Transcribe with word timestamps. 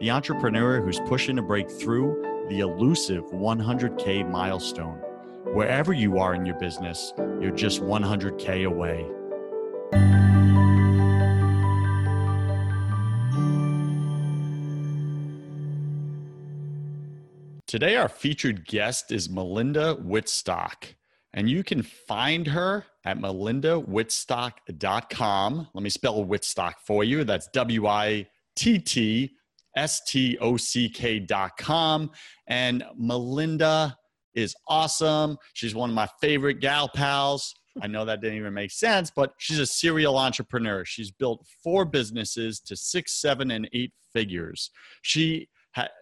the 0.00 0.10
entrepreneur 0.10 0.82
who's 0.82 1.00
pushing 1.00 1.36
to 1.36 1.42
break 1.42 1.70
through 1.70 2.22
the 2.48 2.60
elusive 2.60 3.24
100K 3.26 4.30
milestone. 4.30 4.98
Wherever 5.54 5.92
you 5.92 6.18
are 6.18 6.34
in 6.34 6.44
your 6.44 6.58
business, 6.58 7.12
you're 7.40 7.50
just 7.50 7.80
100K 7.80 8.66
away. 8.66 9.06
Today, 17.66 17.96
our 17.96 18.08
featured 18.08 18.66
guest 18.66 19.10
is 19.10 19.28
Melinda 19.28 19.96
Wittstock, 19.96 20.94
and 21.32 21.50
you 21.50 21.64
can 21.64 21.82
find 21.82 22.46
her 22.46 22.84
at 23.04 23.18
melindawittstock.com. 23.18 25.68
Let 25.74 25.82
me 25.82 25.90
spell 25.90 26.24
Wittstock 26.24 26.74
for 26.84 27.02
you. 27.02 27.24
That's 27.24 27.48
W 27.48 27.86
I 27.86 28.28
T 28.54 28.78
T 28.78 29.32
S-T-O-C-K.com. 29.76 30.40
And 32.48 32.84
Melinda 32.96 33.96
is 34.34 34.54
awesome. 34.68 35.38
She's 35.54 35.74
one 35.74 35.90
of 35.90 35.96
my 35.96 36.08
favorite 36.20 36.60
gal 36.60 36.88
pals. 36.88 37.54
I 37.82 37.86
know 37.86 38.04
that 38.06 38.20
didn't 38.20 38.38
even 38.38 38.54
make 38.54 38.70
sense, 38.70 39.10
but 39.14 39.34
she's 39.38 39.58
a 39.58 39.66
serial 39.66 40.16
entrepreneur. 40.18 40.84
She's 40.84 41.10
built 41.10 41.46
four 41.62 41.84
businesses 41.84 42.60
to 42.60 42.76
six, 42.76 43.20
seven, 43.20 43.50
and 43.50 43.68
eight 43.72 43.92
figures. 44.12 44.70
She 45.02 45.48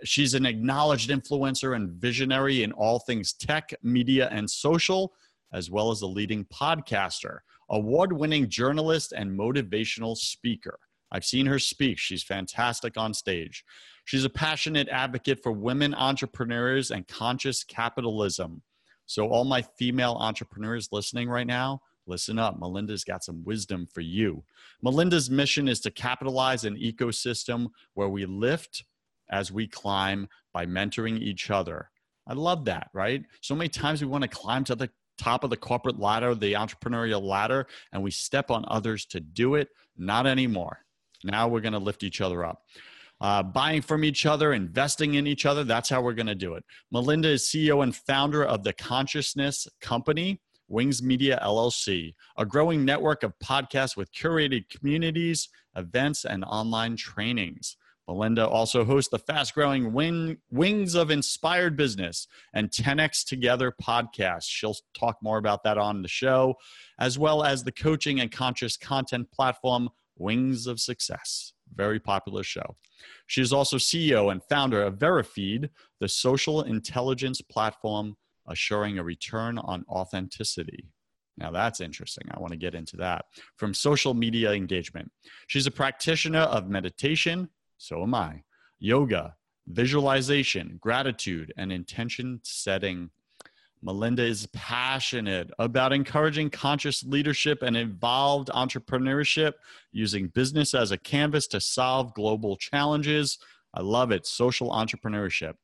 she's 0.04 0.34
an 0.34 0.46
acknowledged 0.46 1.10
influencer 1.10 1.74
and 1.74 1.90
visionary 1.90 2.62
in 2.62 2.70
all 2.72 3.00
things 3.00 3.32
tech, 3.32 3.74
media, 3.82 4.28
and 4.30 4.48
social, 4.48 5.12
as 5.52 5.68
well 5.70 5.90
as 5.90 6.02
a 6.02 6.06
leading 6.06 6.44
podcaster, 6.44 7.38
award-winning 7.70 8.48
journalist, 8.48 9.12
and 9.12 9.36
motivational 9.36 10.16
speaker. 10.16 10.78
I've 11.14 11.24
seen 11.24 11.46
her 11.46 11.60
speak. 11.60 11.96
She's 11.96 12.24
fantastic 12.24 12.96
on 12.96 13.14
stage. 13.14 13.64
She's 14.04 14.24
a 14.24 14.30
passionate 14.30 14.88
advocate 14.88 15.40
for 15.44 15.52
women 15.52 15.94
entrepreneurs 15.94 16.90
and 16.90 17.06
conscious 17.06 17.62
capitalism. 17.62 18.62
So, 19.06 19.28
all 19.28 19.44
my 19.44 19.62
female 19.62 20.16
entrepreneurs 20.18 20.88
listening 20.90 21.28
right 21.28 21.46
now, 21.46 21.82
listen 22.08 22.36
up. 22.40 22.58
Melinda's 22.58 23.04
got 23.04 23.22
some 23.22 23.44
wisdom 23.44 23.86
for 23.94 24.00
you. 24.00 24.42
Melinda's 24.82 25.30
mission 25.30 25.68
is 25.68 25.78
to 25.82 25.92
capitalize 25.92 26.64
an 26.64 26.76
ecosystem 26.76 27.68
where 27.94 28.08
we 28.08 28.26
lift 28.26 28.84
as 29.30 29.52
we 29.52 29.68
climb 29.68 30.28
by 30.52 30.66
mentoring 30.66 31.20
each 31.20 31.48
other. 31.48 31.90
I 32.26 32.32
love 32.32 32.64
that, 32.64 32.88
right? 32.92 33.22
So 33.40 33.54
many 33.54 33.68
times 33.68 34.00
we 34.00 34.08
want 34.08 34.22
to 34.22 34.28
climb 34.28 34.64
to 34.64 34.74
the 34.74 34.90
top 35.16 35.44
of 35.44 35.50
the 35.50 35.56
corporate 35.56 36.00
ladder, 36.00 36.34
the 36.34 36.54
entrepreneurial 36.54 37.22
ladder, 37.22 37.68
and 37.92 38.02
we 38.02 38.10
step 38.10 38.50
on 38.50 38.64
others 38.66 39.06
to 39.06 39.20
do 39.20 39.54
it. 39.54 39.68
Not 39.96 40.26
anymore. 40.26 40.83
Now 41.24 41.48
we're 41.48 41.60
going 41.60 41.72
to 41.72 41.78
lift 41.78 42.02
each 42.02 42.20
other 42.20 42.44
up. 42.44 42.62
Uh, 43.20 43.42
buying 43.42 43.80
from 43.80 44.04
each 44.04 44.26
other, 44.26 44.52
investing 44.52 45.14
in 45.14 45.26
each 45.26 45.46
other. 45.46 45.64
That's 45.64 45.88
how 45.88 46.02
we're 46.02 46.14
going 46.14 46.26
to 46.26 46.34
do 46.34 46.54
it. 46.54 46.64
Melinda 46.90 47.28
is 47.28 47.44
CEO 47.44 47.82
and 47.82 47.94
founder 47.94 48.44
of 48.44 48.64
the 48.64 48.72
Consciousness 48.72 49.66
Company, 49.80 50.40
Wings 50.68 51.02
Media 51.02 51.40
LLC, 51.42 52.14
a 52.36 52.44
growing 52.44 52.84
network 52.84 53.22
of 53.22 53.32
podcasts 53.42 53.96
with 53.96 54.12
curated 54.12 54.68
communities, 54.68 55.48
events, 55.76 56.24
and 56.24 56.44
online 56.44 56.96
trainings. 56.96 57.76
Melinda 58.06 58.46
also 58.46 58.84
hosts 58.84 59.10
the 59.10 59.18
fast 59.18 59.54
growing 59.54 59.92
Wing, 59.92 60.36
Wings 60.50 60.94
of 60.94 61.10
Inspired 61.10 61.76
Business 61.76 62.26
and 62.52 62.70
10X 62.70 63.24
Together 63.24 63.72
podcast. 63.82 64.44
She'll 64.46 64.76
talk 64.92 65.16
more 65.22 65.38
about 65.38 65.64
that 65.64 65.78
on 65.78 66.02
the 66.02 66.08
show, 66.08 66.56
as 66.98 67.18
well 67.18 67.42
as 67.42 67.64
the 67.64 67.72
coaching 67.72 68.20
and 68.20 68.30
conscious 68.30 68.76
content 68.76 69.30
platform 69.30 69.88
Wings 70.16 70.66
of 70.66 70.80
Success. 70.80 71.52
Very 71.74 71.98
popular 71.98 72.42
show. 72.42 72.76
She 73.26 73.40
is 73.40 73.52
also 73.52 73.76
CEO 73.76 74.30
and 74.30 74.42
founder 74.44 74.82
of 74.82 74.98
Verifeed, 74.98 75.70
the 76.00 76.08
social 76.08 76.62
intelligence 76.62 77.40
platform 77.40 78.16
assuring 78.48 78.98
a 78.98 79.04
return 79.04 79.58
on 79.58 79.84
authenticity. 79.88 80.86
Now 81.36 81.50
that's 81.50 81.80
interesting. 81.80 82.24
I 82.30 82.38
want 82.38 82.52
to 82.52 82.58
get 82.58 82.74
into 82.74 82.96
that. 82.98 83.24
From 83.56 83.74
social 83.74 84.14
media 84.14 84.52
engagement. 84.52 85.10
She's 85.48 85.66
a 85.66 85.70
practitioner 85.70 86.40
of 86.40 86.68
meditation, 86.68 87.48
so 87.78 88.02
am 88.02 88.14
I, 88.14 88.42
yoga, 88.78 89.34
visualization, 89.66 90.78
gratitude, 90.80 91.52
and 91.56 91.72
intention 91.72 92.40
setting 92.44 93.10
Melinda 93.84 94.24
is 94.24 94.46
passionate 94.54 95.50
about 95.58 95.92
encouraging 95.92 96.48
conscious 96.48 97.04
leadership 97.04 97.60
and 97.60 97.76
involved 97.76 98.48
entrepreneurship 98.48 99.52
using 99.92 100.28
business 100.28 100.72
as 100.72 100.90
a 100.90 100.96
canvas 100.96 101.46
to 101.48 101.60
solve 101.60 102.14
global 102.14 102.56
challenges. 102.56 103.38
I 103.74 103.82
love 103.82 104.10
it. 104.10 104.26
Social 104.26 104.70
entrepreneurship. 104.70 105.56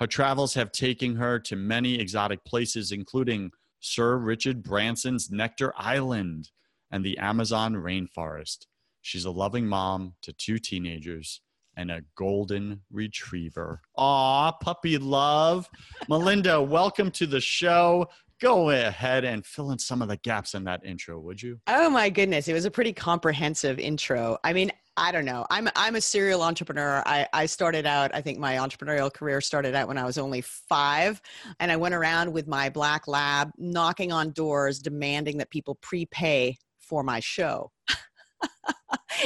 Her 0.00 0.08
travels 0.08 0.54
have 0.54 0.72
taken 0.72 1.14
her 1.14 1.38
to 1.38 1.54
many 1.54 2.00
exotic 2.00 2.44
places, 2.44 2.90
including 2.90 3.52
Sir 3.78 4.16
Richard 4.16 4.64
Branson's 4.64 5.30
Necker 5.30 5.72
Island 5.76 6.50
and 6.90 7.04
the 7.04 7.18
Amazon 7.18 7.74
rainforest. 7.74 8.66
She's 9.00 9.26
a 9.26 9.30
loving 9.30 9.68
mom 9.68 10.14
to 10.22 10.32
two 10.32 10.58
teenagers 10.58 11.40
and 11.76 11.90
a 11.90 12.02
golden 12.14 12.80
retriever. 12.90 13.80
Aw, 13.96 14.52
puppy 14.52 14.98
love. 14.98 15.68
Melinda, 16.08 16.60
welcome 16.62 17.10
to 17.12 17.26
the 17.26 17.40
show. 17.40 18.06
Go 18.40 18.70
ahead 18.70 19.24
and 19.24 19.44
fill 19.44 19.70
in 19.70 19.78
some 19.78 20.00
of 20.00 20.08
the 20.08 20.16
gaps 20.18 20.54
in 20.54 20.64
that 20.64 20.84
intro, 20.84 21.18
would 21.20 21.42
you? 21.42 21.60
Oh 21.66 21.90
my 21.90 22.08
goodness, 22.08 22.48
it 22.48 22.54
was 22.54 22.64
a 22.64 22.70
pretty 22.70 22.92
comprehensive 22.92 23.78
intro. 23.78 24.38
I 24.42 24.54
mean, 24.54 24.70
I 24.96 25.12
don't 25.12 25.24
know. 25.24 25.46
I'm 25.50 25.68
I'm 25.76 25.96
a 25.96 26.00
serial 26.00 26.42
entrepreneur. 26.42 27.02
I, 27.06 27.26
I 27.32 27.46
started 27.46 27.86
out, 27.86 28.10
I 28.14 28.20
think 28.20 28.38
my 28.38 28.56
entrepreneurial 28.56 29.12
career 29.12 29.40
started 29.40 29.74
out 29.74 29.88
when 29.88 29.96
I 29.96 30.04
was 30.04 30.18
only 30.18 30.40
five. 30.42 31.20
And 31.58 31.70
I 31.70 31.76
went 31.76 31.94
around 31.94 32.32
with 32.32 32.46
my 32.46 32.68
black 32.68 33.06
lab 33.06 33.50
knocking 33.56 34.12
on 34.12 34.32
doors 34.32 34.78
demanding 34.78 35.38
that 35.38 35.50
people 35.50 35.76
prepay 35.76 36.56
for 36.78 37.02
my 37.02 37.20
show. 37.20 37.70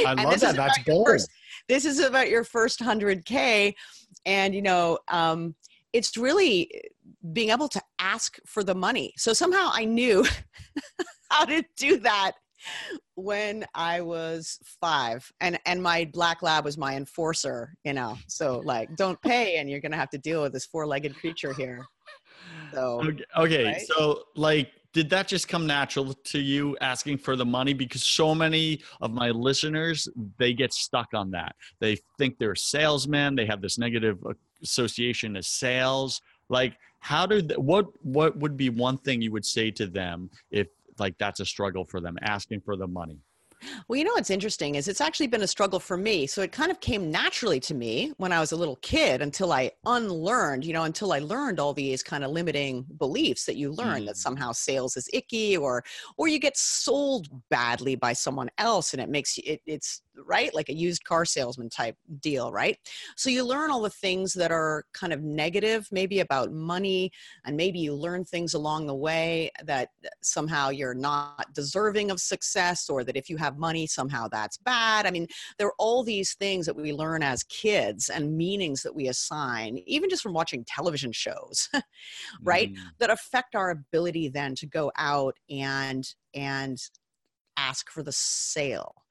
I 0.07 0.15
love 0.15 0.41
that. 0.41 0.57
That's 0.57 0.79
bold. 0.85 1.07
First, 1.07 1.31
this 1.69 1.85
is 1.85 2.01
about 2.01 2.31
your 2.31 2.45
first 2.45 2.81
100K. 2.81 3.75
And, 4.27 4.55
you 4.55 4.63
know, 4.63 4.99
um, 5.09 5.55
it's 5.93 6.17
really 6.17 6.71
being 7.33 7.51
able 7.51 7.69
to 7.69 7.83
ask 7.99 8.39
for 8.47 8.65
the 8.65 8.75
money. 8.75 9.13
So 9.17 9.33
somehow 9.33 9.71
I 9.73 9.85
knew 9.85 10.25
how 11.31 11.45
to 11.45 11.63
do 11.77 11.99
that 12.01 12.33
when 13.15 13.65
I 13.75 14.01
was 14.01 14.59
five, 14.81 15.31
and 15.41 15.59
and 15.67 15.83
my 15.83 16.09
black 16.13 16.43
lab 16.43 16.65
was 16.65 16.79
my 16.79 16.97
enforcer. 16.97 17.75
You 17.85 17.93
know, 17.93 18.17
so 18.27 18.61
like, 18.61 18.95
don't 18.97 19.21
pay, 19.23 19.57
and 19.57 19.69
you're 19.71 19.81
gonna 19.81 19.97
have 19.97 20.11
to 20.11 20.19
deal 20.19 20.43
with 20.43 20.53
this 20.53 20.67
four-legged 20.67 21.15
creature 21.17 21.53
here. 21.53 21.87
So 22.73 23.03
okay, 23.03 23.25
okay. 23.37 23.65
Right? 23.65 23.83
so 23.83 24.25
like 24.35 24.73
did 24.95 25.11
that 25.11 25.27
just 25.29 25.49
come 25.49 25.67
natural 25.67 26.15
to 26.15 26.39
you 26.39 26.77
asking 26.81 27.19
for 27.19 27.35
the 27.37 27.45
money? 27.45 27.75
Because 27.75 28.03
so 28.05 28.35
many 28.35 28.81
of 29.01 29.13
my 29.13 29.31
listeners 29.31 30.09
they 30.39 30.55
get 30.55 30.73
stuck 30.73 31.09
on 31.13 31.33
that. 31.33 31.55
They 31.81 31.99
think 32.17 32.39
they're 32.39 32.55
salesmen. 32.55 33.35
They 33.35 33.45
have 33.45 33.61
this 33.61 33.77
negative 33.77 34.19
association 34.63 35.35
to 35.35 35.43
sales. 35.43 36.23
Like 36.49 36.79
how 37.01 37.27
did 37.27 37.53
what 37.57 37.87
what 38.05 38.37
would 38.39 38.57
be 38.57 38.71
one 38.71 38.97
thing 38.99 39.21
you 39.21 39.33
would 39.33 39.45
say 39.45 39.71
to 39.73 39.87
them 39.87 40.31
if 40.51 40.69
like 40.99 41.19
that's 41.19 41.41
a 41.41 41.45
struggle 41.45 41.85
for 41.85 42.01
them 42.01 42.17
asking 42.23 42.61
for 42.61 42.77
the 42.77 42.87
money 42.87 43.19
Well, 43.89 43.99
you 43.99 44.05
know 44.05 44.13
what's 44.15 44.31
interesting 44.31 44.75
is 44.75 44.89
it's 44.89 45.01
actually 45.01 45.27
been 45.27 45.43
a 45.43 45.47
struggle 45.47 45.81
for 45.81 45.97
me. 45.97 46.27
So 46.27 46.43
it 46.43 46.53
kind 46.53 46.71
of 46.71 46.81
came 46.81 47.11
naturally 47.11 47.61
to 47.61 47.75
me 47.75 48.13
when 48.17 48.33
I 48.33 48.41
was 48.41 48.53
a 48.53 48.57
little 48.57 48.77
kid 48.77 49.23
until 49.23 49.53
I 49.53 49.71
unlearned, 49.87 50.65
you 50.65 50.73
know, 50.73 50.85
until 50.85 51.13
I 51.13 51.19
learned 51.19 51.61
all 51.61 51.73
these 51.73 52.03
kind 52.03 52.25
of 52.25 52.31
limiting 52.31 52.85
beliefs 52.99 53.45
that 53.47 53.57
you 53.57 53.73
learn 53.73 54.03
mm. 54.03 54.07
that 54.07 54.17
somehow 54.17 54.53
sales 54.53 54.97
is 54.97 55.09
icky 55.13 55.57
or 55.57 55.85
or 56.17 56.29
you 56.29 56.39
get 56.39 56.57
sold 56.57 57.29
badly 57.51 57.95
by 57.95 58.13
someone 58.13 58.51
else 58.59 58.93
and 58.93 59.03
it 59.03 59.09
makes 59.09 59.37
you 59.37 59.43
it, 59.47 59.63
it's 59.67 60.03
right? 60.27 60.55
Like 60.55 60.69
a 60.69 60.75
used 60.75 61.05
car 61.05 61.25
salesman 61.25 61.69
type 61.69 61.97
deal 62.21 62.53
right? 62.53 62.79
So 63.17 63.31
you 63.31 63.45
learn 63.45 63.71
all 63.71 63.83
the 63.83 63.91
things 63.91 64.33
that 64.35 64.53
are 64.53 64.85
kind 64.93 65.13
of 65.13 65.23
negative 65.23 65.89
maybe 65.91 66.21
about 66.21 66.53
money 66.53 67.11
and 67.45 67.57
maybe 67.57 67.79
you 67.79 67.95
learn 67.95 68.25
things 68.25 68.55
along 68.55 68.87
the 68.87 68.95
way 68.95 69.51
that 69.65 69.91
somehow 70.23 70.71
you're 70.71 70.95
not 70.95 71.53
deserving 71.53 72.11
of 72.11 72.21
success 72.21 72.89
or 72.89 73.05
that 73.05 73.17
if 73.17 73.29
you 73.29 73.37
have 73.37 73.59
money 73.59 73.87
somehow 73.87 74.29
that's 74.29 74.59
bad. 74.59 75.07
I 75.07 75.11
mean 75.11 75.27
there 75.59 75.67
are 75.67 75.75
all 75.79 76.03
these 76.03 76.35
things 76.35 76.67
that 76.67 76.77
we 76.77 76.93
learn 76.93 77.23
as 77.23 77.43
kids 77.45 78.09
and 78.09 78.37
meanings 78.37 78.83
that 78.83 78.95
we 78.95 79.09
assign 79.09 79.79
even 79.87 80.09
just 80.09 80.23
from 80.23 80.33
watching 80.33 80.65
television 80.65 81.13
shows 81.13 81.69
right? 82.43 82.73
Mm. 82.73 82.79
that 82.99 83.11
affect 83.11 83.55
our 83.55 83.71
ability 83.71 84.29
then 84.29 84.55
to 84.57 84.67
go 84.67 84.93
out 84.97 85.37
and 85.51 86.15
and 86.35 86.79
ask 87.57 87.91
for 87.91 88.03
the 88.03 88.13
sale 88.13 89.04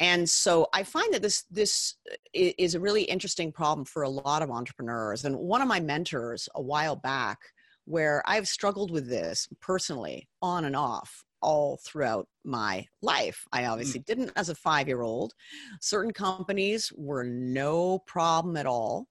and 0.00 0.28
so 0.28 0.66
i 0.72 0.82
find 0.82 1.12
that 1.12 1.22
this 1.22 1.44
this 1.50 1.94
uh, 2.10 2.16
is 2.34 2.74
a 2.74 2.80
really 2.80 3.02
interesting 3.02 3.52
problem 3.52 3.84
for 3.84 4.02
a 4.02 4.08
lot 4.08 4.42
of 4.42 4.50
entrepreneurs. 4.50 5.24
And 5.24 5.36
one 5.36 5.62
of 5.62 5.68
my 5.68 5.78
mentors 5.78 6.48
a 6.54 6.62
while 6.62 6.96
back 6.96 7.38
where 7.84 8.22
i've 8.26 8.48
struggled 8.48 8.90
with 8.90 9.08
this 9.08 9.48
personally 9.60 10.28
on 10.42 10.64
and 10.64 10.74
off 10.74 11.24
all 11.42 11.78
throughout 11.82 12.28
my 12.44 12.86
life. 13.00 13.46
I 13.52 13.62
mm. 13.62 13.70
obviously 13.70 14.00
didn't 14.00 14.32
as 14.36 14.48
a 14.48 14.54
5 14.54 14.88
year 14.88 15.02
old 15.02 15.34
certain 15.80 16.12
companies 16.12 16.92
were 16.96 17.24
no 17.24 18.00
problem 18.00 18.56
at 18.56 18.66
all. 18.66 19.06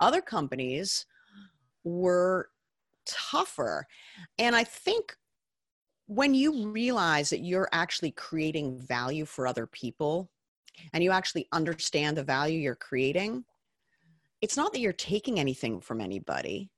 Other 0.00 0.20
companies 0.20 1.06
were 1.84 2.50
tougher. 3.06 3.86
And 4.38 4.56
i 4.56 4.64
think 4.64 5.16
when 6.06 6.34
you 6.34 6.68
realize 6.68 7.30
that 7.30 7.40
you're 7.40 7.68
actually 7.72 8.12
creating 8.12 8.78
value 8.78 9.24
for 9.24 9.46
other 9.46 9.66
people 9.66 10.30
and 10.92 11.02
you 11.02 11.10
actually 11.10 11.48
understand 11.52 12.16
the 12.16 12.24
value 12.24 12.60
you're 12.60 12.74
creating, 12.74 13.44
it's 14.40 14.56
not 14.56 14.72
that 14.72 14.80
you're 14.80 14.92
taking 14.92 15.40
anything 15.40 15.80
from 15.80 16.00
anybody. 16.00 16.70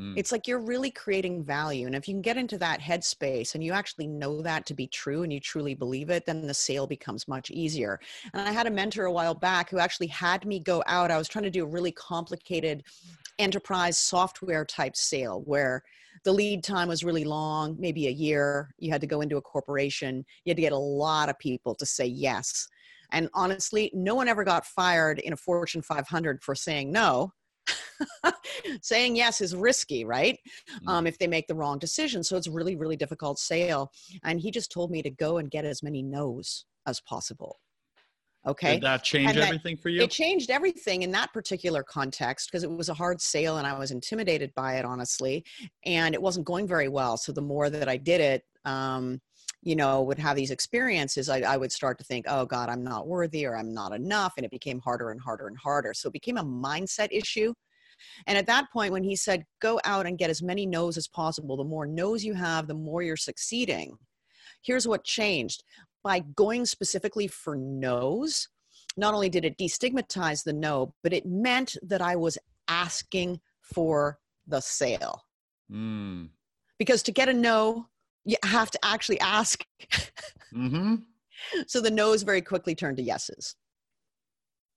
Mm. 0.00 0.14
It's 0.16 0.30
like 0.30 0.46
you're 0.46 0.60
really 0.60 0.90
creating 0.90 1.42
value. 1.42 1.86
And 1.86 1.94
if 1.94 2.06
you 2.06 2.14
can 2.14 2.22
get 2.22 2.36
into 2.36 2.58
that 2.58 2.80
headspace 2.80 3.54
and 3.54 3.64
you 3.64 3.72
actually 3.72 4.06
know 4.06 4.42
that 4.42 4.66
to 4.66 4.74
be 4.74 4.86
true 4.86 5.22
and 5.22 5.32
you 5.32 5.40
truly 5.40 5.74
believe 5.74 6.10
it, 6.10 6.26
then 6.26 6.46
the 6.46 6.54
sale 6.54 6.86
becomes 6.86 7.26
much 7.26 7.50
easier. 7.50 7.98
And 8.32 8.46
I 8.46 8.52
had 8.52 8.66
a 8.66 8.70
mentor 8.70 9.06
a 9.06 9.12
while 9.12 9.34
back 9.34 9.70
who 9.70 9.78
actually 9.78 10.08
had 10.08 10.44
me 10.44 10.60
go 10.60 10.82
out. 10.86 11.10
I 11.10 11.18
was 11.18 11.28
trying 11.28 11.44
to 11.44 11.50
do 11.50 11.64
a 11.64 11.68
really 11.68 11.92
complicated 11.92 12.84
enterprise 13.38 13.98
software 13.98 14.64
type 14.64 14.96
sale 14.96 15.42
where 15.44 15.82
the 16.24 16.32
lead 16.32 16.64
time 16.64 16.88
was 16.88 17.04
really 17.04 17.24
long, 17.24 17.76
maybe 17.78 18.08
a 18.08 18.10
year. 18.10 18.70
You 18.78 18.90
had 18.90 19.00
to 19.00 19.06
go 19.06 19.20
into 19.20 19.36
a 19.36 19.42
corporation. 19.42 20.24
You 20.44 20.50
had 20.50 20.56
to 20.56 20.62
get 20.62 20.72
a 20.72 20.78
lot 20.78 21.28
of 21.28 21.38
people 21.38 21.74
to 21.76 21.86
say 21.86 22.06
yes. 22.06 22.66
And 23.12 23.28
honestly, 23.34 23.90
no 23.94 24.14
one 24.14 24.28
ever 24.28 24.42
got 24.42 24.66
fired 24.66 25.18
in 25.20 25.32
a 25.32 25.36
Fortune 25.36 25.82
500 25.82 26.42
for 26.42 26.54
saying 26.54 26.90
no. 26.90 27.32
saying 28.82 29.16
yes 29.16 29.40
is 29.40 29.54
risky, 29.54 30.04
right? 30.04 30.38
Mm. 30.84 30.88
Um, 30.88 31.06
if 31.06 31.18
they 31.18 31.26
make 31.26 31.46
the 31.46 31.54
wrong 31.54 31.78
decision. 31.78 32.22
So 32.22 32.36
it's 32.36 32.48
really, 32.48 32.76
really 32.76 32.96
difficult 32.96 33.38
sale. 33.38 33.90
And 34.24 34.40
he 34.40 34.50
just 34.50 34.72
told 34.72 34.90
me 34.90 35.02
to 35.02 35.10
go 35.10 35.38
and 35.38 35.50
get 35.50 35.64
as 35.64 35.82
many 35.82 36.02
no's 36.02 36.64
as 36.86 37.00
possible. 37.00 37.60
Okay. 38.46 38.74
Did 38.74 38.82
that 38.84 39.02
change 39.02 39.30
and 39.30 39.38
everything 39.38 39.76
for 39.76 39.88
you? 39.88 40.02
It 40.02 40.10
changed 40.10 40.50
everything 40.50 41.02
in 41.02 41.10
that 41.12 41.32
particular 41.32 41.82
context 41.82 42.48
because 42.50 42.62
it 42.62 42.70
was 42.70 42.88
a 42.88 42.94
hard 42.94 43.20
sale 43.20 43.58
and 43.58 43.66
I 43.66 43.76
was 43.76 43.90
intimidated 43.90 44.52
by 44.54 44.74
it, 44.74 44.84
honestly. 44.84 45.44
And 45.84 46.14
it 46.14 46.22
wasn't 46.22 46.46
going 46.46 46.68
very 46.68 46.88
well. 46.88 47.16
So 47.16 47.32
the 47.32 47.42
more 47.42 47.70
that 47.70 47.88
I 47.88 47.96
did 47.96 48.20
it, 48.20 48.44
um, 48.64 49.20
you 49.62 49.74
know, 49.74 50.02
would 50.02 50.18
have 50.18 50.36
these 50.36 50.52
experiences, 50.52 51.28
I, 51.28 51.40
I 51.40 51.56
would 51.56 51.72
start 51.72 51.98
to 51.98 52.04
think, 52.04 52.26
oh 52.28 52.46
God, 52.46 52.68
I'm 52.68 52.84
not 52.84 53.08
worthy 53.08 53.46
or 53.46 53.56
I'm 53.56 53.74
not 53.74 53.92
enough. 53.92 54.34
And 54.36 54.46
it 54.46 54.52
became 54.52 54.78
harder 54.78 55.10
and 55.10 55.20
harder 55.20 55.48
and 55.48 55.58
harder. 55.58 55.92
So 55.92 56.08
it 56.08 56.12
became 56.12 56.36
a 56.36 56.44
mindset 56.44 57.08
issue. 57.10 57.52
And 58.28 58.38
at 58.38 58.46
that 58.46 58.70
point, 58.72 58.92
when 58.92 59.02
he 59.02 59.16
said, 59.16 59.44
go 59.60 59.80
out 59.84 60.06
and 60.06 60.18
get 60.18 60.30
as 60.30 60.42
many 60.42 60.66
no's 60.66 60.96
as 60.96 61.08
possible, 61.08 61.56
the 61.56 61.64
more 61.64 61.86
no's 61.86 62.24
you 62.24 62.34
have, 62.34 62.68
the 62.68 62.74
more 62.74 63.02
you're 63.02 63.16
succeeding. 63.16 63.96
Here's 64.62 64.86
what 64.86 65.02
changed 65.02 65.64
by 66.06 66.20
going 66.36 66.64
specifically 66.64 67.26
for 67.26 67.56
no's, 67.56 68.48
not 68.96 69.12
only 69.12 69.28
did 69.28 69.44
it 69.44 69.58
destigmatize 69.58 70.44
the 70.44 70.52
no, 70.52 70.94
but 71.02 71.12
it 71.12 71.26
meant 71.26 71.76
that 71.82 72.00
I 72.00 72.14
was 72.14 72.38
asking 72.68 73.40
for 73.60 74.20
the 74.46 74.60
sale. 74.60 75.24
Mm. 75.68 76.28
Because 76.78 77.02
to 77.02 77.12
get 77.12 77.28
a 77.28 77.32
no, 77.32 77.88
you 78.24 78.36
have 78.44 78.70
to 78.70 78.78
actually 78.84 79.18
ask. 79.18 79.64
mm-hmm. 80.54 80.94
So 81.66 81.80
the 81.80 81.90
no's 81.90 82.22
very 82.22 82.40
quickly 82.40 82.76
turned 82.76 82.98
to 82.98 83.02
yeses. 83.02 83.56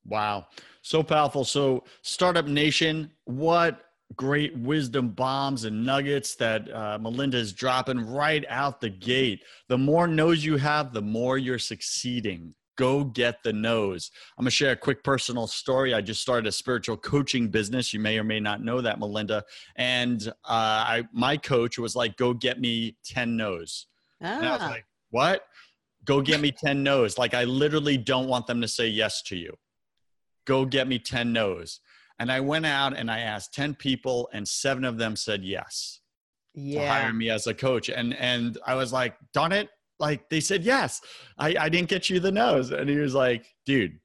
Wow. 0.06 0.48
So 0.82 1.04
powerful. 1.04 1.46
So, 1.46 1.84
Startup 2.02 2.48
Nation, 2.48 3.12
what 3.26 3.82
great 4.16 4.58
wisdom 4.58 5.10
bombs 5.10 5.66
and 5.66 5.86
nuggets 5.86 6.36
that 6.36 6.72
uh, 6.74 6.98
Melinda 7.00 7.38
is 7.38 7.54
dropping 7.54 8.00
right 8.00 8.44
out 8.50 8.82
the 8.82 8.90
gate. 8.90 9.44
The 9.68 9.78
more 9.78 10.08
no's 10.08 10.44
you 10.44 10.58
have, 10.58 10.94
the 10.94 11.02
more 11.02 11.38
you're 11.38 11.60
succeeding. 11.60 12.54
Go 12.76 13.04
get 13.04 13.44
the 13.44 13.52
no's. 13.52 14.10
I'm 14.38 14.44
gonna 14.44 14.52
share 14.52 14.72
a 14.72 14.76
quick 14.76 15.04
personal 15.04 15.48
story. 15.48 15.94
I 15.94 16.00
just 16.00 16.22
started 16.22 16.48
a 16.48 16.52
spiritual 16.52 16.96
coaching 16.96 17.50
business. 17.50 17.94
You 17.94 18.00
may 18.00 18.18
or 18.18 18.24
may 18.24 18.40
not 18.40 18.64
know 18.64 18.80
that, 18.80 19.00
Melinda. 19.00 19.44
And 19.76 20.26
uh, 20.28 20.32
I, 20.46 21.04
my 21.12 21.36
coach 21.36 21.78
was 21.78 21.98
like, 21.98 22.16
"Go 22.16 22.34
get 22.34 22.62
me 22.62 22.96
ten 23.04 23.36
no's." 23.36 23.88
Ah. 24.24 24.38
And 24.38 24.48
I 24.48 24.52
was 24.54 24.62
ah. 24.62 24.70
like, 24.70 24.86
"What? 25.10 25.44
Go 26.06 26.22
get 26.22 26.40
me 26.40 26.54
ten 26.54 26.82
no's?" 26.82 27.18
Like 27.18 27.34
I 27.34 27.44
literally 27.44 27.98
don't 27.98 28.30
want 28.30 28.48
them 28.48 28.62
to 28.62 28.68
say 28.68 28.88
yes 28.88 29.24
to 29.24 29.36
you. 29.36 29.58
Go 30.46 30.64
get 30.64 30.88
me 30.88 31.00
ten 31.00 31.34
no's. 31.34 31.82
And 32.20 32.32
I 32.32 32.42
went 32.42 32.66
out 32.66 32.96
and 32.96 33.10
I 33.10 33.20
asked 33.20 33.54
10 33.54 33.76
people, 33.76 34.30
and 34.34 34.48
seven 34.48 34.84
of 34.84 34.98
them 34.98 35.16
said 35.16 35.44
yes 35.44 36.00
yeah. 36.54 36.82
to 36.82 36.88
hire 36.88 37.14
me 37.14 37.30
as 37.30 37.48
a 37.48 37.54
coach. 37.54 37.90
And 37.90 38.14
and 38.16 38.58
I 38.66 38.76
was 38.76 38.92
like, 38.94 39.16
darn 39.34 39.52
it. 39.52 39.70
Like 40.00 40.30
they 40.30 40.40
said 40.40 40.64
yes. 40.64 41.02
I, 41.38 41.56
I 41.60 41.70
didn't 41.70 41.90
get 41.90 42.10
you 42.10 42.20
the 42.20 42.32
nose. 42.32 42.72
And 42.72 42.90
he 42.90 42.98
was 42.98 43.14
like, 43.14 43.46
dude, 43.66 44.00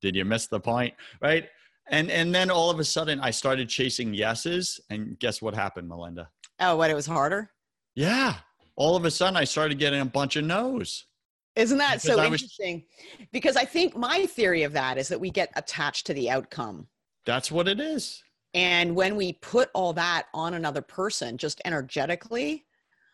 did 0.00 0.16
you 0.16 0.24
miss 0.24 0.46
the 0.46 0.60
point? 0.60 0.94
Right. 1.20 1.48
And 1.88 2.10
and 2.10 2.34
then 2.34 2.50
all 2.50 2.70
of 2.70 2.78
a 2.78 2.84
sudden 2.84 3.20
I 3.20 3.30
started 3.30 3.68
chasing 3.68 4.14
yeses. 4.14 4.80
And 4.90 5.18
guess 5.18 5.40
what 5.40 5.54
happened, 5.54 5.88
Melinda? 5.88 6.28
Oh, 6.60 6.76
what 6.76 6.90
it 6.90 6.94
was 6.94 7.06
harder? 7.06 7.50
Yeah. 7.94 8.34
All 8.76 8.96
of 8.96 9.04
a 9.04 9.10
sudden 9.10 9.36
I 9.36 9.44
started 9.44 9.78
getting 9.78 10.00
a 10.00 10.06
bunch 10.06 10.36
of 10.36 10.44
no's. 10.44 11.06
Isn't 11.54 11.78
that 11.78 12.02
because 12.02 12.16
so 12.16 12.24
interesting? 12.24 12.84
because 13.30 13.56
I 13.56 13.66
think 13.66 13.94
my 13.94 14.24
theory 14.24 14.62
of 14.62 14.72
that 14.72 14.96
is 14.96 15.08
that 15.08 15.20
we 15.20 15.30
get 15.30 15.52
attached 15.54 16.06
to 16.06 16.14
the 16.14 16.30
outcome. 16.30 16.86
That's 17.24 17.50
what 17.50 17.68
it 17.68 17.80
is. 17.80 18.22
And 18.54 18.94
when 18.94 19.16
we 19.16 19.34
put 19.34 19.70
all 19.74 19.92
that 19.94 20.26
on 20.34 20.54
another 20.54 20.82
person, 20.82 21.38
just 21.38 21.62
energetically, 21.64 22.66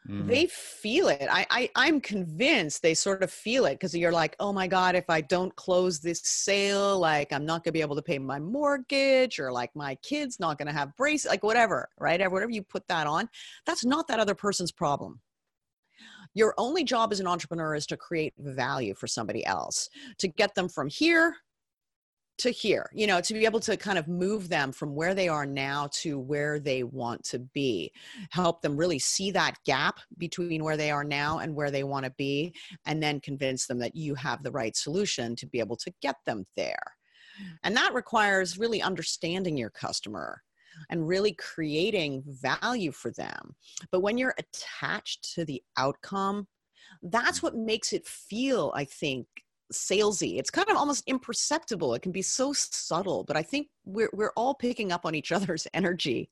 mm-hmm. 0.09 0.27
they 0.27 0.47
feel 0.47 1.09
it. 1.09 1.29
I, 1.31 1.47
I 1.50 1.71
I'm 1.77 2.00
convinced 2.00 2.83
they 2.83 2.95
sort 2.95 3.23
of 3.23 3.31
feel 3.31 3.67
it 3.67 3.75
because 3.75 3.95
you're 3.95 4.12
like, 4.12 4.35
oh 4.41 4.53
my 4.53 4.67
God, 4.67 4.97
if 4.97 5.09
I 5.09 5.21
don't 5.21 5.55
close 5.55 6.00
this 6.00 6.21
sale, 6.23 6.99
like 6.99 7.33
I'm 7.33 7.47
not 7.47 7.62
gonna 7.62 7.73
be 7.73 7.81
able 7.81 7.95
to 7.97 8.03
pay 8.03 8.19
my 8.19 8.41
mortgage, 8.41 9.38
or 9.38 9.53
like 9.53 9.71
my 9.77 9.95
kid's 9.97 10.41
not 10.41 10.59
gonna 10.59 10.73
have 10.73 10.97
brace, 10.97 11.25
like 11.25 11.45
whatever, 11.45 11.88
right? 11.99 12.19
Whatever 12.31 12.50
you 12.50 12.62
put 12.62 12.88
that 12.88 13.07
on, 13.07 13.29
that's 13.65 13.85
not 13.85 14.09
that 14.09 14.19
other 14.19 14.35
person's 14.35 14.73
problem 14.73 15.21
your 16.35 16.55
only 16.59 16.85
job 16.85 17.11
as 17.11 17.21
an 17.21 17.27
entrepreneur 17.27 17.75
is 17.75 17.87
to 17.87 17.97
create 17.97 18.35
value 18.38 18.95
for 18.95 19.07
somebody 19.07 19.45
else 19.47 19.88
to 20.19 20.29
get 20.29 20.55
them 20.55 20.69
from 20.69 20.88
here 20.88 21.35
to 22.38 22.50
here, 22.50 22.90
you 22.95 23.07
know, 23.07 23.21
to 23.21 23.35
be 23.35 23.45
able 23.45 23.61
to 23.61 23.76
kind 23.76 23.99
of 23.99 24.09
move 24.09 24.49
them 24.49 24.73
from 24.73 24.95
where 24.95 25.14
they 25.14 25.28
are 25.28 25.47
now 25.47 25.88
to 25.92 26.18
where 26.18 26.59
they 26.59 26.85
want 26.85 27.25
to 27.25 27.38
be, 27.38 27.92
help 28.30 28.62
them 28.62 28.76
really 28.76 28.99
see 28.99 29.30
that 29.33 29.57
gap 29.64 30.00
between 30.16 30.64
where 30.64 30.76
they 30.76 30.90
are 30.90 31.04
now 31.04 31.38
and 31.38 31.54
where 31.54 31.71
they 31.71 31.85
want 31.85 32.04
to 32.04 32.12
be, 32.16 32.54
and 32.87 33.02
then 33.02 33.21
convince 33.21 33.66
them 33.66 33.78
that 33.78 33.97
you 33.97 34.14
have 34.14 34.42
the 34.42 34.52
right 34.52 34.76
solution 34.76 35.37
to 35.37 35.47
be 35.47 35.59
able 35.59 35.76
to 35.76 35.92
get 36.00 36.16
them 36.26 36.45
there. 36.57 36.83
And 37.62 37.76
that 37.76 37.95
requires 37.95 38.59
really 38.59 38.83
understanding 38.83 39.57
your 39.57 39.71
customer 39.71 40.42
and 40.90 41.09
really 41.09 41.33
creating 41.33 42.23
value 42.26 42.92
for 42.92 43.11
them. 43.11 43.54
But 43.90 44.00
when 44.00 44.18
you're 44.18 44.35
attached 44.38 45.35
to 45.35 45.45
the 45.45 45.62
outcome, 45.76 46.47
that's 47.02 47.40
mm. 47.40 47.42
what 47.45 47.57
makes 47.57 47.92
it 47.92 48.07
feel, 48.07 48.73
I 48.75 48.85
think, 48.85 49.26
salesy. 49.73 50.39
It's 50.39 50.51
kind 50.51 50.69
of 50.71 50.77
almost 50.77 51.05
imperceptible. 51.07 51.95
It 51.95 52.03
can 52.03 52.13
be 52.13 52.23
so 52.23 52.53
subtle, 52.53 53.25
but 53.25 53.37
I 53.37 53.43
think 53.43 53.69
we're 53.85 54.11
we're 54.13 54.33
all 54.37 54.55
picking 54.55 54.93
up 54.93 55.05
on 55.05 55.15
each 55.15 55.33
other's 55.33 55.67
energy. 55.75 56.31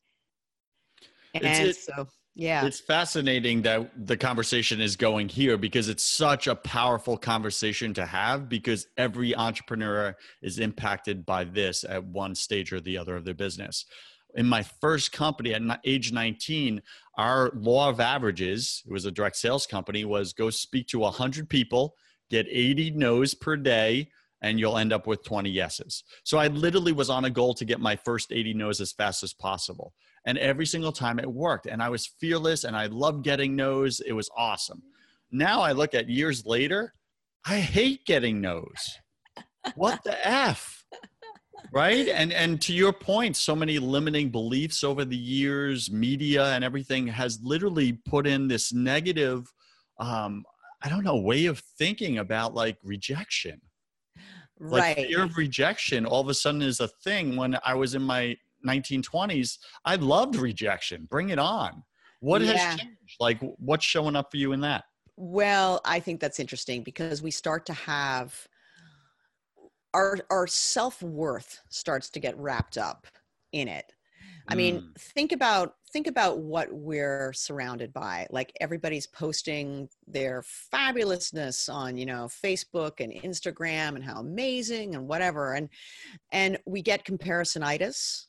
And 1.35 1.45
it, 1.45 1.76
so 1.76 2.09
Yeah. 2.35 2.66
It's 2.66 2.81
fascinating 2.81 3.62
that 3.62 4.07
the 4.07 4.16
conversation 4.16 4.81
is 4.81 4.95
going 4.95 5.31
here 5.31 5.57
because 5.57 5.88
it's 5.88 6.05
such 6.05 6.47
a 6.47 6.55
powerful 6.55 7.16
conversation 7.16 7.95
to 7.95 8.05
have 8.05 8.49
because 8.49 8.87
every 8.99 9.35
entrepreneur 9.35 10.14
is 10.43 10.59
impacted 10.59 11.25
by 11.25 11.45
this 11.45 11.85
at 11.88 12.05
one 12.05 12.35
stage 12.35 12.75
or 12.75 12.81
the 12.81 12.99
other 12.99 13.16
of 13.16 13.25
their 13.25 13.35
business. 13.35 13.87
In 14.35 14.47
my 14.47 14.62
first 14.62 15.12
company 15.12 15.55
at 15.55 15.81
age 15.85 16.12
19, 16.12 16.83
our 17.16 17.50
law 17.55 17.88
of 17.88 18.00
averages, 18.00 18.83
it 18.87 18.93
was 18.93 19.07
a 19.07 19.11
direct 19.11 19.37
sales 19.37 19.66
company, 19.66 20.05
was 20.05 20.35
go 20.35 20.50
speak 20.50 20.88
to 20.88 20.99
100 20.99 21.49
people, 21.49 21.95
get 22.30 22.47
80 22.49 22.90
no's 22.92 23.35
per 23.35 23.56
day, 23.56 24.11
and 24.42 24.61
you'll 24.61 24.78
end 24.78 24.92
up 24.92 25.06
with 25.06 25.25
20 25.25 25.50
yeses. 25.50 26.04
So 26.25 26.38
I 26.38 26.49
literally 26.49 26.92
was 26.92 27.11
on 27.11 27.25
a 27.25 27.30
goal 27.30 27.54
to 27.54 27.64
get 27.64 27.80
my 27.80 27.97
first 27.97 28.33
80 28.33 28.54
no's 28.54 28.80
as 28.80 28.92
fast 28.92 29.23
as 29.23 29.33
possible. 29.33 29.95
And 30.26 30.38
every 30.38 30.66
single 30.66 30.92
time 30.92 31.18
it 31.18 31.30
worked. 31.30 31.66
And 31.66 31.83
I 31.83 31.88
was 31.88 32.06
fearless 32.21 32.64
and 32.64 32.76
I 32.76 32.87
loved 32.87 33.25
getting 33.25 33.56
no's. 33.56 34.00
It 34.00 34.12
was 34.12 34.28
awesome. 34.37 34.83
Now 35.30 35.62
I 35.62 35.73
look 35.73 35.95
at 35.95 36.09
years 36.09 36.45
later, 36.45 36.92
I 37.45 37.59
hate 37.59 38.04
getting 38.06 38.40
no's. 38.40 38.99
What 39.75 40.02
the 40.04 40.26
F? 40.26 40.85
Right? 41.73 42.09
And 42.09 42.33
and 42.33 42.61
to 42.62 42.73
your 42.73 42.92
point, 42.92 43.37
so 43.37 43.56
many 43.56 43.78
limiting 43.78 44.30
beliefs 44.30 44.85
over 44.85 45.04
the 45.04 45.16
years, 45.16 45.90
media 45.90 46.47
and 46.52 46.62
everything 46.62 47.06
has 47.09 47.40
literally 47.42 47.92
put 47.92 48.26
in 48.26 48.47
this 48.47 48.73
negative 48.73 49.47
um, 49.99 50.45
I 50.83 50.88
don't 50.88 51.04
know, 51.04 51.16
way 51.16 51.47
of 51.47 51.59
thinking 51.59 52.18
about 52.18 52.54
like 52.54 52.78
rejection. 52.83 53.61
Like 54.59 54.97
fear 54.97 55.23
of 55.25 55.37
rejection 55.37 56.06
all 56.06 56.21
of 56.21 56.28
a 56.28 56.35
sudden 56.35 56.62
is 56.62 56.80
a 56.80 56.88
thing 56.88 57.37
when 57.37 57.59
I 57.64 57.75
was 57.75 57.95
in 57.95 58.02
my 58.02 58.37
1920s, 58.66 59.59
I 59.85 59.97
loved 59.97 60.37
rejection. 60.37 61.06
Bring 61.11 61.28
it 61.28 61.38
on. 61.38 61.85
What 62.21 62.40
Yeah. 62.40 62.52
has 62.54 62.80
changed? 62.80 63.16
Like, 63.21 63.38
what's 63.59 63.85
showing 63.85 64.16
up 64.16 64.30
for 64.30 64.38
you 64.38 64.52
in 64.52 64.61
that? 64.62 64.85
Well, 65.16 65.80
I 65.85 66.00
think 66.00 66.21
that's 66.21 66.40
interesting 66.40 66.83
because 66.83 67.23
we 67.23 67.30
start 67.30 67.66
to 67.66 67.73
have 67.75 68.47
our 69.95 70.18
our 70.30 70.47
self-worth 70.47 71.61
starts 71.71 72.11
to 72.11 72.21
get 72.21 72.37
wrapped 72.37 72.76
up 72.76 73.06
in 73.52 73.68
it. 73.68 73.92
I 74.49 74.54
mean, 74.54 74.80
Mm. 74.80 74.95
think 75.00 75.33
about 75.33 75.76
think 75.97 76.09
about 76.09 76.41
what 76.41 76.69
we're 76.71 77.33
surrounded 77.33 77.91
by. 77.91 78.26
Like 78.29 78.53
everybody's 78.61 79.07
posting 79.07 79.88
their 80.07 80.45
fabulousness 80.71 81.73
on, 81.73 81.97
you 81.97 82.05
know, 82.05 82.29
Facebook 82.45 83.00
and 83.00 83.11
Instagram 83.15 83.95
and 83.95 84.05
how 84.05 84.21
amazing 84.21 84.95
and 84.95 85.09
whatever 85.09 85.55
and 85.55 85.71
and 86.33 86.59
we 86.67 86.83
get 86.83 87.07
comparisonitis 87.07 88.26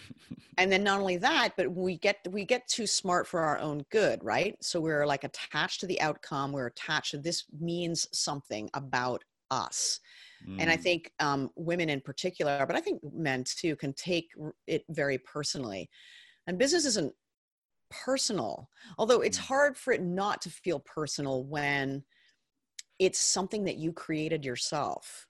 and 0.58 0.70
then 0.70 0.84
not 0.84 1.00
only 1.00 1.16
that 1.16 1.50
but 1.56 1.68
we 1.74 1.98
get 1.98 2.18
we 2.30 2.44
get 2.44 2.68
too 2.68 2.86
smart 2.86 3.26
for 3.26 3.40
our 3.40 3.58
own 3.58 3.84
good 3.90 4.22
right 4.22 4.54
so 4.60 4.80
we're 4.80 5.04
like 5.06 5.24
attached 5.24 5.80
to 5.80 5.86
the 5.86 6.00
outcome 6.00 6.52
we're 6.52 6.66
attached 6.66 7.10
to 7.12 7.18
this 7.18 7.44
means 7.60 8.06
something 8.12 8.68
about 8.74 9.24
us 9.50 9.98
and 10.58 10.70
i 10.70 10.76
Mm. 10.76 10.82
think 10.82 11.12
um, 11.20 11.50
women 11.56 11.88
in 11.88 12.00
particular 12.00 12.64
but 12.66 12.76
i 12.76 12.80
think 12.80 13.00
men 13.12 13.44
too 13.44 13.76
can 13.76 13.92
take 13.92 14.28
it 14.66 14.84
very 14.90 15.18
personally 15.18 15.88
and 16.46 16.58
business 16.58 16.84
isn't 16.84 17.14
personal 17.90 18.68
although 18.98 19.20
it's 19.20 19.38
Mm. 19.38 19.42
hard 19.42 19.76
for 19.76 19.92
it 19.92 20.00
not 20.02 20.40
to 20.42 20.50
feel 20.50 20.78
personal 20.78 21.44
when 21.44 22.04
it's 22.98 23.18
something 23.18 23.64
that 23.64 23.76
you 23.78 23.92
created 23.92 24.44
yourself. 24.44 25.26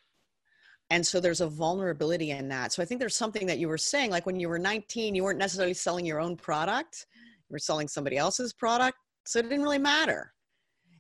And 0.91 1.07
so 1.07 1.21
there's 1.21 1.41
a 1.41 1.47
vulnerability 1.47 2.33
in 2.33 2.49
that. 2.49 2.73
So 2.73 2.83
i 2.83 2.85
think 2.87 2.99
there's 3.01 3.17
something 3.17 3.47
that 3.47 3.59
you 3.59 3.69
were 3.69 3.79
saying 3.79 4.11
like 4.11 4.27
when 4.27 4.41
you 4.41 4.49
were 4.49 4.59
19 4.59 5.15
you 5.15 5.23
weren't 5.25 5.39
necessarily 5.39 5.75
selling 5.75 6.05
your 6.05 6.21
own 6.21 6.37
product 6.37 7.07
you 7.49 7.55
were 7.55 7.59
selling 7.61 7.89
somebody 7.89 8.17
else's 8.17 8.53
product 8.53 8.99
so 9.25 9.39
it 9.39 9.43
didn't 9.43 9.63
really 9.63 9.79
matter. 9.79 10.35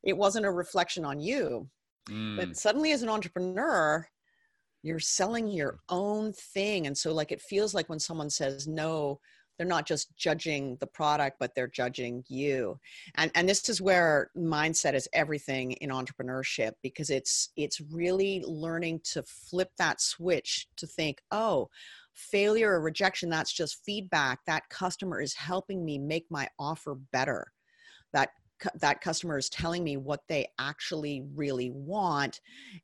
It 0.03 0.17
wasn't 0.17 0.47
a 0.47 0.51
reflection 0.53 1.05
on 1.05 1.21
you. 1.21 1.69
Mm. 2.09 2.37
but 2.39 2.57
suddenly 2.57 2.93
as 2.93 3.03
an 3.03 3.09
entrepreneur 3.11 4.09
you're 4.83 4.99
selling 4.99 5.47
your 5.49 5.81
own 5.91 6.33
thing. 6.33 6.87
And 6.87 6.97
so 6.97 7.13
like 7.13 7.33
it 7.33 7.43
feels 7.43 7.75
like 7.75 7.89
when 7.91 7.99
someone 8.01 8.31
says 8.31 8.67
no 8.67 9.21
they're 9.61 9.67
not 9.67 9.87
just 9.87 10.17
judging 10.17 10.79
the 10.81 10.87
product 10.87 11.37
but 11.39 11.55
they're 11.55 11.69
judging 11.69 12.25
you. 12.29 12.81
And 13.17 13.31
and 13.35 13.47
this 13.47 13.69
is 13.69 13.83
where 13.83 14.31
mindset 14.35 14.95
is 14.95 15.07
everything 15.13 15.73
in 15.73 15.91
entrepreneurship 15.91 16.73
because 16.83 17.11
it's 17.11 17.51
it's 17.57 17.79
really 17.79 18.43
learning 18.47 19.01
to 19.13 19.23
flip 19.23 19.69
that 19.77 20.01
switch 20.01 20.67
to 20.79 20.87
think 20.87 21.21
oh 21.31 21.69
failure 22.15 22.71
or 22.71 22.81
rejection 22.81 23.29
that's 23.29 23.53
just 23.53 23.85
feedback. 23.85 24.39
That 24.47 24.67
customer 24.71 25.21
is 25.21 25.35
helping 25.35 25.85
me 25.85 25.99
make 25.99 26.25
my 26.31 26.49
offer 26.59 26.95
better. 27.13 27.53
That 28.15 28.31
that 28.77 29.03
customer 29.03 29.37
is 29.37 29.51
telling 29.51 29.85
me 29.85 29.99
what 29.99 30.23
they 30.27 30.47
actually 30.59 31.23
really 31.35 31.71
want. 31.71 32.41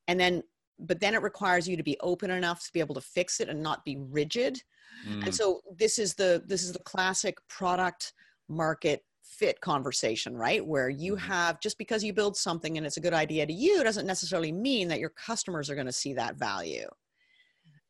And 0.09 0.21
then 0.21 0.42
but 0.78 1.00
then 1.00 1.14
it 1.14 1.23
requires 1.23 1.68
you 1.68 1.76
to 1.76 1.83
be 1.83 1.97
open 2.00 2.30
enough 2.30 2.64
to 2.64 2.73
be 2.73 2.80
able 2.80 2.95
to 2.95 3.00
fix 3.00 3.40
it 3.40 3.49
and 3.49 3.62
not 3.62 3.85
be 3.85 3.97
rigid 3.99 4.62
Mm. 5.06 5.25
and 5.25 5.35
so 5.35 5.61
this 5.76 5.99
is 5.99 6.14
the 6.14 6.42
this 6.47 6.62
is 6.62 6.73
the 6.73 6.78
classic 6.80 7.37
product 7.49 8.14
market 8.49 9.04
fit 9.23 9.61
conversation 9.61 10.35
right 10.37 10.64
where 10.64 10.88
you 10.88 11.14
Mhm. 11.16 11.18
have 11.18 11.61
just 11.61 11.76
because 11.76 12.02
you 12.02 12.12
build 12.14 12.37
something 12.37 12.76
and 12.76 12.87
it's 12.87 12.97
a 12.97 13.00
good 13.00 13.12
idea 13.12 13.45
to 13.47 13.52
you 13.52 13.83
doesn't 13.85 14.06
necessarily 14.06 14.52
mean 14.52 14.88
that 14.88 15.00
your 15.00 15.11
customers 15.11 15.68
are 15.68 15.75
going 15.75 15.87
to 15.87 15.92
see 15.92 16.14
that 16.14 16.37
value 16.37 16.88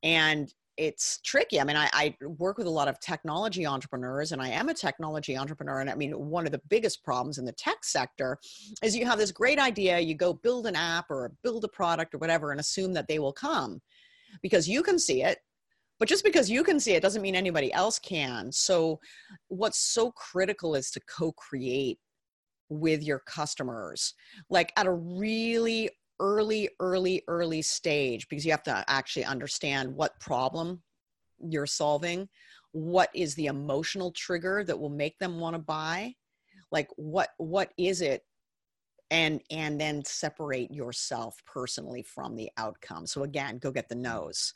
and 0.02 0.52
it's 0.76 1.21
tricky 1.25 1.61
i 1.61 1.64
mean 1.64 1.76
I, 1.76 1.88
I 1.92 2.16
work 2.38 2.59
with 2.59 2.66
a 2.66 2.71
lot 2.71 2.88
of 2.88 3.00
technology 3.00 3.66
entrepreneurs 3.66 4.33
and 4.33 4.42
i 4.42 4.49
am 4.49 4.68
a 4.68 4.75
technology 4.75 5.37
entrepreneur 5.37 5.80
and 5.80 5.90
i 5.90 5.95
mean 5.95 6.12
one 6.12 6.47
of 6.47 6.52
the 6.52 6.61
biggest 6.68 7.04
problems 7.04 7.38
in 7.38 7.45
the 7.45 7.52
tech 7.52 7.83
sector 7.83 8.38
is 8.83 8.97
you 8.97 9.06
have 9.06 9.18
this 9.18 9.33
great 9.33 9.59
idea 9.59 9.99
you 9.99 10.14
go 10.14 10.33
build 10.33 10.66
an 10.66 10.76
app 10.76 11.06
or 11.11 11.33
build 11.42 11.64
a 11.64 11.68
product 11.68 12.14
or 12.14 12.18
whatever 12.18 12.50
and 12.50 12.61
assume 12.61 12.92
that 12.92 13.09
they 13.09 13.18
will 13.18 13.33
come 13.33 13.80
because 14.42 14.68
you 14.68 14.83
can 14.83 14.99
see 14.99 15.23
it 15.23 15.38
but 15.99 16.09
just 16.09 16.25
because 16.25 16.50
you 16.50 16.62
can 16.62 16.78
see 16.78 16.92
it 16.92 17.02
doesn't 17.02 17.23
mean 17.23 17.35
anybody 17.35 17.73
else 17.73 17.99
can. 17.99 18.52
So 18.52 19.00
what's 19.49 19.78
so 19.78 20.11
critical 20.12 20.75
is 20.75 20.90
to 20.90 21.00
co-create 21.00 21.99
with 22.68 23.02
your 23.02 23.21
customers. 23.21 24.14
Like 24.50 24.73
at 24.76 24.87
a 24.87 24.92
really 24.92 25.90
early 26.20 26.68
early 26.80 27.23
early 27.28 27.62
stage 27.62 28.28
because 28.28 28.44
you 28.44 28.50
have 28.50 28.62
to 28.62 28.85
actually 28.88 29.25
understand 29.25 29.94
what 29.94 30.18
problem 30.20 30.82
you're 31.38 31.66
solving 31.66 32.28
what 32.76 33.08
is 33.14 33.35
the 33.35 33.46
emotional 33.46 34.11
trigger 34.11 34.62
that 34.62 34.78
will 34.78 34.90
make 34.90 35.18
them 35.18 35.40
want 35.40 35.54
to 35.54 35.58
buy? 35.58 36.14
Like 36.70 36.88
what 36.96 37.30
what 37.38 37.70
is 37.78 38.02
it? 38.02 38.23
And 39.11 39.40
and 39.50 39.80
then 39.80 40.04
separate 40.04 40.70
yourself 40.70 41.40
personally 41.46 42.02
from 42.02 42.37
the 42.37 42.50
outcome. 42.58 43.06
So 43.06 43.23
again 43.23 43.58
go 43.58 43.70
get 43.70 43.88
the 43.88 43.94
nose. 43.94 44.52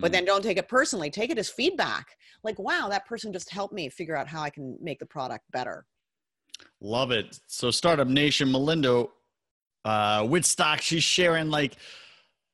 But 0.00 0.10
Mm. 0.10 0.12
then 0.12 0.24
don't 0.24 0.42
take 0.42 0.56
it 0.56 0.68
personally 0.68 1.10
take 1.10 1.30
it 1.30 1.38
as 1.38 1.50
feedback. 1.50 2.16
Like 2.42 2.58
wow 2.58 2.88
that 2.88 3.06
person 3.06 3.32
just 3.34 3.50
helped 3.50 3.74
me 3.74 3.88
figure 3.90 4.16
out 4.16 4.28
how 4.28 4.42
i 4.42 4.50
can 4.50 4.78
make 4.80 4.98
the 4.98 5.06
product 5.06 5.44
better. 5.50 5.84
Love 6.80 7.10
it. 7.10 7.38
So, 7.46 7.70
Startup 7.70 8.08
Nation, 8.08 8.50
Melinda 8.50 9.06
uh, 9.84 10.22
Wittstock, 10.22 10.80
she's 10.80 11.04
sharing 11.04 11.50
like 11.50 11.76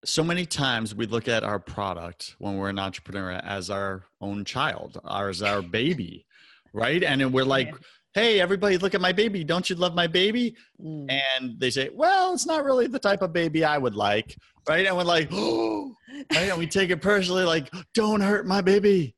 so 0.04 0.22
many 0.22 0.44
times 0.46 0.94
we 0.94 1.06
look 1.06 1.28
at 1.28 1.44
our 1.44 1.58
product 1.58 2.36
when 2.38 2.56
we're 2.56 2.68
an 2.68 2.78
entrepreneur 2.78 3.32
as 3.32 3.70
our 3.70 4.04
own 4.20 4.44
child, 4.44 5.00
or 5.04 5.28
as 5.28 5.42
our 5.42 5.62
baby, 5.62 6.26
right? 6.72 7.02
And 7.02 7.20
then 7.20 7.32
we're 7.32 7.44
like, 7.44 7.74
hey, 8.14 8.40
everybody, 8.40 8.78
look 8.78 8.94
at 8.94 9.00
my 9.00 9.12
baby. 9.12 9.42
Don't 9.42 9.68
you 9.68 9.76
love 9.76 9.94
my 9.94 10.06
baby? 10.06 10.56
Mm. 10.80 11.10
And 11.10 11.58
they 11.58 11.70
say, 11.70 11.90
well, 11.92 12.32
it's 12.32 12.46
not 12.46 12.64
really 12.64 12.86
the 12.86 12.98
type 12.98 13.22
of 13.22 13.32
baby 13.32 13.64
I 13.64 13.78
would 13.78 13.96
like, 13.96 14.36
right? 14.68 14.86
And 14.86 14.96
we're 14.96 15.02
like, 15.04 15.28
oh, 15.32 15.94
right? 16.32 16.50
And 16.50 16.58
we 16.58 16.66
take 16.66 16.90
it 16.90 17.02
personally, 17.02 17.44
like, 17.44 17.70
don't 17.94 18.20
hurt 18.20 18.46
my 18.46 18.60
baby, 18.60 19.14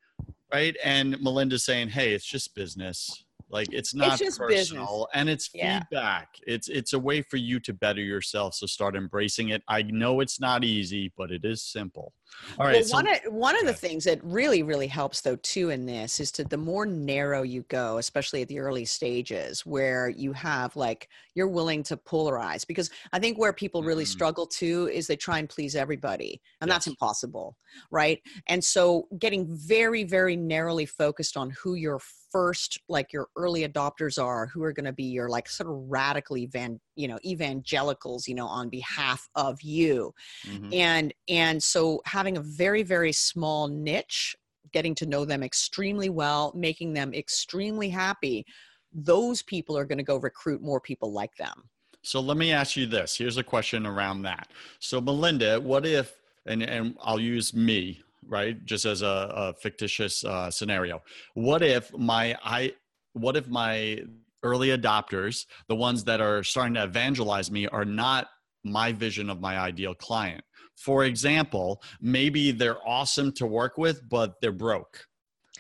right? 0.52 0.76
And 0.82 1.20
Melinda's 1.20 1.64
saying, 1.64 1.90
hey, 1.90 2.14
it's 2.14 2.24
just 2.24 2.54
business. 2.54 3.24
Like 3.48 3.68
it's 3.72 3.94
not 3.94 4.18
just 4.18 4.38
personal, 4.38 4.86
business. 4.86 5.06
and 5.14 5.28
it's 5.28 5.50
Yeah. 5.54 5.80
feedback. 5.80 6.28
It's 6.46 6.68
it's 6.68 6.92
a 6.94 6.98
way 6.98 7.22
for 7.22 7.36
you 7.36 7.60
to 7.60 7.72
better 7.72 8.00
yourself. 8.00 8.54
So 8.54 8.66
start 8.66 8.96
embracing 8.96 9.50
it. 9.50 9.62
I 9.68 9.82
know 9.82 10.20
it's 10.20 10.40
not 10.40 10.64
easy, 10.64 11.12
but 11.16 11.30
it 11.30 11.44
is 11.44 11.62
simple. 11.62 12.12
All 12.58 12.66
right. 12.66 12.74
well, 12.74 12.84
so, 12.84 12.96
one 12.96 13.06
of, 13.08 13.18
one 13.32 13.56
of 13.58 13.64
the 13.66 13.72
things 13.72 14.02
that 14.04 14.22
really 14.24 14.62
really 14.64 14.88
helps 14.88 15.20
though 15.20 15.36
too 15.36 15.70
in 15.70 15.86
this 15.86 16.18
is 16.18 16.32
to 16.32 16.44
the 16.44 16.56
more 16.56 16.84
narrow 16.84 17.42
you 17.42 17.62
go 17.68 17.98
especially 17.98 18.42
at 18.42 18.48
the 18.48 18.58
early 18.58 18.84
stages 18.84 19.64
where 19.64 20.08
you 20.08 20.32
have 20.32 20.74
like 20.74 21.08
you're 21.34 21.46
willing 21.48 21.82
to 21.84 21.96
polarize 21.96 22.66
because 22.66 22.90
i 23.12 23.18
think 23.18 23.38
where 23.38 23.52
people 23.52 23.82
really 23.84 24.04
Mhm. 24.04 24.08
struggle 24.08 24.46
too 24.46 24.88
is 24.92 25.06
they 25.06 25.16
try 25.16 25.38
and 25.38 25.48
please 25.48 25.76
everybody 25.76 26.42
and 26.60 26.70
that's 26.70 26.88
impossible 26.88 27.56
right 27.92 28.20
and 28.48 28.62
so 28.62 29.06
getting 29.18 29.46
very 29.56 30.02
very 30.02 30.36
narrowly 30.36 30.84
focused 30.84 31.36
on 31.36 31.50
who 31.50 31.74
your 31.74 32.00
first 32.36 32.78
like 32.88 33.12
your 33.14 33.28
early 33.36 33.66
adopters 33.66 34.22
are 34.22 34.46
who 34.46 34.62
are 34.62 34.72
going 34.72 34.84
to 34.84 34.92
be 34.92 35.04
your 35.04 35.28
like 35.28 35.48
sort 35.48 35.70
of 35.70 35.76
radically 35.88 36.44
van 36.46 36.78
you 36.94 37.08
know 37.08 37.18
evangelicals 37.24 38.28
you 38.28 38.34
know 38.34 38.46
on 38.46 38.68
behalf 38.68 39.26
of 39.34 39.60
you 39.62 40.12
Mhm. 40.46 40.74
and 40.74 41.14
and 41.28 41.62
so 41.62 42.02
having 42.04 42.36
a 42.36 42.42
very 42.42 42.82
very 42.82 43.12
small 43.12 43.68
niche 43.68 44.36
getting 44.72 44.94
to 44.96 45.06
know 45.06 45.24
them 45.24 45.42
extremely 45.42 46.10
well 46.10 46.52
making 46.54 46.92
them 46.92 47.14
extremely 47.14 47.88
happy 47.88 48.44
those 48.92 49.42
people 49.42 49.76
are 49.78 49.84
going 49.84 49.98
to 49.98 50.04
go 50.04 50.16
recruit 50.16 50.62
more 50.62 50.80
people 50.80 51.12
like 51.12 51.34
them. 51.36 51.68
So 52.02 52.20
let 52.20 52.36
me 52.36 52.52
ask 52.52 52.76
you 52.76 52.86
this. 52.86 53.16
Here's 53.16 53.36
a 53.36 53.42
question 53.42 53.84
around 53.84 54.22
that. 54.22 54.48
So 54.78 55.00
Melinda, 55.00 55.60
what 55.60 55.84
if, 55.84 56.14
and, 56.46 56.62
and 56.62 56.96
I'll 57.02 57.20
use 57.20 57.52
me, 57.52 58.02
right, 58.26 58.64
just 58.64 58.84
as 58.84 59.02
a, 59.02 59.32
a 59.34 59.54
fictitious 59.54 60.24
uh, 60.24 60.50
scenario. 60.50 61.02
What 61.34 61.62
if 61.62 61.92
my 61.96 62.36
I, 62.44 62.74
what 63.12 63.36
if 63.36 63.48
my 63.48 64.00
early 64.42 64.68
adopters, 64.68 65.46
the 65.68 65.76
ones 65.76 66.04
that 66.04 66.20
are 66.20 66.42
starting 66.42 66.74
to 66.74 66.84
evangelize 66.84 67.50
me, 67.50 67.66
are 67.68 67.84
not 67.84 68.28
my 68.64 68.92
vision 68.92 69.30
of 69.30 69.40
my 69.40 69.58
ideal 69.58 69.94
client? 69.94 70.44
For 70.76 71.04
example, 71.04 71.82
maybe 72.00 72.52
they're 72.52 72.86
awesome 72.86 73.32
to 73.32 73.46
work 73.46 73.78
with, 73.78 74.06
but 74.08 74.34
they're 74.40 74.52
broke 74.52 75.06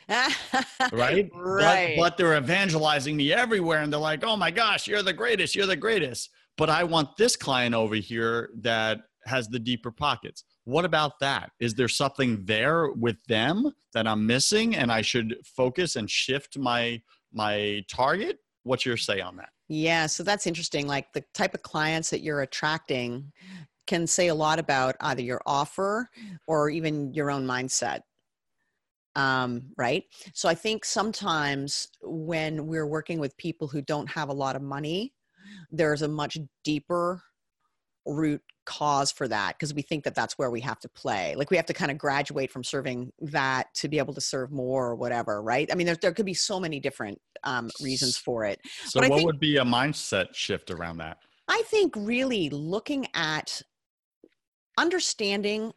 right? 0.08 1.30
right. 1.34 1.96
But, 1.96 2.02
but, 2.02 2.16
they're 2.16 2.36
evangelizing 2.36 3.16
me 3.16 3.32
everywhere 3.32 3.82
and 3.82 3.92
they're 3.92 4.00
like, 4.00 4.24
oh 4.24 4.36
my 4.36 4.50
gosh, 4.50 4.86
you're 4.86 5.02
the 5.02 5.12
greatest, 5.12 5.54
you're 5.54 5.66
the 5.66 5.76
greatest. 5.76 6.30
But 6.56 6.70
I 6.70 6.84
want 6.84 7.16
this 7.16 7.36
client 7.36 7.74
over 7.74 7.96
here 7.96 8.50
that 8.60 9.00
has 9.24 9.48
the 9.48 9.58
deeper 9.58 9.90
pockets. 9.90 10.44
What 10.66 10.84
about 10.84 11.18
that? 11.20 11.50
Is 11.60 11.74
there 11.74 11.88
something 11.88 12.44
there 12.44 12.90
with 12.90 13.16
them 13.28 13.72
that 13.94 14.06
I'm 14.06 14.26
missing 14.26 14.76
and 14.76 14.92
I 14.92 15.00
should 15.00 15.36
focus 15.44 15.96
and 15.96 16.10
shift 16.10 16.58
my 16.58 17.00
my 17.32 17.84
target? 17.88 18.38
What's 18.64 18.84
your 18.84 18.96
say 18.96 19.20
on 19.20 19.36
that? 19.36 19.48
Yeah, 19.68 20.06
so 20.06 20.22
that's 20.22 20.46
interesting. 20.46 20.86
Like 20.86 21.12
the 21.12 21.24
type 21.34 21.54
of 21.54 21.62
clients 21.62 22.10
that 22.10 22.20
you're 22.20 22.42
attracting 22.42 23.32
can 23.86 24.06
say 24.06 24.28
a 24.28 24.34
lot 24.34 24.58
about 24.58 24.96
either 25.00 25.22
your 25.22 25.40
offer 25.46 26.08
or 26.46 26.68
even 26.68 27.14
your 27.14 27.30
own 27.30 27.46
mindset 27.46 28.00
um, 29.16 29.62
right? 29.78 30.04
So 30.34 30.48
I 30.48 30.54
think 30.54 30.84
sometimes 30.84 31.88
when 32.02 32.66
we're 32.66 32.86
working 32.86 33.18
with 33.18 33.36
people 33.38 33.66
who 33.66 33.80
don't 33.80 34.08
have 34.10 34.28
a 34.28 34.34
lot 34.34 34.56
of 34.56 34.62
money, 34.62 35.14
there's 35.70 36.02
a 36.02 36.08
much 36.08 36.38
deeper 36.62 37.22
root 38.06 38.42
cause 38.66 39.10
for 39.10 39.26
that 39.28 39.54
because 39.56 39.72
we 39.72 39.82
think 39.82 40.04
that 40.04 40.14
that's 40.14 40.36
where 40.36 40.50
we 40.50 40.60
have 40.60 40.78
to 40.80 40.88
play. 40.88 41.34
Like 41.36 41.50
we 41.50 41.56
have 41.56 41.66
to 41.66 41.72
kind 41.72 41.90
of 41.90 41.96
graduate 41.96 42.50
from 42.50 42.62
serving 42.62 43.12
that 43.20 43.72
to 43.74 43.88
be 43.88 43.98
able 43.98 44.12
to 44.14 44.20
serve 44.20 44.52
more 44.52 44.88
or 44.88 44.94
whatever, 44.94 45.42
right? 45.42 45.68
I 45.72 45.74
mean, 45.74 45.86
there, 45.86 45.96
there 45.96 46.12
could 46.12 46.26
be 46.26 46.34
so 46.34 46.60
many 46.60 46.80
different 46.80 47.20
um, 47.44 47.70
reasons 47.80 48.18
for 48.18 48.44
it. 48.44 48.60
So, 48.84 49.00
but 49.00 49.08
what 49.08 49.16
think, 49.16 49.26
would 49.26 49.40
be 49.40 49.56
a 49.56 49.64
mindset 49.64 50.34
shift 50.34 50.70
around 50.70 50.98
that? 50.98 51.18
I 51.48 51.62
think 51.66 51.94
really 51.96 52.50
looking 52.50 53.06
at 53.14 53.62
understanding 54.78 55.72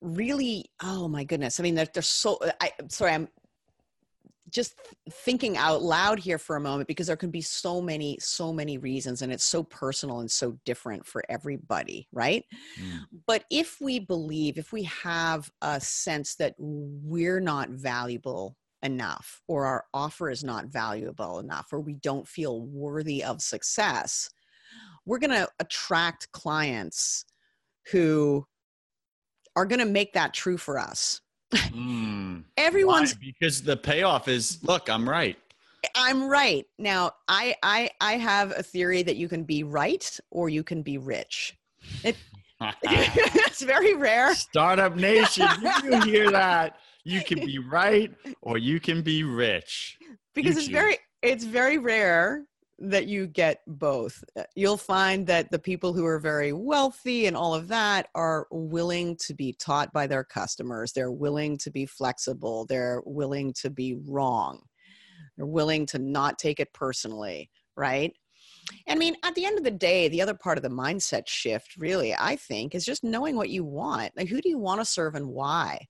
really 0.00 0.64
oh 0.82 1.06
my 1.06 1.22
goodness 1.24 1.60
i 1.60 1.62
mean 1.62 1.74
they're, 1.74 1.88
they're 1.92 2.02
so 2.02 2.38
i 2.62 2.72
sorry 2.88 3.12
i'm 3.12 3.28
just 4.50 4.74
thinking 5.10 5.56
out 5.56 5.82
loud 5.82 6.18
here 6.18 6.38
for 6.38 6.56
a 6.56 6.60
moment 6.60 6.88
because 6.88 7.06
there 7.06 7.16
can 7.16 7.30
be 7.30 7.40
so 7.40 7.80
many 7.80 8.18
so 8.20 8.52
many 8.52 8.78
reasons 8.78 9.22
and 9.22 9.32
it's 9.32 9.44
so 9.44 9.62
personal 9.62 10.20
and 10.20 10.30
so 10.30 10.56
different 10.64 11.06
for 11.06 11.22
everybody 11.28 12.08
right 12.12 12.44
mm. 12.80 13.00
but 13.26 13.44
if 13.50 13.76
we 13.80 13.98
believe 13.98 14.58
if 14.58 14.72
we 14.72 14.82
have 14.82 15.50
a 15.62 15.80
sense 15.80 16.34
that 16.36 16.54
we're 16.58 17.40
not 17.40 17.70
valuable 17.70 18.56
enough 18.82 19.42
or 19.46 19.66
our 19.66 19.84
offer 19.92 20.30
is 20.30 20.42
not 20.42 20.66
valuable 20.66 21.38
enough 21.38 21.66
or 21.72 21.80
we 21.80 21.94
don't 21.94 22.26
feel 22.26 22.62
worthy 22.62 23.22
of 23.22 23.42
success 23.42 24.30
we're 25.06 25.18
going 25.18 25.30
to 25.30 25.48
attract 25.58 26.30
clients 26.32 27.24
who 27.90 28.46
are 29.56 29.66
going 29.66 29.80
to 29.80 29.84
make 29.84 30.12
that 30.12 30.32
true 30.32 30.56
for 30.56 30.78
us. 30.78 31.20
Mm, 31.52 32.44
Everyone's 32.56 33.14
why? 33.14 33.20
because 33.20 33.62
the 33.62 33.76
payoff 33.76 34.28
is 34.28 34.62
look, 34.62 34.88
I'm 34.88 35.08
right. 35.08 35.36
I'm 35.94 36.28
right. 36.28 36.66
Now, 36.78 37.12
I 37.28 37.54
I 37.62 37.90
I 38.00 38.12
have 38.14 38.52
a 38.56 38.62
theory 38.62 39.02
that 39.02 39.16
you 39.16 39.28
can 39.28 39.44
be 39.44 39.62
right 39.62 40.18
or 40.30 40.48
you 40.48 40.62
can 40.62 40.82
be 40.82 40.98
rich. 40.98 41.56
It, 42.04 42.16
it's 42.82 43.62
very 43.62 43.94
rare. 43.94 44.34
Startup 44.34 44.94
Nation, 44.94 45.48
you 45.84 46.00
hear 46.02 46.30
that? 46.30 46.76
You 47.04 47.22
can 47.22 47.38
be 47.38 47.58
right 47.58 48.12
or 48.42 48.58
you 48.58 48.78
can 48.78 49.02
be 49.02 49.24
rich. 49.24 49.98
Because 50.34 50.52
you 50.54 50.58
it's 50.58 50.66
choose. 50.66 50.72
very 50.74 50.98
it's 51.22 51.44
very 51.44 51.78
rare 51.78 52.44
that 52.80 53.06
you 53.06 53.26
get 53.26 53.60
both. 53.66 54.24
Uh, 54.36 54.44
you'll 54.54 54.76
find 54.76 55.26
that 55.26 55.50
the 55.50 55.58
people 55.58 55.92
who 55.92 56.06
are 56.06 56.18
very 56.18 56.52
wealthy 56.52 57.26
and 57.26 57.36
all 57.36 57.54
of 57.54 57.68
that 57.68 58.08
are 58.14 58.46
willing 58.50 59.16
to 59.26 59.34
be 59.34 59.52
taught 59.52 59.92
by 59.92 60.06
their 60.06 60.24
customers. 60.24 60.92
They're 60.92 61.12
willing 61.12 61.58
to 61.58 61.70
be 61.70 61.86
flexible. 61.86 62.64
They're 62.66 63.02
willing 63.04 63.52
to 63.60 63.70
be 63.70 63.96
wrong. 64.06 64.62
They're 65.36 65.46
willing 65.46 65.86
to 65.86 65.98
not 65.98 66.38
take 66.38 66.58
it 66.58 66.72
personally, 66.72 67.50
right? 67.76 68.12
I 68.88 68.94
mean, 68.94 69.16
at 69.24 69.34
the 69.34 69.44
end 69.44 69.58
of 69.58 69.64
the 69.64 69.70
day, 69.70 70.08
the 70.08 70.22
other 70.22 70.34
part 70.34 70.58
of 70.58 70.62
the 70.62 70.70
mindset 70.70 71.26
shift, 71.26 71.76
really, 71.76 72.14
I 72.14 72.36
think, 72.36 72.74
is 72.74 72.84
just 72.84 73.04
knowing 73.04 73.36
what 73.36 73.50
you 73.50 73.64
want. 73.64 74.12
Like, 74.16 74.28
who 74.28 74.40
do 74.40 74.48
you 74.48 74.58
want 74.58 74.80
to 74.80 74.84
serve 74.84 75.14
and 75.14 75.28
why? 75.28 75.86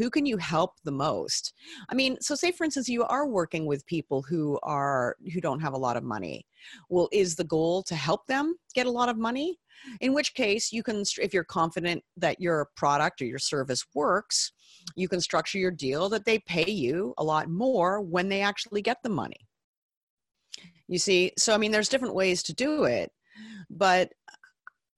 Who 0.00 0.08
can 0.08 0.24
you 0.24 0.38
help 0.38 0.72
the 0.82 0.90
most? 0.90 1.52
I 1.90 1.94
mean 1.94 2.16
so 2.22 2.34
say 2.34 2.52
for 2.52 2.64
instance 2.64 2.88
you 2.88 3.04
are 3.04 3.28
working 3.28 3.66
with 3.66 3.84
people 3.86 4.22
who 4.22 4.58
are 4.62 5.16
who 5.34 5.42
don't 5.42 5.60
have 5.60 5.74
a 5.74 5.78
lot 5.86 5.98
of 5.98 6.02
money. 6.02 6.46
Well 6.88 7.10
is 7.12 7.36
the 7.36 7.44
goal 7.44 7.82
to 7.82 7.94
help 7.94 8.26
them 8.26 8.54
get 8.74 8.86
a 8.86 8.90
lot 8.90 9.10
of 9.10 9.18
money? 9.18 9.58
In 10.00 10.14
which 10.14 10.32
case 10.32 10.72
you 10.72 10.82
can 10.82 11.02
if 11.20 11.34
you're 11.34 11.44
confident 11.44 12.02
that 12.16 12.40
your 12.40 12.70
product 12.76 13.20
or 13.20 13.26
your 13.26 13.38
service 13.38 13.84
works 13.94 14.52
you 14.96 15.06
can 15.06 15.20
structure 15.20 15.58
your 15.58 15.70
deal 15.70 16.08
that 16.08 16.24
they 16.24 16.38
pay 16.38 16.70
you 16.70 17.12
a 17.18 17.24
lot 17.24 17.50
more 17.50 18.00
when 18.00 18.30
they 18.30 18.40
actually 18.40 18.80
get 18.80 19.02
the 19.02 19.10
money. 19.10 19.46
You 20.88 20.98
see? 20.98 21.32
So 21.36 21.54
i 21.54 21.58
mean 21.58 21.72
there's 21.72 21.90
different 21.90 22.14
ways 22.14 22.42
to 22.44 22.54
do 22.54 22.84
it 22.84 23.12
but 23.68 24.12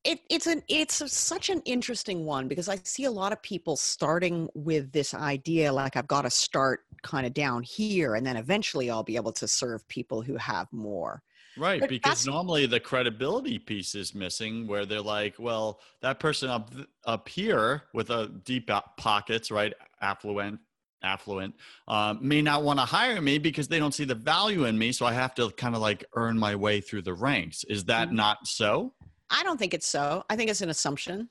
it, 0.04 0.20
it's 0.28 0.46
an 0.46 0.62
it's 0.68 1.00
a, 1.00 1.08
such 1.08 1.48
an 1.48 1.62
interesting 1.64 2.24
one 2.24 2.48
because 2.48 2.68
I 2.68 2.76
see 2.82 3.04
a 3.04 3.10
lot 3.10 3.32
of 3.32 3.40
people 3.42 3.76
starting 3.76 4.48
with 4.54 4.92
this 4.92 5.14
idea 5.14 5.72
like 5.72 5.96
I've 5.96 6.08
got 6.08 6.22
to 6.22 6.30
start 6.30 6.80
kind 7.02 7.26
of 7.26 7.34
down 7.34 7.62
here 7.62 8.14
and 8.14 8.26
then 8.26 8.36
eventually 8.36 8.90
I'll 8.90 9.04
be 9.04 9.16
able 9.16 9.32
to 9.32 9.46
serve 9.46 9.86
people 9.88 10.22
who 10.22 10.36
have 10.36 10.66
more. 10.72 11.22
Right, 11.56 11.80
but 11.80 11.90
because 11.90 12.26
normally 12.26 12.64
the 12.64 12.80
credibility 12.80 13.58
piece 13.58 13.94
is 13.94 14.14
missing 14.14 14.66
where 14.66 14.86
they're 14.86 15.02
like, 15.02 15.34
well, 15.38 15.80
that 16.00 16.18
person 16.18 16.48
up 16.48 16.72
up 17.04 17.28
here 17.28 17.82
with 17.92 18.10
a 18.10 18.28
deep 18.44 18.70
pockets, 18.96 19.50
right, 19.50 19.72
affluent 20.00 20.60
affluent 21.04 21.52
uh, 21.88 22.14
may 22.20 22.40
not 22.40 22.62
want 22.62 22.78
to 22.78 22.84
hire 22.84 23.20
me 23.20 23.36
because 23.36 23.66
they 23.66 23.80
don't 23.80 23.92
see 23.92 24.04
the 24.04 24.14
value 24.14 24.66
in 24.66 24.78
me 24.78 24.92
so 24.92 25.04
i 25.04 25.12
have 25.12 25.34
to 25.34 25.50
kind 25.50 25.74
of 25.74 25.80
like 25.80 26.04
earn 26.14 26.38
my 26.38 26.54
way 26.54 26.80
through 26.80 27.02
the 27.02 27.12
ranks 27.12 27.64
is 27.64 27.86
that 27.86 28.06
mm-hmm. 28.06 28.18
not 28.18 28.46
so 28.46 28.92
I 29.32 29.42
don't 29.42 29.58
think 29.58 29.74
it's 29.74 29.86
so. 29.86 30.24
I 30.30 30.36
think 30.36 30.50
it's 30.50 30.60
an 30.60 30.68
assumption. 30.68 31.28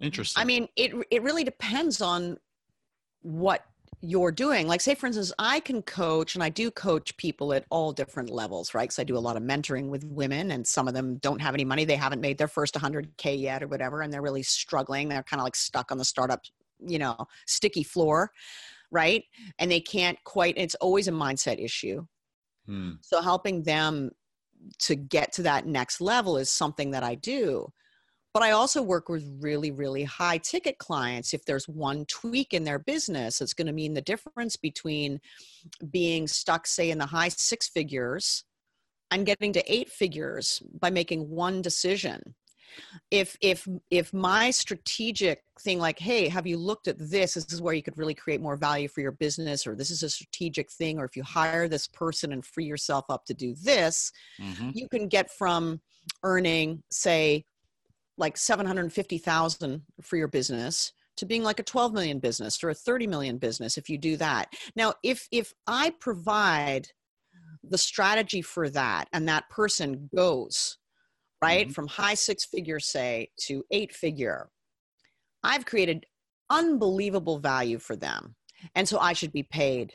Interesting. 0.00 0.40
I 0.40 0.44
mean, 0.44 0.68
it 0.76 0.92
it 1.10 1.22
really 1.22 1.44
depends 1.44 2.00
on 2.00 2.38
what 3.22 3.64
you're 4.02 4.32
doing. 4.32 4.66
Like, 4.66 4.80
say, 4.80 4.94
for 4.94 5.06
instance, 5.06 5.32
I 5.38 5.60
can 5.60 5.82
coach 5.82 6.34
and 6.34 6.42
I 6.42 6.48
do 6.48 6.70
coach 6.70 7.16
people 7.18 7.52
at 7.52 7.66
all 7.70 7.92
different 7.92 8.30
levels, 8.30 8.74
right? 8.74 8.84
Because 8.84 8.98
I 8.98 9.04
do 9.04 9.16
a 9.16 9.20
lot 9.20 9.36
of 9.36 9.42
mentoring 9.42 9.88
with 9.88 10.04
women, 10.04 10.52
and 10.52 10.66
some 10.66 10.88
of 10.88 10.94
them 10.94 11.16
don't 11.16 11.40
have 11.40 11.54
any 11.54 11.64
money. 11.64 11.84
They 11.84 11.96
haven't 11.96 12.20
made 12.20 12.38
their 12.38 12.48
first 12.48 12.74
100K 12.74 13.38
yet 13.38 13.62
or 13.62 13.68
whatever, 13.68 14.00
and 14.02 14.12
they're 14.12 14.22
really 14.22 14.42
struggling. 14.42 15.08
They're 15.08 15.22
kind 15.22 15.40
of 15.40 15.44
like 15.44 15.56
stuck 15.56 15.92
on 15.92 15.98
the 15.98 16.04
startup, 16.04 16.40
you 16.78 16.98
know, 16.98 17.16
sticky 17.46 17.82
floor, 17.82 18.30
right? 18.90 19.24
And 19.58 19.70
they 19.70 19.80
can't 19.80 20.18
quite, 20.24 20.54
it's 20.56 20.74
always 20.76 21.08
a 21.08 21.12
mindset 21.12 21.62
issue. 21.62 22.06
Hmm. 22.66 22.92
So, 23.02 23.20
helping 23.20 23.62
them 23.62 24.10
to 24.80 24.94
get 24.94 25.32
to 25.34 25.42
that 25.42 25.66
next 25.66 26.00
level 26.00 26.36
is 26.36 26.50
something 26.50 26.90
that 26.92 27.02
I 27.02 27.14
do. 27.14 27.72
But 28.32 28.44
I 28.44 28.52
also 28.52 28.80
work 28.80 29.08
with 29.08 29.24
really, 29.40 29.72
really 29.72 30.04
high 30.04 30.38
ticket 30.38 30.78
clients. 30.78 31.34
If 31.34 31.44
there's 31.44 31.68
one 31.68 32.04
tweak 32.06 32.54
in 32.54 32.62
their 32.62 32.78
business, 32.78 33.40
it's 33.40 33.54
going 33.54 33.66
to 33.66 33.72
mean 33.72 33.94
the 33.94 34.02
difference 34.02 34.56
between 34.56 35.20
being 35.90 36.28
stuck, 36.28 36.66
say, 36.66 36.90
in 36.90 36.98
the 36.98 37.06
high 37.06 37.30
six 37.30 37.68
figures 37.68 38.44
and 39.10 39.26
getting 39.26 39.52
to 39.54 39.72
eight 39.72 39.90
figures 39.90 40.62
by 40.78 40.90
making 40.90 41.28
one 41.28 41.60
decision 41.60 42.36
if 43.10 43.36
if 43.40 43.66
if 43.90 44.12
my 44.12 44.50
strategic 44.50 45.42
thing 45.60 45.78
like 45.78 45.98
hey 45.98 46.28
have 46.28 46.46
you 46.46 46.56
looked 46.56 46.88
at 46.88 46.98
this 46.98 47.34
this 47.34 47.52
is 47.52 47.62
where 47.62 47.74
you 47.74 47.82
could 47.82 47.96
really 47.98 48.14
create 48.14 48.40
more 48.40 48.56
value 48.56 48.88
for 48.88 49.00
your 49.00 49.12
business 49.12 49.66
or 49.66 49.74
this 49.74 49.90
is 49.90 50.02
a 50.02 50.10
strategic 50.10 50.70
thing 50.70 50.98
or 50.98 51.04
if 51.04 51.16
you 51.16 51.22
hire 51.22 51.68
this 51.68 51.86
person 51.88 52.32
and 52.32 52.44
free 52.44 52.64
yourself 52.64 53.04
up 53.08 53.24
to 53.24 53.34
do 53.34 53.54
this 53.62 54.12
mm-hmm. 54.40 54.70
you 54.74 54.88
can 54.88 55.08
get 55.08 55.30
from 55.30 55.80
earning 56.22 56.82
say 56.90 57.44
like 58.16 58.36
750,000 58.36 59.82
for 60.02 60.16
your 60.16 60.28
business 60.28 60.92
to 61.16 61.26
being 61.26 61.42
like 61.42 61.60
a 61.60 61.64
12 61.64 61.92
million 61.92 62.18
business 62.18 62.62
or 62.62 62.70
a 62.70 62.74
30 62.74 63.06
million 63.06 63.38
business 63.38 63.76
if 63.76 63.88
you 63.88 63.98
do 63.98 64.16
that 64.16 64.48
now 64.76 64.92
if 65.02 65.28
if 65.30 65.52
i 65.66 65.92
provide 66.00 66.86
the 67.62 67.78
strategy 67.78 68.42
for 68.42 68.68
that 68.70 69.06
and 69.12 69.28
that 69.28 69.48
person 69.50 70.08
goes 70.14 70.78
right? 71.42 71.66
Mm-hmm. 71.66 71.72
From 71.72 71.88
high 71.88 72.14
six 72.14 72.44
figure, 72.44 72.80
say, 72.80 73.30
to 73.46 73.64
eight 73.70 73.94
figure. 73.94 74.48
I've 75.42 75.64
created 75.64 76.04
unbelievable 76.50 77.38
value 77.38 77.78
for 77.78 77.96
them. 77.96 78.34
And 78.74 78.86
so 78.88 78.98
I 78.98 79.14
should 79.14 79.32
be 79.32 79.44
paid 79.44 79.94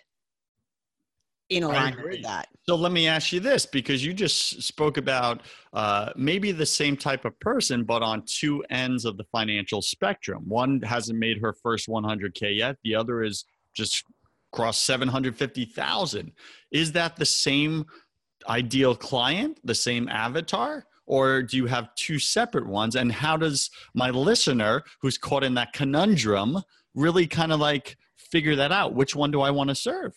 in 1.50 1.64
alignment 1.64 2.10
with 2.10 2.24
that. 2.24 2.48
So 2.68 2.76
let 2.76 2.92
me 2.92 3.08
ask 3.08 3.32
you 3.32 3.40
this 3.40 3.66
because 3.66 4.04
you 4.04 4.14
just 4.14 4.64
spoke 4.64 4.98
about 4.98 5.42
uh, 5.74 6.10
maybe 6.16 6.52
the 6.52 6.66
same 6.66 6.98
type 6.98 7.26
of 7.26 7.40
person, 7.40 7.84
but 7.84 8.02
on 8.02 8.24
two 8.26 8.64
ends 8.72 9.06
of 9.06 9.18
the 9.18 9.26
financial 9.26 9.82
spectrum. 9.82 10.44
One 10.48 10.82
hasn't 10.82 11.20
made 11.20 11.40
her 11.42 11.54
first 11.54 11.88
100K 11.88 12.58
yet, 12.58 12.78
the 12.84 12.96
other 12.96 13.22
is 13.24 13.46
just 13.76 14.04
crossed 14.52 14.84
750,000. 14.86 16.32
Is 16.72 16.94
that 16.94 17.16
the 17.18 17.26
same 17.26 17.86
ideal 18.50 18.96
client, 18.96 19.60
the 19.64 19.76
same 19.76 20.08
avatar? 20.08 20.86
Or 21.06 21.44
do 21.44 21.58
you 21.58 21.66
have 21.68 21.94
two 21.96 22.20
separate 22.20 22.68
ones? 22.68 22.96
And 22.96 23.12
how 23.12 23.38
does 23.38 23.70
my 23.94 24.10
listener 24.10 24.84
who's 25.02 25.18
caught 25.18 25.44
in 25.44 25.54
that 25.56 25.74
conundrum 25.74 26.58
really 26.94 27.28
kind 27.28 27.52
of 27.52 27.60
like 27.60 27.98
figure 28.18 28.56
that 28.56 28.72
out? 28.72 28.94
Which 28.96 29.16
one 29.16 29.32
do 29.32 29.42
I 29.42 29.52
want 29.52 29.70
to 29.70 29.76
serve? 29.76 30.14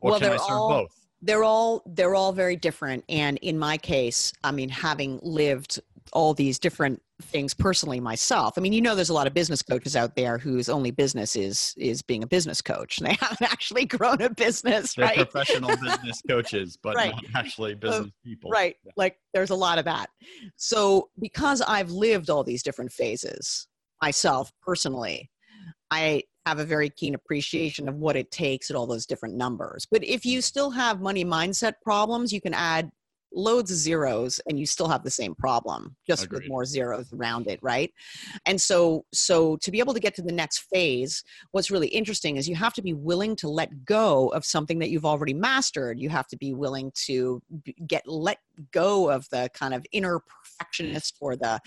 Or 0.00 0.12
Well, 0.12 0.20
can 0.20 0.32
I 0.32 0.36
serve 0.36 0.50
all- 0.50 0.68
both? 0.68 0.94
they're 1.20 1.42
all 1.42 1.82
they're 1.84 2.14
all 2.14 2.32
very 2.32 2.54
different 2.54 3.02
and 3.08 3.38
in 3.38 3.58
my 3.58 3.76
case 3.76 4.32
i 4.44 4.52
mean 4.52 4.68
having 4.68 5.18
lived 5.24 5.80
all 6.12 6.34
these 6.34 6.58
different 6.58 7.00
things 7.22 7.54
personally 7.54 8.00
myself. 8.00 8.54
I 8.56 8.60
mean 8.60 8.72
you 8.72 8.80
know 8.80 8.94
there's 8.94 9.08
a 9.10 9.14
lot 9.14 9.26
of 9.26 9.34
business 9.34 9.62
coaches 9.62 9.96
out 9.96 10.14
there 10.16 10.38
whose 10.38 10.68
only 10.68 10.90
business 10.90 11.36
is 11.36 11.74
is 11.76 12.02
being 12.02 12.22
a 12.22 12.26
business 12.26 12.60
coach. 12.62 13.00
They 13.08 13.14
haven't 13.20 13.42
actually 13.42 13.84
grown 13.86 14.20
a 14.22 14.30
business 14.30 14.96
They're 14.96 15.06
right? 15.06 15.16
professional 15.16 15.76
business 15.76 16.22
coaches, 16.28 16.78
but 16.82 16.94
Right. 16.96 17.14
not 17.14 17.24
actually 17.34 17.74
business 17.74 18.10
people. 18.24 18.50
right 18.50 18.76
like 18.96 19.16
there's 19.34 19.50
a 19.50 19.54
lot 19.54 19.78
of 19.78 19.84
that. 19.86 20.10
So 20.56 21.08
because 21.20 21.60
i've 21.62 21.90
lived 21.90 22.30
all 22.30 22.44
these 22.44 22.62
different 22.62 22.92
phases 22.92 23.66
myself 24.02 24.52
personally 24.64 25.30
i 25.90 26.22
have 26.46 26.58
a 26.60 26.64
very 26.64 26.88
keen 26.88 27.14
appreciation 27.14 27.88
of 27.90 27.96
what 27.96 28.16
it 28.16 28.30
takes 28.30 28.70
at 28.70 28.76
all 28.76 28.86
those 28.86 29.04
different 29.04 29.34
numbers. 29.34 29.86
But 29.90 30.02
if 30.02 30.24
you 30.24 30.40
still 30.40 30.70
have 30.70 30.98
money 31.00 31.24
mindset 31.24 31.74
problems 31.82 32.32
you 32.32 32.40
can 32.40 32.54
add 32.54 32.90
loads 33.32 33.70
of 33.70 33.76
zeros 33.76 34.40
and 34.48 34.58
you 34.58 34.66
still 34.66 34.88
have 34.88 35.02
the 35.02 35.10
same 35.10 35.34
problem 35.34 35.94
just 36.06 36.30
with 36.30 36.48
more 36.48 36.64
zeros 36.64 37.12
around 37.12 37.46
it 37.46 37.58
right? 37.62 37.92
And 38.46 38.60
so 38.60 39.04
so 39.12 39.56
to 39.58 39.70
be 39.70 39.78
able 39.80 39.94
to 39.94 40.00
get 40.00 40.14
to 40.16 40.22
the 40.22 40.32
next 40.32 40.66
phase 40.72 41.22
what's 41.52 41.70
really 41.70 41.88
interesting 41.88 42.36
is 42.36 42.48
you 42.48 42.56
have 42.56 42.74
to 42.74 42.82
be 42.82 42.94
willing 42.94 43.36
to 43.36 43.48
let 43.48 43.84
go 43.84 44.28
of 44.28 44.44
something 44.44 44.78
that 44.78 44.90
you've 44.90 45.04
already 45.04 45.34
mastered. 45.34 46.00
You 46.00 46.08
have 46.10 46.26
to 46.28 46.36
be 46.36 46.54
willing 46.54 46.92
to 47.06 47.42
get 47.86 48.06
let 48.06 48.38
go 48.72 49.10
of 49.10 49.28
the 49.30 49.48
kind 49.54 49.74
of 49.74 49.84
inner 49.92 50.20
perfectionist 50.20 51.16
or 51.20 51.36
the 51.36 51.60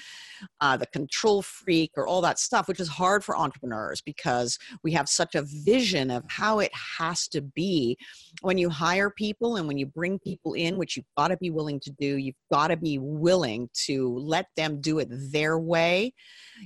uh, 0.60 0.78
the 0.78 0.86
control 0.88 1.42
freak 1.42 1.92
or 1.96 2.08
all 2.08 2.22
that 2.22 2.40
stuff 2.40 2.68
which 2.68 2.80
is 2.80 2.88
hard 2.88 3.24
for 3.24 3.38
entrepreneurs 3.38 4.02
because 4.02 4.58
we 4.84 4.92
have 4.92 5.08
such 5.08 5.36
a 5.36 5.44
vision 5.64 6.12
of 6.12 6.24
how 6.28 6.60
it 6.60 6.72
has 6.74 7.28
to 7.28 7.42
be. 7.42 7.98
When 8.42 8.58
you 8.58 8.70
hire 8.70 9.10
people 9.10 9.58
and 9.58 9.68
when 9.68 9.78
you 9.78 9.86
bring 9.86 10.20
people 10.20 10.54
in 10.54 10.78
which 10.78 10.96
you've 10.96 11.06
got 11.18 11.30
to 11.30 11.38
be 11.38 11.50
willing 11.50 11.80
to 11.82 11.92
do 11.92 12.18
you've 12.18 12.36
got 12.52 12.68
to 12.68 12.78
be 12.78 12.98
willing 13.00 13.70
to 13.86 14.18
let 14.18 14.48
them 14.56 14.82
do 14.82 15.00
it 15.00 15.08
their 15.32 15.60
way. 15.60 16.14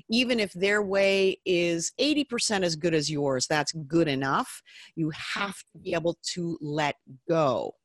Even 0.10 0.40
if 0.40 0.52
their 0.54 0.82
way 0.82 1.40
is 1.46 1.92
80% 2.00 2.64
as 2.64 2.76
good 2.76 2.94
as 2.94 3.10
yours 3.10 3.48
that's 3.48 3.72
good 3.88 4.08
enough. 4.08 4.62
You 4.96 5.12
have 5.12 5.56
to 5.72 5.78
be 5.80 5.94
able 5.94 6.18
to 6.34 6.58
let 6.62 6.96
go 7.30 7.76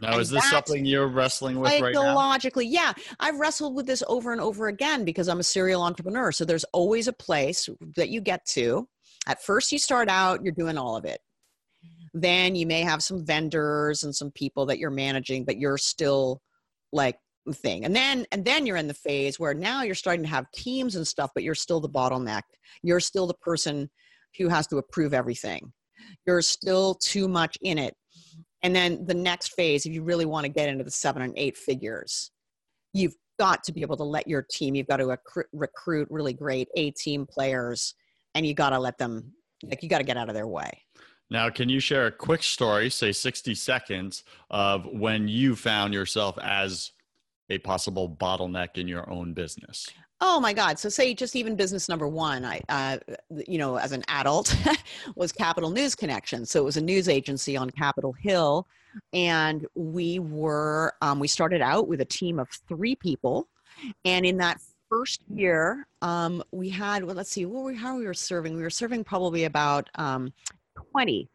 Now, 0.00 0.12
And 0.12 0.20
is 0.20 0.30
this 0.30 0.48
something 0.50 0.84
you're 0.84 1.08
wrestling 1.08 1.58
with 1.58 1.70
right 1.80 1.94
now? 1.94 2.02
psychologically 2.02 2.66
yeah. 2.66 2.92
I've 3.20 3.38
wrestled 3.38 3.74
with 3.74 3.86
this 3.86 4.02
over 4.08 4.32
and 4.32 4.40
over 4.40 4.68
again 4.68 5.04
because 5.04 5.28
i'm 5.28 5.40
a 5.40 5.44
serial 5.44 5.82
entrepreneur. 5.82 6.32
So 6.32 6.44
there's 6.44 6.64
always 6.72 7.08
a 7.08 7.12
place 7.12 7.68
that 7.96 8.08
you 8.08 8.20
get 8.20 8.44
to. 8.46 8.88
At 9.26 9.42
first 9.42 9.72
you 9.72 9.78
start 9.78 10.08
out 10.08 10.42
you're 10.42 10.52
doing 10.52 10.78
all 10.78 10.96
of 10.96 11.04
it. 11.04 11.20
Then 12.12 12.54
you 12.54 12.66
may 12.66 12.82
have 12.82 13.02
some 13.02 13.24
vendors 13.24 14.04
and 14.04 14.14
some 14.14 14.30
people 14.32 14.66
that 14.66 14.78
you're 14.78 14.90
managing 14.90 15.44
but 15.44 15.58
you're 15.58 15.78
still 15.78 16.40
like 16.92 17.16
thing. 17.52 17.84
And 17.84 17.94
then 17.94 18.26
and 18.32 18.44
then 18.44 18.66
you're 18.66 18.76
in 18.76 18.88
the 18.88 18.94
phase 18.94 19.38
where 19.38 19.54
now 19.54 19.82
you're 19.82 19.94
starting 19.94 20.24
to 20.24 20.30
have 20.30 20.50
teams 20.52 20.96
and 20.96 21.06
stuff 21.06 21.30
but 21.34 21.44
you're 21.44 21.54
still 21.54 21.80
the 21.80 21.88
bottleneck. 21.88 22.42
You're 22.82 23.00
still 23.00 23.26
the 23.26 23.34
person 23.34 23.90
who 24.38 24.48
has 24.48 24.66
to 24.68 24.78
approve 24.78 25.14
everything. 25.14 25.72
You're 26.26 26.42
still 26.42 26.94
too 26.94 27.28
much 27.28 27.56
in 27.62 27.78
it 27.78 27.94
and 28.64 28.74
then 28.74 29.04
the 29.06 29.14
next 29.14 29.54
phase 29.54 29.86
if 29.86 29.92
you 29.92 30.02
really 30.02 30.24
want 30.24 30.44
to 30.44 30.48
get 30.48 30.68
into 30.68 30.82
the 30.82 30.90
seven 30.90 31.22
and 31.22 31.34
eight 31.36 31.56
figures 31.56 32.32
you've 32.92 33.14
got 33.38 33.62
to 33.62 33.72
be 33.72 33.82
able 33.82 33.96
to 33.96 34.04
let 34.04 34.26
your 34.26 34.42
team 34.50 34.74
you've 34.74 34.88
got 34.88 34.96
to 34.96 35.18
recruit 35.52 36.08
really 36.10 36.32
great 36.32 36.68
a 36.74 36.90
team 36.92 37.24
players 37.24 37.94
and 38.34 38.44
you 38.44 38.54
got 38.54 38.70
to 38.70 38.78
let 38.80 38.98
them 38.98 39.32
like 39.62 39.82
you 39.82 39.88
got 39.88 39.98
to 39.98 40.04
get 40.04 40.16
out 40.16 40.28
of 40.28 40.34
their 40.34 40.48
way 40.48 40.72
Now, 41.30 41.48
can 41.50 41.68
you 41.68 41.80
share 41.80 42.06
a 42.06 42.12
quick 42.12 42.42
story, 42.42 42.90
say 42.90 43.12
60 43.12 43.54
seconds, 43.54 44.24
of 44.50 44.86
when 44.86 45.26
you 45.26 45.56
found 45.56 45.94
yourself 45.94 46.38
as 46.38 46.92
a 47.50 47.58
possible 47.58 48.08
bottleneck 48.08 48.76
in 48.76 48.88
your 48.88 49.10
own 49.10 49.32
business? 49.32 49.88
Oh 50.20 50.40
my 50.40 50.52
God! 50.52 50.78
So 50.78 50.88
say 50.88 51.12
just 51.12 51.36
even 51.36 51.56
business 51.56 51.88
number 51.88 52.06
one, 52.06 52.44
I, 52.44 52.60
uh, 52.68 52.98
you 53.46 53.58
know, 53.58 53.76
as 53.76 53.92
an 53.92 54.04
adult, 54.08 54.56
was 55.16 55.32
Capitol 55.32 55.70
News 55.70 55.94
Connection. 55.94 56.46
So 56.46 56.60
it 56.60 56.64
was 56.64 56.76
a 56.76 56.80
news 56.80 57.08
agency 57.08 57.56
on 57.56 57.70
Capitol 57.70 58.12
Hill, 58.12 58.66
and 59.12 59.66
we 59.74 60.20
were 60.20 60.94
um, 61.02 61.18
we 61.18 61.28
started 61.28 61.60
out 61.60 61.88
with 61.88 62.00
a 62.00 62.04
team 62.04 62.38
of 62.38 62.48
three 62.68 62.94
people, 62.94 63.48
and 64.04 64.24
in 64.24 64.36
that 64.38 64.60
first 64.88 65.22
year, 65.28 65.86
um, 66.02 66.42
we 66.52 66.68
had 66.68 67.04
well, 67.04 67.16
let's 67.16 67.30
see, 67.30 67.44
what 67.44 67.64
we 67.64 67.74
how 67.74 67.96
we 67.98 68.06
were 68.06 68.14
serving. 68.14 68.56
We 68.56 68.62
were 68.62 68.70
serving 68.70 69.04
probably 69.04 69.44
about 69.44 69.90
um, 69.96 70.32
twenty 70.92 71.28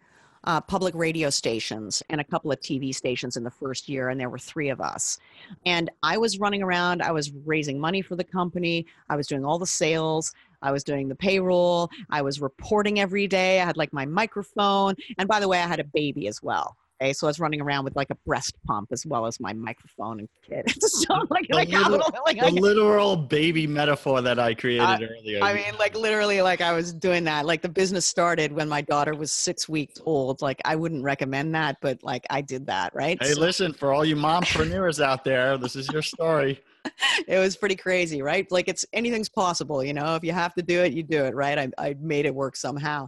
uh, 0.49 0.59
public 0.59 0.95
radio 0.95 1.29
stations 1.29 2.01
and 2.09 2.19
a 2.19 2.23
couple 2.23 2.51
of 2.51 2.59
TV 2.59 2.93
stations 2.93 3.37
in 3.37 3.43
the 3.43 3.51
first 3.51 3.87
year, 3.87 4.09
and 4.09 4.19
there 4.19 4.31
were 4.31 4.39
three 4.39 4.69
of 4.69 4.81
us. 4.81 5.19
And 5.67 5.91
I 6.01 6.17
was 6.17 6.39
running 6.39 6.63
around, 6.63 7.03
I 7.03 7.11
was 7.11 7.31
raising 7.45 7.79
money 7.79 8.01
for 8.01 8.15
the 8.15 8.23
company, 8.23 8.87
I 9.09 9.15
was 9.15 9.27
doing 9.27 9.45
all 9.45 9.59
the 9.59 9.67
sales, 9.67 10.33
I 10.63 10.71
was 10.71 10.83
doing 10.83 11.07
the 11.07 11.13
payroll, 11.13 11.91
I 12.09 12.23
was 12.23 12.41
reporting 12.41 12.99
every 12.99 13.27
day, 13.27 13.61
I 13.61 13.65
had 13.65 13.77
like 13.77 13.93
my 13.93 14.07
microphone, 14.07 14.95
and 15.19 15.29
by 15.29 15.39
the 15.39 15.47
way, 15.47 15.59
I 15.59 15.67
had 15.67 15.79
a 15.79 15.83
baby 15.83 16.27
as 16.27 16.41
well. 16.41 16.75
Okay, 17.01 17.13
so 17.13 17.27
I 17.27 17.29
was 17.29 17.39
running 17.39 17.61
around 17.61 17.85
with 17.85 17.95
like 17.95 18.09
a 18.09 18.15
breast 18.25 18.55
pump 18.67 18.89
as 18.91 19.05
well 19.05 19.25
as 19.25 19.39
my 19.39 19.53
microphone 19.53 20.19
and 20.19 20.29
kit. 20.47 20.69
so 20.81 21.13
like, 21.29 21.47
The 21.47 21.55
like, 21.55 21.69
little- 21.69 22.01
like, 22.25 22.39
The 22.41 22.51
literal 22.51 23.15
baby 23.15 23.65
metaphor 23.67 24.21
that 24.21 24.37
I 24.37 24.53
created 24.53 24.83
Uh, 24.83 24.97
earlier. 25.09 25.39
I 25.41 25.53
mean, 25.53 25.73
like 25.79 25.95
literally, 25.95 26.41
like 26.41 26.59
I 26.59 26.73
was 26.73 26.91
doing 26.93 27.23
that. 27.23 27.45
Like 27.45 27.61
the 27.61 27.69
business 27.69 28.05
started 28.05 28.51
when 28.51 28.67
my 28.67 28.81
daughter 28.81 29.15
was 29.15 29.31
six 29.31 29.69
weeks 29.69 30.01
old. 30.05 30.41
Like 30.41 30.59
I 30.65 30.75
wouldn't 30.75 31.03
recommend 31.03 31.55
that, 31.55 31.77
but 31.81 32.03
like 32.03 32.25
I 32.29 32.41
did 32.41 32.65
that, 32.67 32.93
right? 32.93 33.17
hey, 33.21 33.31
So- 33.31 33.39
listen, 33.39 33.71
for 33.73 33.93
all 33.93 34.03
you 34.03 34.17
mompreneurs 34.17 35.01
out 35.01 35.23
there, 35.23 35.57
this 35.57 35.77
is 35.77 35.87
your 35.89 36.01
story. 36.01 36.59
it 37.27 37.37
was 37.39 37.57
pretty 37.57 37.75
crazy, 37.75 38.21
right? 38.21 38.49
Like 38.51 38.67
it's 38.67 38.85
anything's 38.93 39.29
possible, 39.29 39.83
you 39.83 39.93
know. 39.93 40.15
If 40.15 40.23
you 40.23 40.31
have 40.31 40.53
to 40.55 40.61
do 40.61 40.81
it, 40.81 40.93
you 40.93 41.03
do 41.03 41.25
it, 41.25 41.35
right? 41.35 41.57
I, 41.57 41.69
I 41.77 41.95
made 41.99 42.25
it 42.25 42.33
work 42.33 42.55
somehow. 42.55 43.07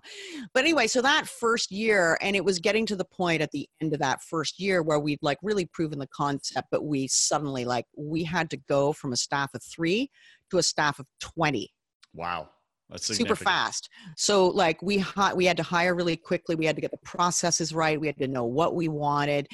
But 0.54 0.64
anyway, 0.64 0.88
so 0.88 1.02
that 1.02 1.28
first 1.28 1.72
year, 1.72 2.18
and 2.22 2.36
it 2.36 2.44
was 2.44 2.60
getting 2.60 2.86
to 2.88 2.96
the 2.96 3.06
point 3.06 3.42
at 3.42 3.52
the 3.52 3.68
end 3.82 3.94
of 3.94 4.00
that 4.00 4.22
first 4.22 4.60
year 4.60 4.84
where 4.84 5.00
we'd 5.00 5.20
like 5.22 5.38
really 5.42 5.66
proven 5.66 6.00
the 6.00 6.08
concept, 6.08 6.68
but 6.72 6.84
we 6.84 7.08
suddenly 7.08 7.66
like 7.66 7.86
we 7.98 8.24
had 8.24 8.50
to 8.52 8.58
go 8.68 8.94
from 8.94 9.14
a 9.14 9.18
staff 9.18 9.54
of 9.54 9.64
three 9.64 10.10
to 10.50 10.58
a 10.58 10.64
staff 10.64 11.00
of 11.00 11.06
20 11.20 11.72
Wow. 12.14 12.50
That's 12.92 13.08
super 13.08 13.38
fast. 13.38 13.90
So 14.18 14.48
like 14.48 14.82
we 14.82 14.98
hi- 14.98 15.34
we 15.34 15.46
had 15.46 15.56
to 15.58 15.64
hire 15.64 15.96
really 15.96 16.18
quickly. 16.18 16.56
We 16.56 16.66
had 16.66 16.76
to 16.76 16.82
get 16.82 16.92
the 16.92 16.98
processes 16.98 17.74
right. 17.74 18.00
We 18.00 18.08
had 18.08 18.18
to 18.18 18.28
know 18.28 18.44
what 18.44 18.76
we 18.76 18.90
wanted, 18.90 19.48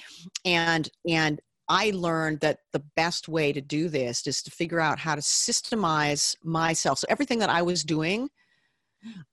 and 0.44 0.90
and 1.08 1.40
I 1.70 1.92
learned 1.92 2.40
that 2.42 2.60
the 2.74 2.84
best 2.96 3.28
way 3.28 3.52
to 3.54 3.62
do 3.62 3.90
this 3.90 4.26
is 4.26 4.42
to 4.44 4.52
figure 4.52 4.80
out 4.80 5.00
how 5.00 5.16
to 5.16 5.22
systemize 5.22 6.36
myself. 6.44 7.00
So 7.00 7.08
everything 7.10 7.40
that 7.40 7.50
I 7.50 7.62
was 7.62 7.84
doing 7.84 8.30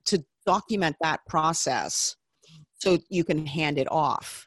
to 0.07 0.25
document 0.47 0.97
that 1.01 1.21
process 1.27 2.17
so 2.79 2.99
you 3.09 3.25
can 3.25 3.47
hand 3.47 3.79
it 3.79 3.91
off. 3.91 4.47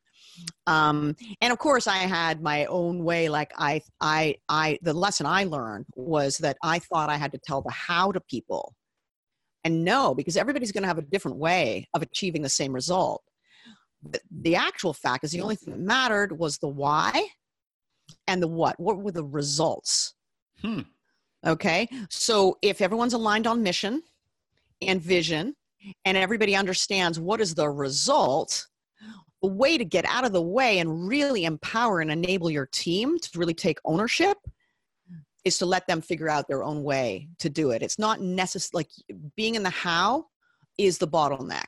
Um, 0.67 1.15
and 1.41 1.52
of 1.52 1.58
course 1.58 1.88
I 1.88 1.97
had 1.97 2.43
my 2.43 2.65
own 2.65 3.04
way. 3.04 3.30
Like 3.30 3.52
I, 3.58 3.82
I, 4.00 4.36
I, 4.47 4.78
the 4.84 4.93
lesson 4.93 5.26
I 5.26 5.45
learned 5.45 5.86
was 5.95 6.38
that 6.39 6.58
I 6.62 6.80
thought 6.80 7.10
I 7.10 7.17
had 7.17 7.32
to 7.32 7.39
tell 7.39 7.62
the 7.62 7.71
how 7.71 8.12
to 8.12 8.19
people 8.19 8.76
and 9.67 9.84
no, 9.84 10.15
because 10.15 10.38
everybody's 10.38 10.71
going 10.71 10.84
to 10.84 10.88
have 10.88 10.97
a 10.97 11.02
different 11.02 11.36
way 11.36 11.89
of 11.93 12.02
achieving 12.02 12.41
the 12.41 12.47
same 12.47 12.71
result. 12.71 13.21
The, 14.02 14.21
the 14.32 14.56
actual 14.56 14.93
fact 14.93 15.26
is 15.26 15.32
the 15.32 15.41
only 15.41 15.58
thing 15.58 15.73
that 15.73 15.82
mattered 15.82 16.38
was 16.38 16.58
the 16.58 16.69
why 16.69 17.28
and 18.28 18.42
the 18.42 18.48
what. 18.48 18.80
What 18.80 18.98
were 18.98 19.12
the 19.12 19.24
results? 19.24 20.13
Hmm. 20.62 20.82
Okay. 21.46 21.88
So 22.10 22.58
if 22.62 22.82
everyone's 22.82 23.13
aligned 23.13 23.48
on 23.48 23.63
mission 23.63 24.02
and 24.82 25.02
vision 25.02 25.56
and 26.06 26.18
everybody 26.18 26.56
understands 26.56 27.20
what 27.20 27.40
is 27.40 27.56
the 27.56 27.70
result, 27.70 28.68
the 29.42 29.48
way 29.50 29.78
to 29.78 29.86
get 29.86 30.06
out 30.06 30.26
of 30.26 30.34
the 30.34 30.42
way 30.42 30.80
and 30.80 31.08
really 31.08 31.46
empower 31.46 32.02
and 32.02 32.12
enable 32.12 32.50
your 32.50 32.66
team 32.66 33.20
to 33.20 33.30
really 33.40 33.54
take 33.54 33.80
ownership 33.86 34.38
is 35.46 35.58
to 35.60 35.66
let 35.66 35.88
them 35.88 36.02
figure 36.02 36.28
out 36.28 36.48
their 36.48 36.63
own 36.63 36.84
way 36.84 37.30
to 37.40 37.50
do 37.50 37.72
it. 37.72 37.82
It's 37.82 38.00
not 38.00 38.20
necessary, 38.20 38.72
like 38.74 38.90
being 39.36 39.56
in 39.56 39.63
the 39.63 39.70
how 39.70 40.26
is 40.78 40.98
the 40.98 41.08
bottleneck. 41.08 41.68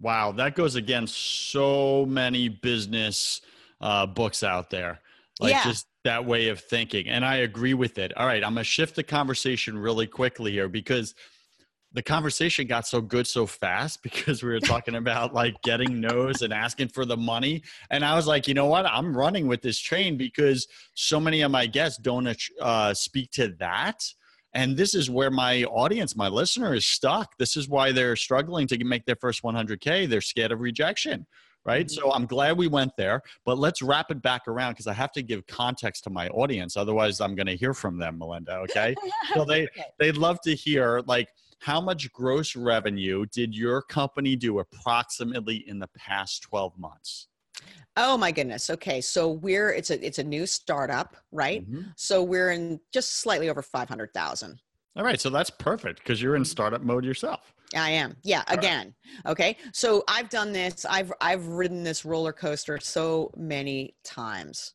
Wow, 0.00 0.32
that 0.32 0.56
goes 0.56 0.74
against 0.74 1.50
so 1.50 2.04
many 2.04 2.48
business 2.48 3.40
uh, 3.80 4.06
books 4.06 4.42
out 4.42 4.68
there. 4.68 5.00
Like 5.40 5.52
Yeah. 5.52 5.64
just 5.64 5.86
that 6.04 6.24
way 6.24 6.48
of 6.48 6.60
thinking. 6.60 7.08
And 7.08 7.24
I 7.24 7.36
agree 7.36 7.74
with 7.74 7.98
it. 7.98 8.16
All 8.16 8.26
right, 8.26 8.44
I'm 8.44 8.54
gonna 8.54 8.64
shift 8.64 8.96
the 8.96 9.02
conversation 9.02 9.76
really 9.76 10.06
quickly 10.06 10.52
here 10.52 10.68
because 10.68 11.14
the 11.94 12.02
conversation 12.02 12.66
got 12.66 12.86
so 12.86 13.00
good 13.00 13.26
so 13.26 13.46
fast 13.46 14.02
because 14.02 14.42
we 14.42 14.50
were 14.50 14.60
talking 14.60 14.96
about 14.96 15.32
like 15.32 15.60
getting 15.62 16.00
no's 16.00 16.42
and 16.42 16.52
asking 16.52 16.88
for 16.88 17.04
the 17.04 17.16
money. 17.16 17.62
And 17.90 18.04
I 18.04 18.14
was 18.14 18.26
like, 18.26 18.46
you 18.46 18.54
know 18.54 18.66
what? 18.66 18.84
I'm 18.86 19.16
running 19.16 19.46
with 19.46 19.62
this 19.62 19.78
train 19.78 20.16
because 20.16 20.66
so 20.94 21.18
many 21.18 21.40
of 21.42 21.50
my 21.50 21.66
guests 21.66 21.98
don't 21.98 22.36
uh, 22.60 22.92
speak 22.94 23.30
to 23.32 23.48
that. 23.58 24.04
And 24.52 24.76
this 24.76 24.94
is 24.94 25.10
where 25.10 25.32
my 25.32 25.64
audience, 25.64 26.14
my 26.14 26.28
listener 26.28 26.74
is 26.74 26.86
stuck. 26.86 27.36
This 27.38 27.56
is 27.56 27.68
why 27.68 27.90
they're 27.90 28.14
struggling 28.14 28.68
to 28.68 28.84
make 28.84 29.04
their 29.04 29.16
first 29.16 29.42
100K. 29.42 30.08
They're 30.08 30.20
scared 30.20 30.52
of 30.52 30.60
rejection, 30.60 31.26
right? 31.64 31.90
So 31.90 32.12
I'm 32.12 32.26
glad 32.26 32.56
we 32.56 32.68
went 32.68 32.92
there, 32.96 33.22
but 33.44 33.58
let's 33.58 33.82
wrap 33.82 34.10
it 34.10 34.22
back 34.22 34.46
around 34.48 34.72
because 34.72 34.86
I 34.86 34.92
have 34.92 35.12
to 35.12 35.22
give 35.22 35.46
context 35.46 36.04
to 36.04 36.10
my 36.10 36.28
audience. 36.28 36.76
Otherwise, 36.76 37.20
I'm 37.20 37.34
going 37.34 37.46
to 37.46 37.56
hear 37.56 37.74
from 37.74 37.98
them, 37.98 38.18
Melinda. 38.18 38.56
Okay. 38.58 38.94
so 39.34 39.44
they, 39.44 39.64
Okay. 39.64 39.86
they'd 39.98 40.16
love 40.16 40.40
to 40.42 40.54
hear 40.54 41.02
like 41.06 41.28
how 41.60 41.80
much 41.80 42.12
gross 42.12 42.54
revenue 42.56 43.24
did 43.26 43.56
your 43.56 43.82
company 43.82 44.36
do 44.36 44.58
approximately 44.58 45.64
in 45.68 45.78
the 45.78 45.88
past 45.96 46.42
12 46.42 46.78
months? 46.78 47.28
Oh 47.96 48.16
my 48.16 48.32
goodness. 48.32 48.70
Okay, 48.70 49.00
so 49.00 49.30
we're 49.30 49.70
it's 49.72 49.90
a 49.90 50.04
it's 50.04 50.18
a 50.18 50.24
new 50.24 50.46
startup, 50.46 51.16
right? 51.30 51.64
Mhm. 51.70 51.92
So 51.96 52.24
we're 52.24 52.50
in 52.50 52.80
just 52.92 53.20
slightly 53.20 53.48
over 53.48 53.62
five 53.62 53.88
hundred 53.88 54.12
thousand. 54.12 54.60
All 54.96 55.04
right. 55.04 55.20
So 55.20 55.30
that's 55.30 55.48
perfect 55.50 56.00
because 56.00 56.20
you're 56.20 56.34
in 56.34 56.44
startup 56.44 56.82
mode 56.82 57.04
yourself. 57.04 57.54
I 57.76 57.90
am. 57.90 58.16
Yeah, 58.22 58.42
again. 58.48 58.94
Okay. 59.26 59.56
So 59.72 60.04
I've 60.08 60.28
done 60.28 60.52
this. 60.52 60.84
I've 60.84 61.12
I've 61.20 61.46
ridden 61.46 61.82
this 61.82 62.04
roller 62.04 62.32
coaster 62.32 62.78
so 62.80 63.30
many 63.36 63.94
times. 64.04 64.74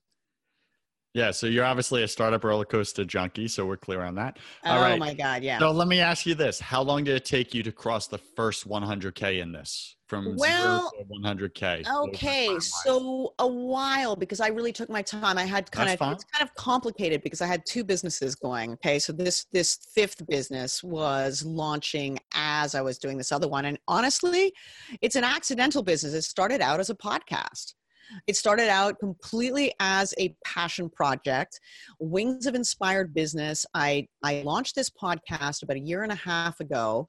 Yeah. 1.13 1.31
So 1.31 1.47
you're 1.47 1.65
obviously 1.65 2.03
a 2.03 2.07
startup 2.07 2.43
roller 2.43 2.65
coaster 2.65 3.03
junkie. 3.03 3.47
So 3.47 3.65
we're 3.65 3.77
clear 3.77 4.01
on 4.01 4.15
that. 4.15 4.37
All 4.63 4.77
oh 4.77 4.81
right. 4.81 4.99
my 4.99 5.13
god, 5.13 5.43
yeah. 5.43 5.59
So 5.59 5.71
let 5.71 5.87
me 5.87 5.99
ask 5.99 6.25
you 6.25 6.35
this: 6.35 6.59
How 6.59 6.81
long 6.81 7.03
did 7.03 7.15
it 7.15 7.25
take 7.25 7.53
you 7.53 7.63
to 7.63 7.71
cross 7.71 8.07
the 8.07 8.17
first 8.17 8.67
100k 8.67 9.39
in 9.41 9.51
this 9.51 9.95
from 10.07 10.35
Well, 10.37 10.91
zero 10.95 11.05
to 11.05 11.49
100k? 11.49 11.85
What 11.85 12.11
was 12.11 12.19
the 12.19 12.27
Okay, 12.27 12.59
so 12.59 13.33
a 13.39 13.47
while 13.47 14.15
because 14.15 14.39
I 14.39 14.49
really 14.49 14.71
took 14.71 14.89
my 14.89 15.01
time. 15.01 15.37
I 15.37 15.45
had 15.45 15.71
kind 15.71 15.87
That's 15.89 15.95
of 15.95 15.99
fine. 15.99 16.13
it's 16.13 16.23
kind 16.25 16.47
of 16.47 16.53
complicated 16.55 17.23
because 17.23 17.41
I 17.41 17.47
had 17.47 17.65
two 17.65 17.83
businesses 17.83 18.35
going. 18.35 18.73
Okay, 18.73 18.99
so 18.99 19.11
this 19.11 19.45
this 19.51 19.79
fifth 19.95 20.25
business 20.27 20.83
was 20.83 21.43
launching 21.43 22.19
as 22.33 22.75
I 22.75 22.81
was 22.81 22.99
doing 22.99 23.17
this 23.17 23.31
other 23.31 23.47
one, 23.47 23.65
and 23.65 23.79
honestly, 23.87 24.53
it's 25.01 25.15
an 25.15 25.23
accidental 25.23 25.81
business. 25.81 26.13
It 26.13 26.21
started 26.21 26.61
out 26.61 26.79
as 26.79 26.89
a 26.91 26.95
podcast. 26.95 27.73
It 28.27 28.35
started 28.35 28.69
out 28.69 28.99
completely 28.99 29.73
as 29.79 30.13
a 30.17 30.35
passion 30.45 30.89
project, 30.89 31.59
Wings 31.99 32.45
of 32.45 32.55
Inspired 32.55 33.13
Business. 33.13 33.65
I, 33.73 34.07
I 34.23 34.41
launched 34.45 34.75
this 34.75 34.89
podcast 34.89 35.63
about 35.63 35.77
a 35.77 35.79
year 35.79 36.03
and 36.03 36.11
a 36.11 36.15
half 36.15 36.59
ago 36.59 37.07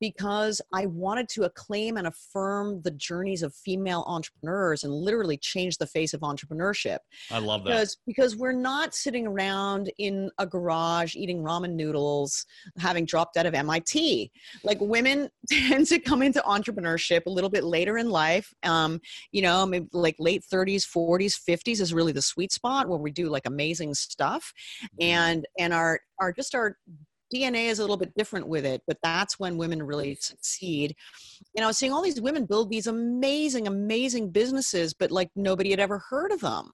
because 0.00 0.60
I 0.72 0.86
wanted 0.86 1.28
to 1.30 1.44
acclaim 1.44 1.96
and 1.96 2.06
affirm 2.06 2.82
the 2.82 2.90
journeys 2.92 3.42
of 3.42 3.54
female 3.54 4.04
entrepreneurs 4.06 4.84
and 4.84 4.92
literally 4.92 5.36
change 5.36 5.78
the 5.78 5.86
face 5.86 6.14
of 6.14 6.20
entrepreneurship 6.20 6.98
I 7.30 7.38
love 7.38 7.64
that. 7.64 7.70
because 7.70 7.96
because 8.06 8.36
we're 8.36 8.52
not 8.52 8.94
sitting 8.94 9.26
around 9.26 9.90
in 9.98 10.30
a 10.38 10.46
garage 10.46 11.16
eating 11.16 11.42
ramen 11.42 11.72
noodles 11.74 12.46
having 12.78 13.04
dropped 13.04 13.36
out 13.36 13.46
of 13.46 13.54
MIT 13.54 14.30
like 14.64 14.78
women 14.80 15.28
tend 15.48 15.86
to 15.88 15.98
come 15.98 16.22
into 16.22 16.40
entrepreneurship 16.42 17.26
a 17.26 17.30
little 17.30 17.50
bit 17.50 17.64
later 17.64 17.98
in 17.98 18.10
life 18.10 18.52
um 18.64 19.00
you 19.32 19.42
know 19.42 19.66
maybe 19.66 19.86
like 19.92 20.16
late 20.18 20.39
30s 20.40 20.86
40s 20.86 21.38
50s 21.48 21.80
is 21.80 21.94
really 21.94 22.12
the 22.12 22.22
sweet 22.22 22.52
spot 22.52 22.88
where 22.88 22.98
we 22.98 23.10
do 23.10 23.28
like 23.28 23.46
amazing 23.46 23.94
stuff 23.94 24.52
Mm-hmm. 24.82 25.02
and 25.02 25.46
and 25.58 25.72
our 25.72 26.00
our 26.20 26.32
just 26.32 26.54
our 26.54 26.76
DNA 27.34 27.66
is 27.66 27.78
a 27.78 27.82
little 27.82 27.96
bit 27.96 28.12
different 28.16 28.48
with 28.48 28.66
it, 28.66 28.82
but 28.88 28.96
that's 29.02 29.38
when 29.38 29.56
women 29.56 29.82
really 29.82 30.16
succeed. 30.16 30.96
And 31.56 31.64
I 31.64 31.68
was 31.68 31.78
seeing 31.78 31.92
all 31.92 32.02
these 32.02 32.20
women 32.20 32.44
build 32.44 32.70
these 32.70 32.88
amazing, 32.88 33.68
amazing 33.68 34.30
businesses, 34.30 34.94
but 34.94 35.12
like 35.12 35.30
nobody 35.36 35.70
had 35.70 35.78
ever 35.78 35.98
heard 36.10 36.32
of 36.32 36.40
them 36.40 36.72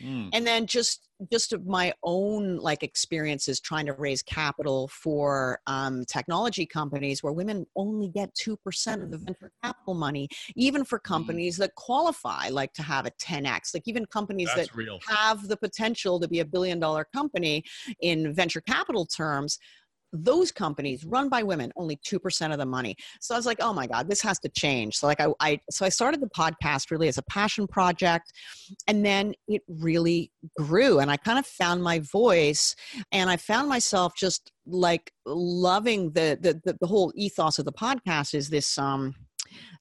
Mm. 0.00 0.30
and 0.32 0.46
then 0.46 0.66
just 0.66 1.08
just 1.30 1.52
of 1.52 1.66
my 1.66 1.92
own 2.02 2.56
like 2.56 2.82
experiences 2.82 3.60
trying 3.60 3.86
to 3.86 3.92
raise 3.92 4.22
capital 4.22 4.88
for 4.88 5.60
um, 5.66 6.04
technology 6.06 6.66
companies 6.66 7.22
where 7.22 7.32
women 7.32 7.66
only 7.76 8.08
get 8.08 8.34
2% 8.34 8.56
of 9.02 9.10
the 9.10 9.18
venture 9.18 9.52
capital 9.62 9.94
money 9.94 10.28
even 10.56 10.84
for 10.84 10.98
companies 10.98 11.56
that 11.58 11.74
qualify 11.76 12.48
like 12.48 12.72
to 12.72 12.82
have 12.82 13.06
a 13.06 13.10
10x 13.12 13.74
like 13.74 13.86
even 13.86 14.06
companies 14.06 14.48
that 14.56 14.74
real. 14.74 14.98
have 15.06 15.46
the 15.48 15.56
potential 15.56 16.18
to 16.18 16.26
be 16.26 16.40
a 16.40 16.44
billion 16.44 16.80
dollar 16.80 17.06
company 17.14 17.62
in 18.00 18.32
venture 18.32 18.60
capital 18.60 19.06
terms 19.06 19.58
those 20.12 20.52
companies 20.52 21.04
run 21.04 21.28
by 21.28 21.42
women 21.42 21.72
only 21.76 21.98
2% 22.06 22.52
of 22.52 22.58
the 22.58 22.66
money. 22.66 22.96
So 23.20 23.34
i 23.34 23.38
was 23.38 23.46
like 23.46 23.58
oh 23.60 23.72
my 23.72 23.86
god 23.86 24.08
this 24.08 24.20
has 24.22 24.38
to 24.40 24.48
change. 24.48 24.96
So 24.96 25.06
like 25.06 25.20
I, 25.20 25.28
I 25.40 25.58
so 25.70 25.86
i 25.86 25.88
started 25.88 26.20
the 26.20 26.30
podcast 26.36 26.90
really 26.90 27.08
as 27.08 27.18
a 27.18 27.22
passion 27.22 27.66
project 27.66 28.32
and 28.86 29.04
then 29.04 29.34
it 29.48 29.62
really 29.68 30.30
grew 30.56 30.98
and 30.98 31.10
i 31.10 31.16
kind 31.16 31.38
of 31.38 31.46
found 31.46 31.82
my 31.82 31.98
voice 32.00 32.74
and 33.10 33.30
i 33.30 33.36
found 33.36 33.68
myself 33.68 34.14
just 34.16 34.52
like 34.66 35.12
loving 35.26 36.10
the 36.12 36.38
the, 36.40 36.60
the, 36.64 36.76
the 36.80 36.86
whole 36.86 37.12
ethos 37.14 37.58
of 37.58 37.64
the 37.64 37.72
podcast 37.72 38.34
is 38.34 38.48
this 38.48 38.78
um 38.78 39.14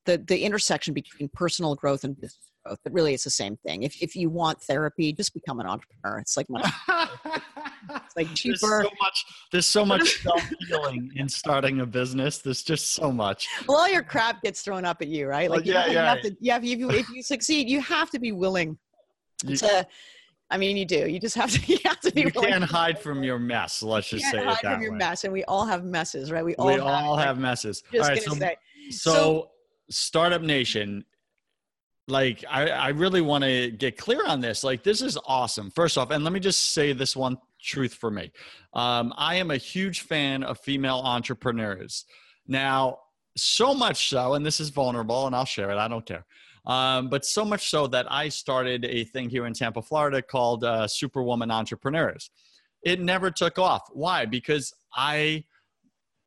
the 0.05 0.17
the 0.17 0.43
intersection 0.43 0.93
between 0.93 1.29
personal 1.33 1.75
growth 1.75 2.03
and 2.03 2.19
business 2.19 2.50
growth 2.65 2.79
but 2.83 2.93
really 2.93 3.13
it's 3.13 3.23
the 3.23 3.29
same 3.29 3.57
thing 3.65 3.83
if, 3.83 4.01
if 4.01 4.15
you 4.15 4.29
want 4.29 4.61
therapy 4.63 5.11
just 5.13 5.33
become 5.33 5.59
an 5.59 5.65
entrepreneur 5.67 6.19
it's 6.19 6.37
like 6.37 6.49
much 6.49 6.65
it's 6.99 8.15
like 8.15 8.27
There's 8.43 8.59
so 8.59 8.83
much. 9.01 9.25
There's 9.51 9.65
so 9.67 9.85
much 9.85 10.17
self 10.23 10.41
healing 10.67 11.11
in 11.15 11.27
starting 11.27 11.79
a 11.81 11.85
business. 11.85 12.37
There's 12.39 12.63
just 12.63 12.93
so 12.93 13.11
much. 13.11 13.47
well 13.67 13.79
all 13.79 13.89
your 13.89 14.03
crap 14.03 14.41
gets 14.43 14.61
thrown 14.61 14.85
up 14.85 15.01
at 15.01 15.07
you 15.07 15.27
right 15.27 15.49
Well, 15.49 15.59
like 15.59 15.65
you, 15.67 15.73
yeah, 15.73 15.87
you 15.87 15.93
yeah. 15.93 16.13
have 16.13 16.21
to 16.21 16.35
you 16.39 16.51
have 16.51 16.63
if 16.63 16.79
you 16.79 16.89
if 16.91 17.09
you 17.09 17.23
succeed 17.23 17.69
you 17.69 17.81
have 17.81 18.09
to 18.11 18.19
be 18.19 18.31
willing 18.31 18.77
You, 19.43 19.55
to 19.57 19.87
i 20.51 20.57
mean 20.57 20.77
you 20.77 20.85
do 20.85 21.07
you 21.09 21.19
just 21.19 21.35
have 21.35 21.49
to 21.51 21.59
you 21.73 21.79
have 21.85 21.99
to 22.01 22.11
be 22.11 22.21
you 22.21 22.31
willing 22.35 22.51
can't 22.51 22.63
to- 22.63 22.67
hide 22.75 22.99
from 22.99 23.23
your 23.23 23.39
mess. 23.39 23.81
Let's 23.81 24.09
just 24.09 24.25
say 24.29 24.37
it 24.39 24.45
hide 24.45 24.57
that 24.63 24.73
from 24.73 24.81
your 24.81 24.91
way. 24.91 24.97
mess 24.99 25.23
and 25.23 25.33
we 25.33 25.43
all 25.45 25.65
have 25.65 25.83
messes 25.83 26.31
right 26.31 26.45
we 26.45 26.55
all 26.55 26.67
we 26.67 26.73
have, 26.73 26.83
all 26.83 27.17
have 27.17 27.39
messes. 27.39 27.81
just 27.91 28.03
all 28.03 28.15
right, 28.15 28.25
gonna 28.25 28.35
so, 28.39 28.45
say 28.45 28.55
so 28.91 29.49
startup 29.89 30.41
nation 30.41 31.03
like 32.07 32.43
I, 32.49 32.69
I 32.69 32.87
really 32.89 33.21
want 33.21 33.43
to 33.43 33.71
get 33.71 33.97
clear 33.97 34.25
on 34.27 34.41
this 34.41 34.63
like 34.63 34.83
this 34.83 35.01
is 35.01 35.17
awesome. 35.25 35.71
First 35.71 35.97
off 35.97 36.11
and 36.11 36.23
let 36.23 36.33
me 36.33 36.39
just 36.39 36.73
say 36.73 36.93
this 36.93 37.15
one 37.15 37.37
truth 37.61 37.93
for 37.93 38.09
me. 38.09 38.31
Um, 38.73 39.13
i 39.17 39.35
am 39.35 39.51
a 39.51 39.57
huge 39.57 40.01
fan 40.01 40.43
of 40.43 40.59
female 40.59 41.01
entrepreneurs. 41.03 42.05
Now 42.47 42.97
so 43.37 43.73
much 43.73 44.09
so 44.09 44.33
and 44.33 44.45
this 44.45 44.59
is 44.59 44.69
vulnerable 44.69 45.25
and 45.27 45.35
i'll 45.35 45.45
share 45.45 45.71
it 45.71 45.77
i 45.77 45.87
don't 45.87 46.05
care 46.05 46.25
um, 46.65 47.09
but 47.09 47.25
so 47.25 47.43
much 47.43 47.69
so 47.69 47.87
that 47.87 48.11
i 48.11 48.29
started 48.29 48.85
a 48.85 49.03
thing 49.05 49.29
here 49.29 49.45
in 49.45 49.53
tampa 49.53 49.81
florida 49.81 50.21
called 50.21 50.63
uh, 50.63 50.87
superwoman 50.87 51.49
entrepreneurs. 51.49 52.29
It 52.83 52.99
never 52.99 53.29
took 53.29 53.59
off. 53.59 53.83
Why? 53.93 54.25
Because 54.25 54.73
i 54.95 55.43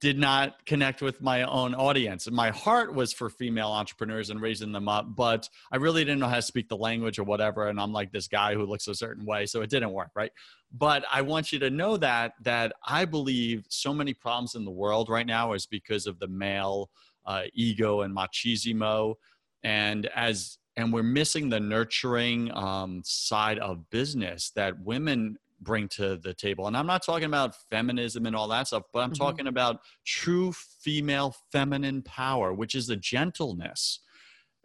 did 0.05 0.19
not 0.19 0.67
connect 0.67 1.01
with 1.01 1.23
my 1.23 1.45
own 1.45 1.75
audience. 1.75 2.31
My 2.31 2.51
heart 2.51 2.95
was 2.95 3.11
for 3.15 3.31
female 3.31 3.69
entrepreneurs 3.69 4.29
and 4.29 4.39
raising 4.39 4.71
them 4.71 4.87
up, 4.87 5.17
but 5.17 5.49
I 5.73 5.77
really 5.77 6.05
didn't 6.05 6.21
know 6.21 6.29
how 6.29 6.37
to 6.37 6.43
speak 6.43 6.69
the 6.69 6.77
language 6.77 7.19
or 7.19 7.25
whatever. 7.25 7.69
And 7.69 7.81
I'm 7.81 7.91
like 7.91 8.13
this 8.13 8.29
guy 8.29 8.53
who 8.53 8.67
looks 8.67 8.87
a 8.87 8.95
certain 8.95 9.25
way, 9.25 9.47
so 9.47 9.63
it 9.63 9.71
didn't 9.71 9.93
work, 9.93 10.11
right? 10.15 10.31
But 10.71 11.07
I 11.11 11.23
want 11.23 11.53
you 11.53 11.59
to 11.61 11.71
know 11.71 11.97
that 11.97 12.35
that 12.43 12.75
I 12.87 13.07
believe 13.07 13.65
so 13.71 13.95
many 13.95 14.13
problems 14.13 14.57
in 14.57 14.67
the 14.67 14.71
world 14.71 15.09
right 15.09 15.27
now 15.27 15.55
is 15.55 15.65
because 15.65 16.07
of 16.07 16.19
the 16.19 16.29
male 16.29 16.91
uh, 17.25 17.45
ego 17.55 18.03
and 18.03 18.15
machismo, 18.15 19.15
and 19.63 20.05
as 20.15 20.59
and 20.77 20.93
we're 20.93 21.03
missing 21.03 21.49
the 21.49 21.61
nurturing 21.61 22.55
um, 22.55 23.01
side 23.07 23.59
of 23.59 23.89
business 23.89 24.51
that 24.55 24.79
women 24.81 25.39
bring 25.65 25.89
to 25.89 26.17
the 26.17 26.35
table. 26.35 26.67
And 26.67 26.77
I'm 26.77 26.87
not 26.87 27.03
talking 27.03 27.25
about 27.27 27.57
feminism 27.71 28.27
and 28.27 28.37
all 28.37 28.49
that 28.49 28.69
stuff, 28.69 28.85
but 28.93 29.01
I'm 29.01 29.11
Mhm. 29.11 29.17
talking 29.19 29.47
about 29.47 29.81
true 30.05 30.53
female 30.53 31.35
feminine 31.51 32.03
power, 32.03 32.53
which 32.53 32.75
is 32.75 32.91
a 32.91 32.97
gentleness, 32.97 34.01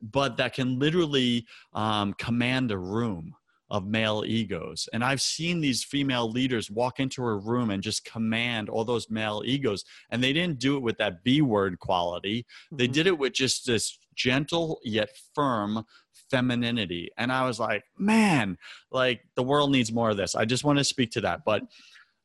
but 0.02 0.38
that 0.38 0.54
can 0.54 0.78
literally 0.80 1.48
um, 1.74 2.14
command 2.14 2.72
a 2.72 2.78
room 2.78 3.36
of 3.72 3.86
male 3.86 4.24
egos. 4.26 4.90
And 4.94 5.04
I've 5.04 5.22
seen 5.22 5.62
these 5.62 5.84
female 5.84 6.30
leaders 6.30 6.72
walk 6.72 7.00
into 7.00 7.24
a 7.24 7.36
room 7.36 7.70
and 7.70 7.84
just 7.84 8.04
command 8.04 8.68
all 8.68 8.84
those 8.84 9.10
male 9.12 9.44
egos. 9.46 9.86
And 10.10 10.24
they 10.24 10.34
didn't 10.34 10.60
do 10.60 10.76
it 10.78 10.82
with 10.82 10.98
that 10.98 11.24
B 11.24 11.42
word 11.42 11.78
quality. 11.80 12.48
They 12.78 12.88
Mhm. 12.88 12.94
did 12.94 13.06
it 13.08 13.20
with 13.20 13.34
just 13.34 13.68
this 13.68 13.98
gentle 14.16 14.80
yet 14.84 15.10
firm 15.36 15.86
femininity. 16.30 17.10
And 17.18 17.32
I 17.32 17.46
was 17.46 17.60
like, 17.60 17.84
man, 17.98 18.58
like 18.92 19.22
the 19.36 19.44
world 19.44 19.72
needs 19.72 19.92
more 19.92 20.10
of 20.10 20.18
this. 20.18 20.36
I 20.36 20.46
just 20.46 20.64
want 20.64 20.78
to 20.78 20.84
speak 20.84 21.12
to 21.12 21.22
that. 21.22 21.42
But 21.46 21.64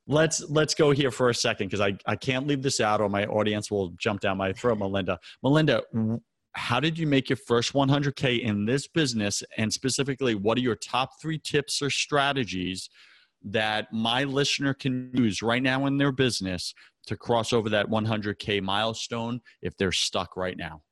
let's 0.06 0.48
let's 0.50 0.74
go 0.74 0.90
here 0.90 1.10
for 1.10 1.30
a 1.30 1.34
second 1.34 1.68
because 1.68 1.80
I, 1.80 1.96
I 2.06 2.16
can't 2.16 2.46
leave 2.46 2.62
this 2.62 2.80
out 2.80 3.00
or 3.00 3.08
my 3.08 3.24
audience 3.26 3.70
will 3.70 3.90
jump 3.98 4.20
down 4.20 4.36
my 4.36 4.52
throat, 4.52 4.78
Melinda. 4.78 5.18
Melinda, 5.42 5.82
how 6.54 6.80
did 6.80 6.98
you 6.98 7.06
make 7.06 7.28
your 7.28 7.36
first 7.36 7.72
100K 7.72 8.40
in 8.42 8.64
this 8.64 8.86
business? 8.86 9.42
And 9.56 9.72
specifically, 9.72 10.34
what 10.34 10.56
are 10.58 10.62
your 10.62 10.76
top 10.76 11.20
three 11.20 11.38
tips 11.38 11.82
or 11.82 11.90
strategies 11.90 12.88
that 13.42 13.92
my 13.92 14.24
listener 14.24 14.72
can 14.72 15.10
use 15.12 15.42
right 15.42 15.62
now 15.62 15.86
in 15.86 15.98
their 15.98 16.12
business 16.12 16.74
to 17.06 17.16
cross 17.16 17.52
over 17.52 17.68
that 17.70 17.88
100K 17.88 18.62
milestone 18.62 19.40
if 19.62 19.76
they're 19.76 19.92
stuck 19.92 20.36
right 20.36 20.56
now? 20.56 20.82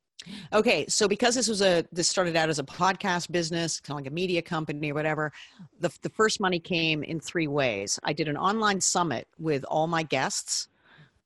Okay, 0.52 0.86
so 0.88 1.08
because 1.08 1.34
this 1.34 1.48
was 1.48 1.62
a 1.62 1.84
this 1.92 2.08
started 2.08 2.36
out 2.36 2.48
as 2.48 2.58
a 2.58 2.64
podcast 2.64 3.30
business, 3.30 3.80
kind 3.80 3.98
of 3.98 4.04
like 4.04 4.10
a 4.10 4.14
media 4.14 4.42
company 4.42 4.90
or 4.90 4.94
whatever, 4.94 5.32
the 5.80 5.90
the 6.02 6.10
first 6.10 6.40
money 6.40 6.60
came 6.60 7.02
in 7.02 7.20
three 7.20 7.48
ways. 7.48 7.98
I 8.02 8.12
did 8.12 8.28
an 8.28 8.36
online 8.36 8.80
summit 8.80 9.26
with 9.38 9.64
all 9.64 9.86
my 9.86 10.02
guests 10.02 10.68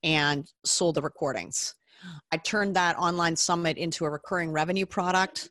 and 0.02 0.50
sold 0.64 0.94
the 0.94 1.02
recordings. 1.02 1.74
I 2.30 2.36
turned 2.36 2.76
that 2.76 2.96
online 2.98 3.36
summit 3.36 3.78
into 3.78 4.04
a 4.04 4.10
recurring 4.10 4.52
revenue 4.52 4.86
product 4.86 5.50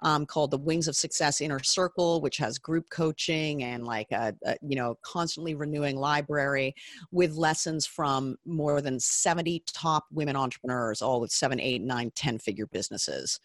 um, 0.00 0.26
called 0.26 0.50
the 0.50 0.58
Wings 0.58 0.88
of 0.88 0.96
Success 0.96 1.40
Inner 1.40 1.62
Circle, 1.62 2.20
which 2.20 2.36
has 2.38 2.58
group 2.58 2.88
coaching 2.90 3.62
and 3.62 3.84
like 3.84 4.10
a, 4.12 4.34
a, 4.44 4.56
you 4.62 4.76
know 4.76 4.98
constantly 5.02 5.54
renewing 5.54 5.96
library 5.96 6.74
with 7.10 7.34
lessons 7.34 7.86
from 7.86 8.36
more 8.44 8.80
than 8.80 9.00
70 9.00 9.62
top 9.66 10.04
women 10.12 10.36
entrepreneurs, 10.36 11.02
all 11.02 11.20
with 11.20 11.30
seven, 11.30 11.60
eight, 11.60 11.82
nine, 11.82 12.10
ten 12.14 12.38
figure 12.38 12.66
businesses, 12.66 13.40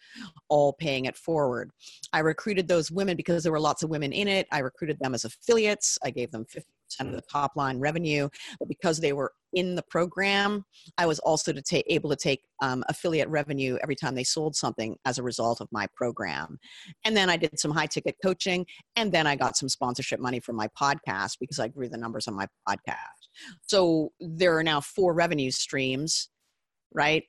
all 0.48 0.72
paying 0.72 1.06
it 1.06 1.16
forward. 1.16 1.70
I 2.12 2.20
recruited 2.20 2.68
those 2.68 2.90
women 2.90 3.16
because 3.16 3.42
there 3.42 3.52
were 3.52 3.60
lots 3.60 3.82
of 3.82 3.90
women 3.90 4.12
in 4.12 4.28
it. 4.28 4.46
I 4.52 4.58
recruited 4.58 4.98
them 4.98 5.14
as 5.14 5.24
affiliates. 5.24 5.98
I 6.02 6.10
gave 6.10 6.30
them 6.30 6.44
50 6.44 6.66
of 6.98 7.12
the 7.14 7.22
top 7.30 7.52
line 7.56 7.78
revenue. 7.78 8.28
But 8.58 8.68
because 8.68 8.98
they 9.00 9.12
were 9.12 9.32
in 9.52 9.74
the 9.74 9.82
program, 9.82 10.64
I 10.96 11.06
was 11.06 11.18
also 11.20 11.52
to 11.52 11.62
take, 11.62 11.84
able 11.88 12.10
to 12.10 12.16
take 12.16 12.42
um, 12.62 12.84
affiliate 12.88 13.28
revenue 13.28 13.78
every 13.82 13.96
time 13.96 14.14
they 14.14 14.24
sold 14.24 14.54
something 14.54 14.96
as 15.04 15.18
a 15.18 15.22
result 15.22 15.60
of 15.60 15.68
my 15.72 15.86
program. 15.96 16.58
And 17.04 17.16
then 17.16 17.28
I 17.28 17.36
did 17.36 17.58
some 17.58 17.72
high 17.72 17.86
ticket 17.86 18.16
coaching, 18.22 18.66
and 18.96 19.12
then 19.12 19.26
I 19.26 19.36
got 19.36 19.56
some 19.56 19.68
sponsorship 19.68 20.20
money 20.20 20.40
from 20.40 20.56
my 20.56 20.68
podcast 20.80 21.38
because 21.40 21.58
I 21.58 21.68
grew 21.68 21.88
the 21.88 21.98
numbers 21.98 22.28
on 22.28 22.34
my 22.34 22.46
podcast. 22.68 22.94
So 23.62 24.12
there 24.20 24.56
are 24.56 24.62
now 24.62 24.80
four 24.80 25.14
revenue 25.14 25.50
streams, 25.50 26.28
right? 26.92 27.24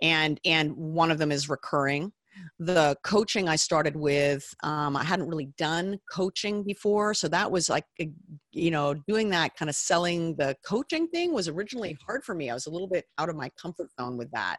And 0.00 0.40
and 0.44 0.72
one 0.76 1.12
of 1.12 1.18
them 1.18 1.30
is 1.30 1.48
recurring 1.48 2.12
the 2.58 2.96
coaching 3.04 3.48
I 3.48 3.56
started 3.56 3.96
with, 3.96 4.44
um, 4.62 4.96
I 4.96 5.04
hadn't 5.04 5.28
really 5.28 5.50
done 5.58 5.98
coaching 6.10 6.62
before. 6.62 7.14
So 7.14 7.28
that 7.28 7.50
was 7.50 7.68
like, 7.68 7.84
you 8.52 8.70
know, 8.70 8.94
doing 8.94 9.30
that 9.30 9.56
kind 9.56 9.68
of 9.68 9.76
selling 9.76 10.36
the 10.36 10.56
coaching 10.64 11.08
thing 11.08 11.32
was 11.32 11.48
originally 11.48 11.96
hard 12.06 12.24
for 12.24 12.34
me. 12.34 12.50
I 12.50 12.54
was 12.54 12.66
a 12.66 12.70
little 12.70 12.88
bit 12.88 13.04
out 13.18 13.28
of 13.28 13.36
my 13.36 13.50
comfort 13.60 13.88
zone 14.00 14.16
with 14.16 14.30
that 14.32 14.58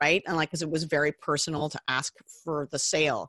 right? 0.00 0.22
And 0.26 0.36
like, 0.36 0.48
because 0.48 0.62
it 0.62 0.70
was 0.70 0.84
very 0.84 1.12
personal 1.12 1.68
to 1.68 1.78
ask 1.88 2.14
for 2.44 2.68
the 2.70 2.78
sale. 2.78 3.28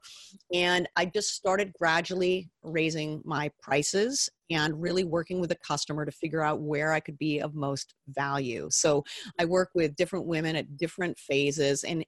And 0.54 0.88
I 0.96 1.06
just 1.06 1.36
started 1.36 1.74
gradually 1.74 2.50
raising 2.64 3.22
my 3.26 3.52
prices 3.62 4.30
and 4.50 4.82
really 4.82 5.04
working 5.04 5.40
with 5.40 5.52
a 5.52 5.58
customer 5.58 6.06
to 6.06 6.12
figure 6.12 6.44
out 6.44 6.62
where 6.62 6.92
I 6.92 7.00
could 7.00 7.18
be 7.18 7.40
of 7.40 7.56
most 7.56 7.94
value. 8.10 8.68
So 8.72 9.04
I 9.40 9.46
work 9.46 9.70
with 9.76 9.96
different 9.96 10.26
women 10.26 10.56
at 10.56 10.78
different 10.78 11.18
phases. 11.20 11.84
And 11.84 12.06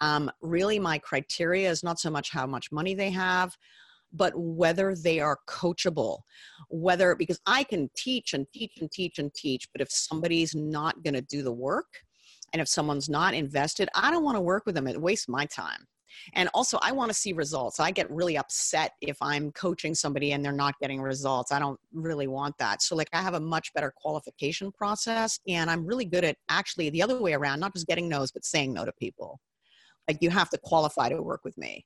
um, 0.00 0.30
really, 0.42 0.78
my 0.78 0.98
criteria 0.98 1.70
is 1.70 1.82
not 1.82 1.98
so 1.98 2.10
much 2.10 2.30
how 2.30 2.46
much 2.46 2.72
money 2.72 2.94
they 2.94 3.10
have 3.10 3.56
but 4.10 4.32
whether 4.34 4.94
they 4.94 5.20
are 5.20 5.36
coachable 5.46 6.20
whether 6.70 7.14
because 7.14 7.38
i 7.44 7.62
can 7.62 7.90
teach 7.94 8.32
and 8.32 8.46
teach 8.54 8.78
and 8.80 8.90
teach 8.90 9.18
and 9.18 9.34
teach 9.34 9.68
but 9.70 9.82
if 9.82 9.90
somebody's 9.90 10.54
not 10.54 11.02
going 11.02 11.12
to 11.12 11.20
do 11.20 11.42
the 11.42 11.52
work 11.52 11.84
and 12.52 12.62
if 12.62 12.68
someone's 12.68 13.08
not 13.08 13.34
invested, 13.34 13.88
I 13.94 14.10
don't 14.10 14.24
want 14.24 14.36
to 14.36 14.40
work 14.40 14.64
with 14.66 14.74
them. 14.74 14.86
It 14.86 15.00
wastes 15.00 15.28
my 15.28 15.46
time. 15.46 15.86
And 16.34 16.48
also, 16.54 16.78
I 16.82 16.92
want 16.92 17.10
to 17.10 17.14
see 17.14 17.32
results. 17.32 17.80
I 17.80 17.90
get 17.90 18.10
really 18.10 18.36
upset 18.36 18.92
if 19.00 19.16
I'm 19.20 19.52
coaching 19.52 19.94
somebody 19.94 20.32
and 20.32 20.44
they're 20.44 20.52
not 20.52 20.74
getting 20.80 21.00
results. 21.00 21.52
I 21.52 21.58
don't 21.58 21.78
really 21.92 22.26
want 22.26 22.56
that. 22.58 22.82
So, 22.82 22.96
like, 22.96 23.08
I 23.12 23.22
have 23.22 23.34
a 23.34 23.40
much 23.40 23.72
better 23.74 23.92
qualification 23.96 24.72
process, 24.72 25.38
and 25.46 25.70
I'm 25.70 25.86
really 25.86 26.04
good 26.04 26.24
at 26.24 26.36
actually 26.48 26.90
the 26.90 27.02
other 27.02 27.20
way 27.20 27.34
around, 27.34 27.60
not 27.60 27.74
just 27.74 27.86
getting 27.86 28.08
no's, 28.08 28.30
but 28.30 28.44
saying 28.44 28.72
no 28.72 28.84
to 28.84 28.92
people. 28.92 29.40
Like, 30.08 30.18
you 30.20 30.30
have 30.30 30.50
to 30.50 30.58
qualify 30.58 31.08
to 31.08 31.22
work 31.22 31.40
with 31.44 31.56
me. 31.58 31.84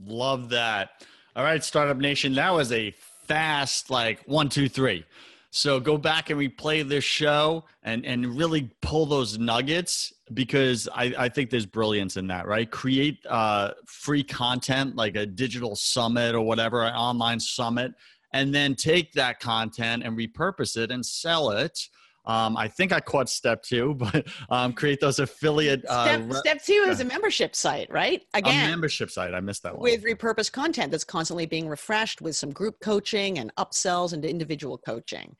Love 0.00 0.50
that. 0.50 1.04
All 1.36 1.44
right, 1.44 1.62
Startup 1.62 1.96
Nation, 1.96 2.34
that 2.34 2.52
was 2.52 2.72
a 2.72 2.92
fast, 3.26 3.90
like, 3.90 4.22
one, 4.26 4.48
two, 4.48 4.68
three. 4.68 5.04
So 5.50 5.80
go 5.80 5.98
back 5.98 6.30
and 6.30 6.38
replay 6.40 6.88
this 6.88 7.04
show 7.04 7.64
and 7.82 8.06
and 8.06 8.38
really 8.38 8.70
pull 8.82 9.04
those 9.04 9.38
nuggets 9.38 10.12
because 10.32 10.88
I, 10.94 11.12
I 11.18 11.28
think 11.28 11.50
there's 11.50 11.66
brilliance 11.66 12.16
in 12.16 12.28
that, 12.28 12.46
right? 12.46 12.70
Create 12.70 13.18
uh, 13.28 13.72
free 13.86 14.22
content 14.22 14.94
like 14.94 15.16
a 15.16 15.26
digital 15.26 15.74
summit 15.74 16.36
or 16.36 16.42
whatever, 16.42 16.84
an 16.84 16.94
online 16.94 17.40
summit, 17.40 17.92
and 18.32 18.54
then 18.54 18.76
take 18.76 19.12
that 19.14 19.40
content 19.40 20.04
and 20.04 20.16
repurpose 20.16 20.76
it 20.76 20.92
and 20.92 21.04
sell 21.04 21.50
it 21.50 21.88
um, 22.26 22.56
I 22.56 22.68
think 22.68 22.92
I 22.92 23.00
caught 23.00 23.28
step 23.28 23.62
two, 23.62 23.94
but 23.98 24.26
um, 24.48 24.72
create 24.72 25.00
those 25.00 25.18
affiliate. 25.18 25.84
Uh, 25.88 26.04
step, 26.04 26.20
re- 26.26 26.38
step 26.38 26.64
two 26.64 26.86
is 26.88 27.00
a 27.00 27.04
membership 27.04 27.56
site, 27.56 27.90
right? 27.90 28.22
Again, 28.34 28.66
a 28.66 28.70
membership 28.70 29.10
site. 29.10 29.34
I 29.34 29.40
missed 29.40 29.62
that 29.62 29.74
one. 29.74 29.82
With 29.82 30.04
repurposed 30.04 30.52
content 30.52 30.90
that's 30.90 31.04
constantly 31.04 31.46
being 31.46 31.68
refreshed 31.68 32.20
with 32.20 32.36
some 32.36 32.50
group 32.50 32.80
coaching 32.80 33.38
and 33.38 33.54
upsells 33.56 34.12
into 34.12 34.28
individual 34.28 34.78
coaching. 34.78 35.36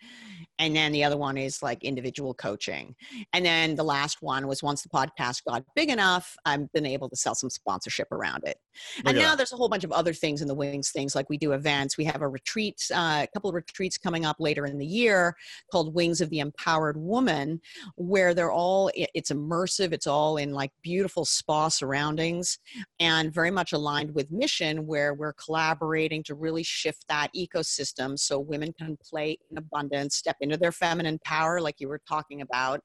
And 0.60 0.76
then 0.76 0.92
the 0.92 1.02
other 1.02 1.16
one 1.16 1.38
is 1.38 1.62
like 1.62 1.82
individual 1.82 2.34
coaching. 2.34 2.94
And 3.32 3.44
then 3.44 3.74
the 3.74 3.82
last 3.82 4.18
one 4.20 4.46
was 4.46 4.62
once 4.62 4.82
the 4.82 4.90
podcast 4.90 5.42
got 5.44 5.64
big 5.74 5.88
enough, 5.88 6.36
I've 6.44 6.70
been 6.72 6.84
able 6.84 7.08
to 7.08 7.16
sell 7.16 7.34
some 7.34 7.48
sponsorship 7.48 8.12
around 8.12 8.44
it. 8.44 8.58
And 9.06 9.16
now 9.16 9.34
there's 9.34 9.52
a 9.52 9.56
whole 9.56 9.70
bunch 9.70 9.84
of 9.84 9.92
other 9.92 10.12
things 10.12 10.42
in 10.42 10.48
the 10.48 10.54
wings, 10.54 10.90
things 10.90 11.14
like 11.14 11.30
we 11.30 11.38
do 11.38 11.52
events. 11.52 11.96
We 11.96 12.04
have 12.04 12.20
a 12.20 12.28
retreat, 12.28 12.76
uh, 12.94 13.24
a 13.24 13.28
couple 13.32 13.48
of 13.48 13.54
retreats 13.54 13.96
coming 13.96 14.26
up 14.26 14.36
later 14.38 14.66
in 14.66 14.76
the 14.76 14.86
year 14.86 15.34
called 15.72 15.94
Wings 15.94 16.20
of 16.20 16.28
the 16.28 16.40
Empowered 16.40 16.98
Woman, 16.98 17.60
where 17.96 18.34
they're 18.34 18.52
all, 18.52 18.90
it's 18.94 19.32
immersive, 19.32 19.92
it's 19.92 20.06
all 20.06 20.36
in 20.36 20.52
like 20.52 20.72
beautiful 20.82 21.24
spa 21.24 21.68
surroundings 21.68 22.58
and 22.98 23.32
very 23.32 23.50
much 23.50 23.72
aligned 23.72 24.14
with 24.14 24.30
mission, 24.30 24.86
where 24.86 25.14
we're 25.14 25.32
collaborating 25.32 26.22
to 26.24 26.34
really 26.34 26.62
shift 26.62 27.06
that 27.08 27.30
ecosystem 27.34 28.18
so 28.18 28.38
women 28.38 28.74
can 28.74 28.98
play 29.02 29.38
in 29.50 29.56
abundance, 29.56 30.16
step 30.16 30.36
in 30.40 30.49
into 30.50 30.60
their 30.60 30.72
feminine 30.72 31.18
power, 31.24 31.60
like 31.60 31.76
you 31.78 31.88
were 31.88 32.00
talking 32.08 32.40
about. 32.40 32.80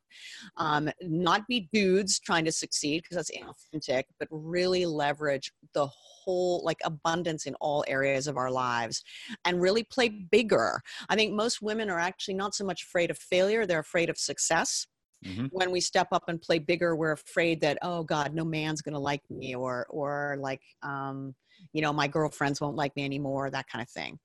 Um, 0.58 0.89
not 1.01 1.47
be 1.47 1.69
dudes 1.73 2.19
trying 2.19 2.45
to 2.45 2.51
succeed 2.51 3.04
because 3.04 3.17
that's 3.17 3.32
inauthentic, 3.32 4.04
but 4.19 4.28
really 4.32 4.86
leverage 4.86 5.51
the 5.73 5.88
whole 5.88 6.62
like 6.63 6.80
abundance 6.84 7.45
in 7.45 7.56
all 7.56 7.84
areas 7.88 8.28
of 8.28 8.38
our 8.38 8.51
lives 8.51 9.04
and 9.45 9.62
really 9.62 9.84
play 9.84 10.10
bigger. 10.10 10.82
I 11.10 11.15
think 11.15 11.34
most 11.34 11.62
women 11.62 11.89
are 11.89 11.99
actually 11.99 12.36
not 12.36 12.56
so 12.56 12.65
much 12.65 12.84
afraid 12.84 13.12
of 13.12 13.17
failure, 13.17 13.65
they're 13.65 13.80
afraid 13.80 14.10
of 14.10 14.17
success. 14.17 14.88
Mm-hmm. 15.25 15.45
when 15.54 15.71
we 15.71 15.80
step 15.80 16.10
up 16.12 16.25
and 16.28 16.39
play 16.39 16.60
bigger 16.60 16.95
we're 16.95 17.13
afraid 17.13 17.62
that 17.62 17.80
oh 17.82 18.04
god 18.04 18.36
no 18.36 18.43
man's 18.43 18.82
going 18.82 18.93
to 18.93 18.99
like 18.99 19.23
me 19.32 19.56
or 19.56 19.88
or 19.89 20.36
like 20.39 20.62
um 20.84 21.34
you 21.73 21.82
know 21.82 21.91
my 21.93 22.06
girlfriends 22.08 22.62
won't 22.62 22.75
like 22.75 22.95
me 22.95 23.06
anymore 23.06 23.49
that 23.49 23.65
kind 23.67 23.82
of 23.82 23.89
thing 23.89 24.19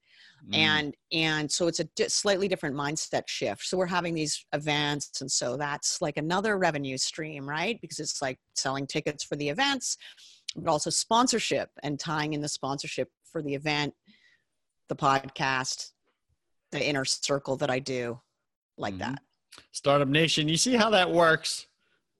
mm. 0.48 0.56
and 0.56 0.94
and 1.12 1.50
so 1.50 1.66
it's 1.66 1.80
a 1.80 1.84
di- 1.96 2.08
slightly 2.08 2.48
different 2.48 2.76
mindset 2.76 3.22
shift. 3.26 3.64
So 3.64 3.76
we're 3.76 3.86
having 3.86 4.14
these 4.14 4.44
events 4.52 5.20
and 5.20 5.30
so 5.30 5.56
that's 5.56 6.00
like 6.00 6.16
another 6.16 6.58
revenue 6.58 6.96
stream 6.96 7.48
right? 7.48 7.78
Because 7.80 7.98
it's 7.98 8.22
like 8.22 8.38
selling 8.54 8.86
tickets 8.86 9.24
for 9.24 9.36
the 9.36 9.48
events 9.48 9.96
but 10.56 10.70
also 10.70 10.90
sponsorship 10.90 11.70
and 11.82 11.98
tying 11.98 12.32
in 12.32 12.40
the 12.40 12.48
sponsorship 12.48 13.08
for 13.24 13.42
the 13.42 13.54
event 13.54 13.94
the 14.88 14.96
podcast 14.96 15.90
the 16.72 16.84
inner 16.84 17.04
circle 17.04 17.56
that 17.56 17.70
i 17.70 17.78
do 17.78 18.20
like 18.76 18.94
mm-hmm. 18.94 19.12
that. 19.12 19.22
Startup 19.72 20.08
nation 20.08 20.48
you 20.48 20.56
see 20.56 20.74
how 20.74 20.90
that 20.90 21.10
works? 21.10 21.66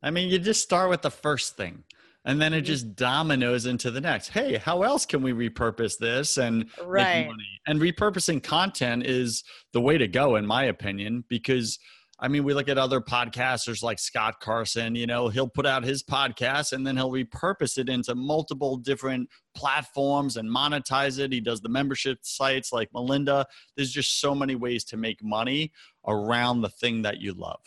I 0.02 0.11
mean 0.11 0.30
you 0.30 0.38
just 0.38 0.62
start 0.62 0.90
with 0.90 1.02
the 1.02 1.11
first 1.11 1.56
thing 1.56 1.85
and 2.24 2.40
then 2.40 2.52
it 2.52 2.59
mm-hmm. 2.59 2.66
just 2.66 2.94
dominoes 2.94 3.66
into 3.66 3.90
the 3.90 4.00
next 4.00 4.28
hey 4.28 4.56
how 4.56 4.83
else 4.83 5.06
can 5.06 5.22
we 5.22 5.33
repurpose 5.33 5.98
this 5.98 6.37
and 6.37 6.68
right. 6.85 7.20
make 7.20 7.26
money 7.28 7.61
and 7.66 7.80
repurposing 7.80 8.42
content 8.42 9.04
is 9.04 9.42
the 9.72 9.80
way 9.80 9.98
to 9.98 10.09
go 10.09 10.37
in 10.37 10.46
my 10.46 10.64
opinion 10.64 11.24
because 11.28 11.78
i 12.18 12.28
mean 12.28 12.44
we 12.44 12.52
look 12.52 12.68
at 12.68 12.78
other 12.78 13.00
podcasters 13.00 13.83
like 13.83 13.98
scott 13.98 14.40
carson 14.40 14.94
you 14.94 15.06
know 15.06 15.28
he'll 15.28 15.48
put 15.48 15.66
out 15.66 15.83
his 15.83 16.02
podcast 16.02 16.73
and 16.73 16.87
then 16.87 16.96
he'll 16.96 17.10
repurpose 17.10 17.79
it 17.79 17.88
into 17.88 18.14
multiple 18.14 18.77
different 18.77 19.29
platforms 19.54 20.37
and 20.37 20.48
monetize 20.48 21.18
it 21.18 21.33
he 21.33 21.40
does 21.40 21.60
the 21.60 21.68
membership 21.68 22.18
sites 22.23 22.73
like 22.73 22.88
melinda 22.92 23.46
there's 23.77 23.92
just 23.92 24.21
so 24.21 24.35
many 24.35 24.54
ways 24.54 24.85
to 24.85 24.96
make 24.96 25.23
money 25.23 25.73
around 26.06 26.60
the 26.60 26.68
thing 26.68 27.02
that 27.02 27.21
you 27.21 27.33
love 27.33 27.60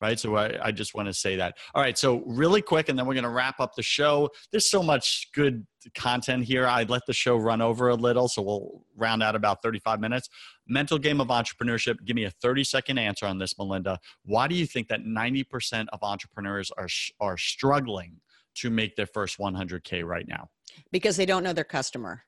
right? 0.00 0.18
So 0.18 0.36
I, 0.36 0.66
I 0.66 0.72
just 0.72 0.94
want 0.94 1.08
to 1.08 1.14
say 1.14 1.36
that. 1.36 1.56
All 1.74 1.82
right, 1.82 1.96
so 1.96 2.22
really 2.26 2.62
quick, 2.62 2.88
and 2.88 2.98
then 2.98 3.06
we're 3.06 3.14
going 3.14 3.24
to 3.24 3.30
wrap 3.30 3.60
up 3.60 3.74
the 3.74 3.82
show. 3.82 4.30
There's 4.50 4.70
so 4.70 4.82
much 4.82 5.28
good 5.34 5.66
content 5.94 6.44
here. 6.44 6.66
I'd 6.66 6.90
let 6.90 7.02
the 7.06 7.12
show 7.12 7.36
run 7.36 7.60
over 7.60 7.88
a 7.88 7.94
little, 7.94 8.28
so 8.28 8.42
we'll 8.42 8.84
round 8.96 9.22
out 9.22 9.34
about 9.34 9.62
35 9.62 10.00
minutes. 10.00 10.28
Mental 10.66 10.98
game 10.98 11.20
of 11.20 11.28
entrepreneurship. 11.28 12.04
Give 12.04 12.16
me 12.16 12.24
a 12.24 12.30
30 12.30 12.64
second 12.64 12.98
answer 12.98 13.26
on 13.26 13.38
this, 13.38 13.58
Melinda. 13.58 13.98
Why 14.24 14.48
do 14.48 14.54
you 14.54 14.66
think 14.66 14.88
that 14.88 15.04
90% 15.04 15.86
of 15.92 16.00
entrepreneurs 16.02 16.70
are 16.76 16.88
are 17.20 17.36
struggling 17.36 18.20
to 18.56 18.70
make 18.70 18.96
their 18.96 19.06
first 19.06 19.38
100K 19.38 20.04
right 20.04 20.26
now? 20.26 20.48
Because 20.92 21.16
they 21.16 21.26
don't 21.26 21.44
know 21.44 21.52
their 21.52 21.64
customer. 21.64 22.24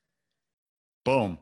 Boom. 1.04 1.38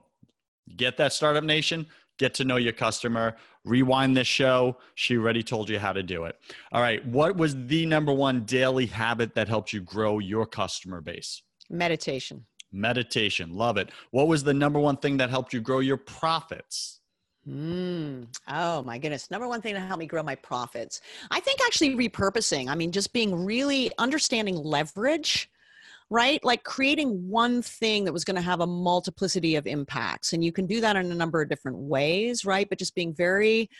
Get 0.77 0.97
that 0.99 1.13
Startup 1.13 1.43
Nation, 1.43 1.87
get 2.21 2.35
to 2.35 2.45
know 2.45 2.57
your 2.57 2.75
customer, 2.75 3.35
rewind 3.65 4.15
this 4.15 4.27
show. 4.29 4.77
She 4.95 5.17
already 5.17 5.43
told 5.43 5.71
you 5.71 5.79
how 5.79 5.93
to 5.95 6.03
do 6.03 6.25
it. 6.25 6.37
All 6.71 6.83
right. 6.83 7.05
What 7.07 7.35
was 7.35 7.57
the 7.67 7.87
number 7.87 8.13
one 8.13 8.45
daily 8.45 8.87
habit 8.87 9.35
that 9.35 9.49
helped 9.49 9.73
you 9.73 9.81
grow 9.81 10.19
your 10.19 10.45
customer 10.45 11.01
base? 11.01 11.43
Meditation. 11.71 12.45
Meditation. 12.73 13.57
Love 13.57 13.79
it. 13.79 13.91
What 14.11 14.29
was 14.29 14.45
the 14.45 14.53
number 14.53 14.79
one 14.79 14.99
thing 14.99 15.17
that 15.17 15.31
helped 15.31 15.55
you 15.55 15.61
grow 15.63 15.81
your 15.81 15.97
profits? 15.97 17.01
Mm. 17.49 18.27
Oh 18.49 18.83
my 18.83 18.99
goodness. 18.99 19.31
Number 19.31 19.49
one 19.49 19.63
thing 19.63 19.73
to 19.73 19.81
help 19.81 19.99
me 19.99 20.07
grow 20.07 20.23
my 20.23 20.35
profits. 20.35 21.01
I 21.31 21.41
think 21.41 21.61
actually 21.65 21.97
repurposing. 21.97 22.69
I 22.69 22.75
mean, 22.75 22.93
just 22.93 23.15
being 23.15 23.47
really 23.47 23.91
understanding 23.97 24.57
leverage 24.57 25.51
right? 26.11 26.45
Like 26.45 26.65
creating 26.65 27.29
one 27.29 27.63
thing 27.63 28.05
that 28.05 28.13
was 28.13 28.25
going 28.25 28.35
to 28.35 28.43
have 28.43 28.61
a 28.61 28.67
multiplicity 28.67 29.55
of 29.55 29.67
impacts. 29.69 30.33
And 30.33 30.45
you 30.45 30.51
can 30.51 30.67
do 30.67 30.81
that 30.81 30.97
in 30.97 31.13
a 31.13 31.15
number 31.15 31.41
of 31.41 31.49
different 31.49 31.79
ways, 31.79 32.45
right? 32.45 32.69
But 32.69 32.81
just 32.81 32.97
being 32.97 33.15
very, 33.15 33.71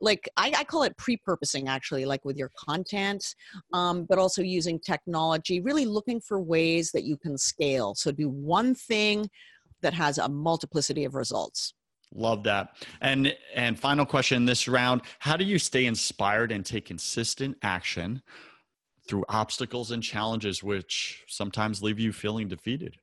like, 0.00 0.28
I, 0.36 0.52
I 0.58 0.64
call 0.64 0.82
it 0.82 0.96
pre 0.96 1.16
purposing 1.16 1.68
actually, 1.68 2.04
like 2.04 2.24
with 2.24 2.36
your 2.36 2.50
content, 2.58 3.36
um, 3.72 4.04
but 4.04 4.18
also 4.18 4.42
using 4.42 4.80
technology, 4.80 5.60
really 5.60 5.86
looking 5.86 6.20
for 6.20 6.40
ways 6.40 6.90
that 6.90 7.04
you 7.04 7.16
can 7.16 7.38
scale. 7.38 7.94
So 7.94 8.10
do 8.10 8.28
one 8.28 8.74
thing 8.74 9.30
that 9.80 9.94
has 9.94 10.18
a 10.18 10.28
multiplicity 10.28 11.04
of 11.04 11.14
results. 11.14 11.74
Love 12.12 12.42
that. 12.42 12.76
And 13.00 13.36
and 13.54 13.78
final 13.78 14.04
question 14.04 14.44
this 14.44 14.66
round, 14.66 15.02
how 15.20 15.36
do 15.36 15.44
you 15.44 15.60
stay 15.60 15.86
inspired 15.86 16.50
and 16.50 16.66
take 16.66 16.86
consistent 16.86 17.56
action 17.62 18.20
through 19.10 19.24
obstacles 19.28 19.90
and 19.90 20.02
challenges, 20.02 20.62
which 20.62 21.24
sometimes 21.26 21.82
leave 21.82 21.98
you 21.98 22.12
feeling 22.12 22.48
defeated? 22.48 22.96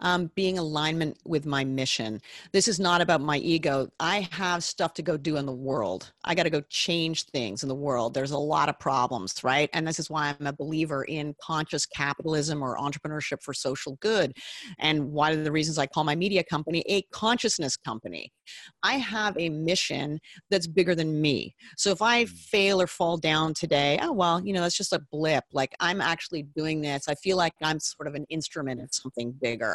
Um, 0.00 0.30
being 0.34 0.58
alignment 0.58 1.18
with 1.24 1.46
my 1.46 1.64
mission. 1.64 2.20
This 2.52 2.68
is 2.68 2.80
not 2.80 3.00
about 3.00 3.20
my 3.20 3.38
ego. 3.38 3.88
I 3.98 4.28
have 4.32 4.64
stuff 4.64 4.94
to 4.94 5.02
go 5.02 5.16
do 5.16 5.36
in 5.36 5.46
the 5.46 5.52
world. 5.52 6.12
I 6.24 6.34
got 6.34 6.44
to 6.44 6.50
go 6.50 6.62
change 6.68 7.24
things 7.26 7.62
in 7.62 7.68
the 7.68 7.74
world. 7.74 8.14
There's 8.14 8.30
a 8.30 8.38
lot 8.38 8.68
of 8.68 8.78
problems, 8.78 9.42
right? 9.42 9.70
And 9.72 9.86
this 9.86 9.98
is 9.98 10.10
why 10.10 10.34
I'm 10.38 10.46
a 10.46 10.52
believer 10.52 11.04
in 11.04 11.34
conscious 11.42 11.86
capitalism 11.86 12.62
or 12.62 12.76
entrepreneurship 12.76 13.42
for 13.42 13.54
social 13.54 13.96
good. 14.00 14.36
And 14.78 15.12
one 15.12 15.32
of 15.32 15.44
the 15.44 15.52
reasons 15.52 15.78
I 15.78 15.86
call 15.86 16.04
my 16.04 16.16
media 16.16 16.44
company 16.44 16.84
a 16.88 17.02
consciousness 17.12 17.76
company. 17.76 18.32
I 18.82 18.94
have 18.94 19.36
a 19.38 19.48
mission 19.48 20.18
that's 20.50 20.66
bigger 20.66 20.94
than 20.94 21.20
me. 21.20 21.54
So 21.76 21.90
if 21.90 22.02
I 22.02 22.24
mm. 22.24 22.28
fail 22.28 22.80
or 22.80 22.86
fall 22.86 23.16
down 23.16 23.54
today, 23.54 23.98
oh, 24.02 24.12
well, 24.12 24.44
you 24.44 24.52
know, 24.52 24.62
that's 24.62 24.76
just 24.76 24.92
a 24.92 25.02
blip. 25.12 25.44
Like 25.52 25.74
I'm 25.80 26.00
actually 26.00 26.42
doing 26.56 26.80
this. 26.80 27.08
I 27.08 27.14
feel 27.14 27.36
like 27.36 27.54
I'm 27.62 27.80
sort 27.80 28.08
of 28.08 28.14
an 28.14 28.26
instrument 28.28 28.80
of 28.80 28.88
something 28.92 29.32
bigger. 29.40 29.69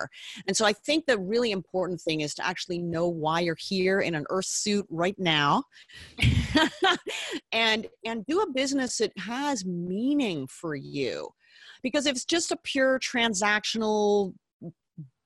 And 0.47 0.55
so 0.55 0.65
I 0.65 0.73
think 0.73 1.05
the 1.05 1.19
really 1.19 1.51
important 1.51 2.01
thing 2.01 2.21
is 2.21 2.33
to 2.35 2.45
actually 2.45 2.79
know 2.79 3.07
why 3.07 3.41
you're 3.41 3.57
here 3.59 4.01
in 4.01 4.15
an 4.15 4.25
earth 4.29 4.45
suit 4.45 4.85
right 4.89 5.15
now 5.17 5.63
and 7.51 7.87
and 8.05 8.25
do 8.25 8.41
a 8.41 8.51
business 8.51 8.97
that 8.97 9.11
has 9.17 9.65
meaning 9.65 10.47
for 10.47 10.75
you. 10.75 11.29
Because 11.83 12.05
if 12.05 12.15
it's 12.15 12.25
just 12.25 12.51
a 12.51 12.57
pure 12.63 12.99
transactional 12.99 14.33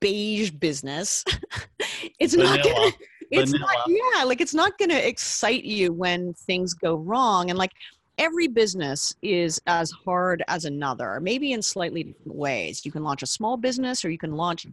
beige 0.00 0.50
business, 0.50 1.24
it's 2.18 2.34
Vanilla. 2.34 2.56
not 2.56 2.64
gonna 2.64 2.92
it's 3.30 3.52
Vanilla. 3.52 3.72
not 3.74 3.88
yeah 3.88 4.24
like 4.24 4.40
it's 4.40 4.54
not 4.54 4.76
going 4.78 4.88
to 4.88 5.08
excite 5.08 5.64
you 5.64 5.92
when 5.92 6.34
things 6.34 6.74
go 6.74 6.96
wrong 6.96 7.50
and 7.50 7.58
like 7.58 7.72
every 8.20 8.46
business 8.46 9.14
is 9.22 9.60
as 9.66 9.90
hard 9.90 10.44
as 10.46 10.66
another, 10.66 11.18
maybe 11.20 11.52
in 11.52 11.62
slightly 11.62 12.04
different 12.04 12.36
ways. 12.36 12.84
You 12.84 12.92
can 12.92 13.02
launch 13.02 13.22
a 13.22 13.26
small 13.26 13.56
business 13.56 14.04
or 14.04 14.10
you 14.10 14.18
can 14.18 14.36
launch 14.36 14.66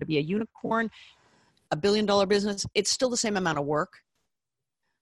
to 0.00 0.06
be 0.06 0.16
a 0.16 0.22
unicorn, 0.22 0.90
a 1.70 1.76
billion 1.76 2.06
dollar 2.06 2.24
business. 2.24 2.66
It's 2.74 2.90
still 2.90 3.10
the 3.10 3.16
same 3.16 3.36
amount 3.36 3.58
of 3.58 3.66
work. 3.66 3.92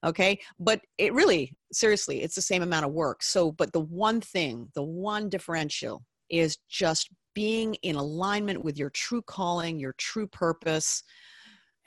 Okay. 0.04 0.40
But 0.58 0.80
it 0.98 1.14
really, 1.14 1.56
seriously, 1.72 2.22
it's 2.22 2.34
the 2.34 2.42
same 2.42 2.62
amount 2.62 2.84
of 2.84 2.92
work. 2.92 3.22
So, 3.22 3.52
but 3.52 3.72
the 3.72 3.80
one 3.80 4.20
thing, 4.20 4.68
the 4.74 4.82
one 4.82 5.28
differential 5.28 6.04
is 6.28 6.58
just 6.68 7.08
being 7.34 7.74
in 7.82 7.94
alignment 7.94 8.64
with 8.64 8.76
your 8.76 8.90
true 8.90 9.22
calling, 9.22 9.78
your 9.78 9.94
true 9.96 10.26
purpose, 10.26 11.04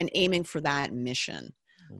and 0.00 0.10
aiming 0.14 0.44
for 0.44 0.62
that 0.62 0.94
mission. 0.94 1.52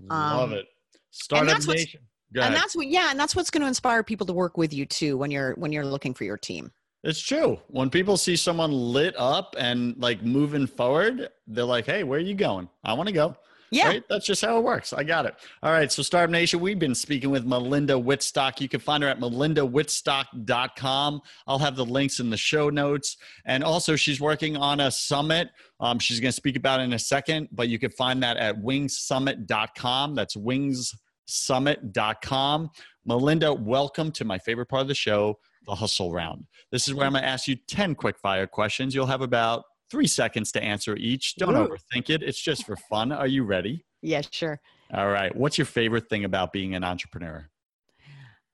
Love 0.08 0.52
um, 0.52 0.58
it. 0.58 0.66
Startup 1.10 1.66
Nation 1.66 2.00
and 2.36 2.54
that's 2.54 2.76
what 2.76 2.86
yeah 2.86 3.10
and 3.10 3.18
that's 3.18 3.34
what's 3.34 3.50
going 3.50 3.62
to 3.62 3.68
inspire 3.68 4.02
people 4.02 4.26
to 4.26 4.32
work 4.32 4.56
with 4.56 4.72
you 4.72 4.86
too 4.86 5.16
when 5.16 5.30
you're 5.30 5.54
when 5.54 5.72
you're 5.72 5.86
looking 5.86 6.14
for 6.14 6.24
your 6.24 6.36
team 6.36 6.70
it's 7.02 7.20
true 7.20 7.58
when 7.68 7.90
people 7.90 8.16
see 8.16 8.36
someone 8.36 8.70
lit 8.70 9.14
up 9.18 9.56
and 9.58 9.96
like 9.98 10.22
moving 10.22 10.66
forward 10.66 11.28
they're 11.46 11.64
like 11.64 11.86
hey 11.86 12.04
where 12.04 12.18
are 12.18 12.22
you 12.22 12.34
going 12.34 12.68
i 12.84 12.92
want 12.92 13.08
to 13.08 13.12
go 13.12 13.34
yeah. 13.72 13.86
Right? 13.86 14.02
That's 14.08 14.26
just 14.26 14.44
how 14.44 14.58
it 14.58 14.64
works. 14.64 14.92
I 14.92 15.04
got 15.04 15.26
it. 15.26 15.36
All 15.62 15.70
right. 15.70 15.92
So, 15.92 16.02
Startup 16.02 16.30
Nation, 16.30 16.58
we've 16.60 16.78
been 16.78 16.94
speaking 16.94 17.30
with 17.30 17.46
Melinda 17.46 17.94
Wittstock. 17.94 18.60
You 18.60 18.68
can 18.68 18.80
find 18.80 19.02
her 19.04 19.08
at 19.08 19.20
melindawittstock.com. 19.20 21.20
I'll 21.46 21.58
have 21.58 21.76
the 21.76 21.84
links 21.84 22.18
in 22.18 22.30
the 22.30 22.36
show 22.36 22.68
notes. 22.68 23.16
And 23.44 23.62
also, 23.62 23.94
she's 23.94 24.20
working 24.20 24.56
on 24.56 24.80
a 24.80 24.90
summit. 24.90 25.50
Um, 25.78 26.00
she's 26.00 26.18
going 26.18 26.30
to 26.30 26.36
speak 26.36 26.56
about 26.56 26.80
in 26.80 26.94
a 26.94 26.98
second, 26.98 27.48
but 27.52 27.68
you 27.68 27.78
can 27.78 27.90
find 27.90 28.20
that 28.24 28.38
at 28.38 28.60
wingsummit.com. 28.60 30.16
That's 30.16 30.36
wings 30.36 30.92
summit.com. 31.30 32.70
Melinda, 33.04 33.52
welcome 33.52 34.12
to 34.12 34.24
my 34.24 34.38
favorite 34.38 34.66
part 34.66 34.82
of 34.82 34.88
the 34.88 34.94
show, 34.94 35.38
the 35.66 35.74
hustle 35.74 36.12
round. 36.12 36.44
This 36.70 36.88
is 36.88 36.94
where 36.94 37.06
I'm 37.06 37.12
going 37.12 37.22
to 37.22 37.28
ask 37.28 37.48
you 37.48 37.56
10 37.68 37.94
quick 37.94 38.18
fire 38.18 38.46
questions. 38.46 38.94
You'll 38.94 39.06
have 39.06 39.22
about 39.22 39.64
three 39.90 40.06
seconds 40.06 40.52
to 40.52 40.62
answer 40.62 40.96
each. 40.96 41.36
Don't 41.36 41.56
Ooh. 41.56 41.68
overthink 41.68 42.10
it, 42.10 42.22
it's 42.22 42.40
just 42.40 42.66
for 42.66 42.76
fun. 42.76 43.12
Are 43.12 43.26
you 43.26 43.44
ready? 43.44 43.84
Yeah, 44.02 44.22
sure. 44.30 44.60
All 44.92 45.08
right. 45.08 45.34
What's 45.34 45.58
your 45.58 45.66
favorite 45.66 46.08
thing 46.08 46.24
about 46.24 46.52
being 46.52 46.74
an 46.74 46.84
entrepreneur? 46.84 47.48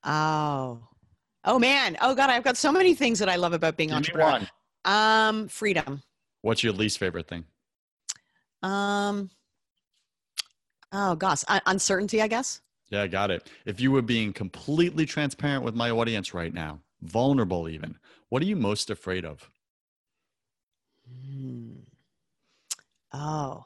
Oh, 0.04 0.80
oh 1.44 1.58
man. 1.58 1.96
Oh 2.00 2.14
God, 2.14 2.30
I've 2.30 2.44
got 2.44 2.56
so 2.56 2.70
many 2.70 2.94
things 2.94 3.18
that 3.18 3.28
I 3.28 3.36
love 3.36 3.52
about 3.52 3.76
being 3.76 3.88
Give 3.88 3.96
entrepreneur. 3.96 4.30
One. 4.30 4.48
Um, 4.84 5.48
freedom. 5.48 6.02
What's 6.42 6.62
your 6.62 6.72
least 6.72 6.98
favorite 6.98 7.28
thing? 7.28 7.44
Um, 8.62 9.30
oh 10.92 11.14
gosh, 11.16 11.42
uncertainty, 11.66 12.22
I 12.22 12.28
guess. 12.28 12.60
Yeah, 12.90 13.02
I 13.02 13.06
got 13.08 13.30
it. 13.30 13.50
If 13.64 13.80
you 13.80 13.90
were 13.90 14.02
being 14.02 14.32
completely 14.32 15.06
transparent 15.06 15.64
with 15.64 15.74
my 15.74 15.90
audience 15.90 16.32
right 16.32 16.54
now, 16.54 16.80
vulnerable 17.02 17.68
even, 17.68 17.98
what 18.28 18.42
are 18.42 18.46
you 18.46 18.56
most 18.56 18.90
afraid 18.90 19.24
of? 19.24 19.50
Hmm. 21.08 21.70
Oh, 23.12 23.64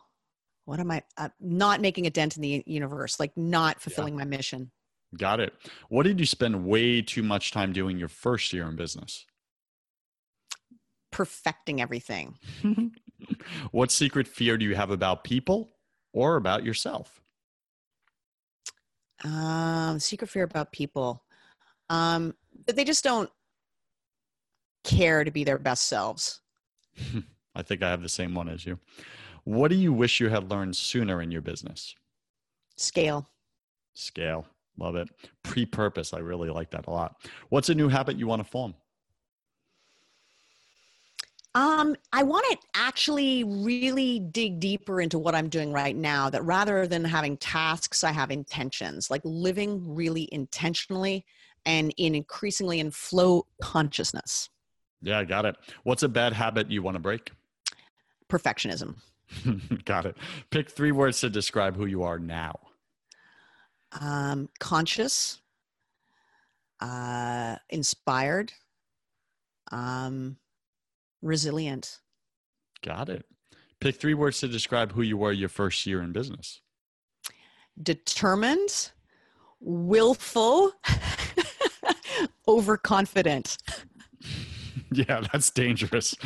what 0.64 0.81
am 0.81 0.91
I? 0.91 1.03
Uh, 1.16 1.29
not 1.41 1.81
making 1.81 2.07
a 2.07 2.11
dent 2.11 2.37
in 2.37 2.43
the 2.43 2.62
universe, 2.66 3.18
like 3.18 3.37
not 3.37 3.81
fulfilling 3.81 4.14
yeah. 4.14 4.18
my 4.18 4.25
mission. 4.25 4.71
Got 5.16 5.41
it. 5.41 5.53
What 5.89 6.05
did 6.05 6.21
you 6.21 6.27
spend 6.27 6.64
way 6.64 7.03
too 7.03 7.23
much 7.23 7.51
time 7.51 7.73
doing 7.73 7.99
your 7.99 8.09
first 8.09 8.53
year 8.53 8.68
in 8.68 8.77
business? 8.77 9.27
Perfecting 11.11 11.81
everything. 11.81 12.39
what 13.73 13.91
secret 13.91 14.29
fear 14.29 14.57
do 14.57 14.64
you 14.64 14.77
have 14.77 14.91
about 14.91 15.25
people 15.25 15.73
or 16.12 16.37
about 16.37 16.64
yourself? 16.64 17.20
Um, 19.25 19.99
secret 19.99 20.29
fear 20.29 20.45
about 20.45 20.73
people. 20.73 21.23
Um, 21.89 22.35
that 22.66 22.77
they 22.77 22.85
just 22.85 23.05
don't 23.05 23.31
care 24.85 25.25
to 25.25 25.31
be 25.31 25.45
their 25.45 25.59
best 25.59 25.89
selves. 25.89 26.41
I 27.55 27.62
think 27.62 27.83
I 27.83 27.91
have 27.91 28.03
the 28.03 28.09
same 28.09 28.35
one 28.35 28.49
as 28.49 28.64
you. 28.64 28.79
What 29.45 29.68
do 29.68 29.77
you 29.77 29.93
wish 29.93 30.21
you 30.21 30.29
had 30.29 30.51
learned 30.51 30.77
sooner 30.77 31.23
in 31.23 31.31
your 31.31 31.43
business? 31.43 31.95
Scale. 32.77 33.29
Scale. 33.95 34.47
Love 34.79 34.97
it. 34.97 35.09
Pre 35.43 35.66
purpose. 35.66 36.14
I 36.14 36.18
really 36.18 36.49
like 36.49 36.71
that 36.71 36.87
a 36.87 36.91
lot. 36.91 37.16
What's 37.49 37.68
a 37.68 37.75
new 37.75 37.89
habit 37.89 38.16
you 38.16 38.27
want 38.27 38.43
to 38.43 38.49
form? 38.49 38.75
Um, 41.55 41.96
I 42.12 42.22
want 42.22 42.46
to 42.51 42.59
actually 42.74 43.42
really 43.42 44.20
dig 44.20 44.61
deeper 44.61 45.01
into 45.01 45.18
what 45.18 45.34
I'm 45.34 45.48
doing 45.48 45.72
right 45.72 45.96
now. 45.96 46.30
That 46.30 46.44
rather 46.44 46.86
than 46.86 47.05
having 47.05 47.36
tasks, 47.38 48.05
I 48.05 48.12
have 48.12 48.30
intentions, 48.30 49.11
like 49.11 49.22
living 49.24 49.94
really 49.94 50.28
intentionally 50.30 51.24
and 51.66 51.92
in 51.96 52.14
increasingly 52.14 52.78
in 52.78 52.90
flow 52.90 53.46
consciousness. 53.61 54.48
Yeah, 55.03 55.18
I 55.18 55.24
got 55.24 55.44
it. 55.44 55.57
What's 55.82 56.03
a 56.03 56.09
bad 56.09 56.32
habit 56.32 56.70
you 56.70 56.82
want 56.82 56.94
to 56.94 57.01
break? 57.01 57.30
Perfectionism. 58.28 58.96
got 59.84 60.07
it. 60.07 60.16
Pick 60.51 60.70
three 60.70 60.92
words 60.92 61.20
to 61.20 61.30
describe 61.30 61.76
who 61.76 61.86
you 61.86 62.03
are 62.03 62.18
now. 62.18 62.55
Um, 64.01 64.48
conscious, 64.61 65.40
uh, 66.80 67.57
inspired, 67.70 68.53
um, 69.72 70.36
resilient. 71.23 72.01
Got 72.83 73.09
it. 73.09 73.27
Pick 73.81 73.97
three 73.97 74.14
words 74.14 74.41
to 74.41 74.49
describe 74.49 74.93
who 74.93 75.03
you 75.03 75.16
were 75.16 75.33
your 75.33 75.49
first 75.49 75.87
year 75.87 76.03
in 76.03 76.12
business. 76.12 76.61
Determined, 77.83 78.91
willful, 79.61 80.73
overconfident. 82.49 83.59
Yeah, 84.93 85.23
that's 85.33 85.51
dangerous. 85.51 86.16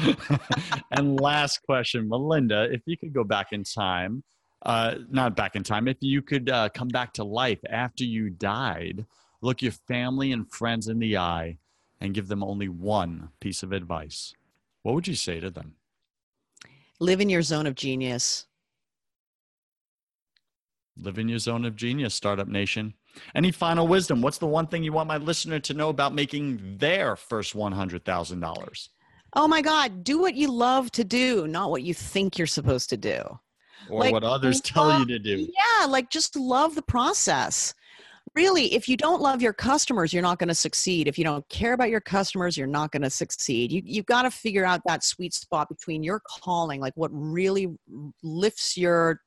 and 0.91 1.21
last 1.21 1.63
question, 1.67 2.09
Melinda, 2.09 2.69
if 2.73 2.81
you 2.87 2.97
could 2.97 3.13
go 3.13 3.23
back 3.23 3.49
in 3.53 3.63
time, 3.63 4.25
uh, 4.65 4.95
not 5.11 5.37
back 5.37 5.55
in 5.55 5.63
time, 5.63 5.87
if 5.87 5.99
you 6.01 6.23
could 6.23 6.49
uh, 6.49 6.71
come 6.71 6.89
back 6.89 7.13
to 7.15 7.25
life 7.25 7.59
after 7.69 8.05
you 8.05 8.31
died, 8.31 9.05
look 9.43 9.61
your 9.61 9.73
family 9.73 10.33
and 10.33 10.51
friends 10.51 10.89
in 10.89 10.99
the 10.99 11.19
eye, 11.19 11.59
and 12.01 12.15
give 12.15 12.29
them 12.29 12.43
only 12.43 12.69
one 12.69 13.29
piece 13.41 13.63
of 13.63 13.73
advice, 13.73 14.33
what 14.85 14.95
would 14.95 15.09
you 15.09 15.17
say 15.17 15.41
to 15.41 15.51
them? 15.51 15.75
Live 17.01 17.21
in 17.21 17.29
your 17.29 17.43
zone 17.43 17.67
of 17.67 17.75
genius. 17.75 18.47
Live 20.97 21.19
in 21.19 21.29
your 21.29 21.41
zone 21.41 21.65
of 21.65 21.75
genius, 21.75 22.15
Startup 22.15 22.47
Nation. 22.47 22.95
Any 23.35 23.51
final 23.51 23.89
wisdom? 23.89 24.23
What's 24.23 24.39
the 24.39 24.47
one 24.47 24.69
thing 24.69 24.85
you 24.85 24.93
want 24.93 25.09
my 25.09 25.17
listener 25.17 25.59
to 25.59 25.75
know 25.75 25.89
about 25.89 26.15
making 26.15 26.77
their 26.79 27.17
first 27.17 27.57
$100,000? 27.57 28.89
Oh 29.33 29.49
my 29.49 29.63
God, 29.63 30.05
do 30.05 30.21
what 30.21 30.35
you 30.35 30.53
love 30.53 30.93
to 30.93 31.03
do, 31.03 31.49
not 31.49 31.71
what 31.71 31.83
you 31.83 31.95
think 31.95 32.39
you're 32.39 32.47
supposed 32.47 32.91
to 32.91 32.97
do. 32.97 33.23
Or 33.89 34.01
like, 34.01 34.13
what 34.13 34.23
others 34.23 34.61
tell 34.61 35.01
you 35.01 35.07
to 35.07 35.19
do. 35.19 35.49
Yeah, 35.81 35.87
like 35.87 36.11
just 36.11 36.37
love 36.37 36.75
the 36.75 36.83
process. 36.83 37.75
Really, 38.35 38.75
if 38.75 38.89
you 38.89 38.97
don't 38.97 39.23
love 39.23 39.41
your 39.41 39.53
customers, 39.53 40.13
you're 40.13 40.23
not 40.23 40.41
going 40.41 40.49
to 40.49 40.57
succeed. 40.57 41.07
If 41.07 41.17
you 41.17 41.25
don't 41.25 41.49
care 41.49 41.73
about 41.73 41.91
your 41.91 42.01
customers, 42.01 42.57
you're 42.57 42.67
not 42.67 42.91
going 42.91 43.03
to 43.03 43.11
succeed. 43.11 43.71
You, 43.71 43.81
you've 43.85 44.07
got 44.07 44.23
to 44.23 44.31
figure 44.31 44.65
out 44.65 44.81
that 44.87 45.05
sweet 45.05 45.33
spot 45.35 45.69
between 45.69 46.03
your 46.03 46.21
calling, 46.27 46.81
like 46.81 46.95
what 46.97 47.11
really 47.13 47.69
lifts 48.23 48.77
your 48.77 49.21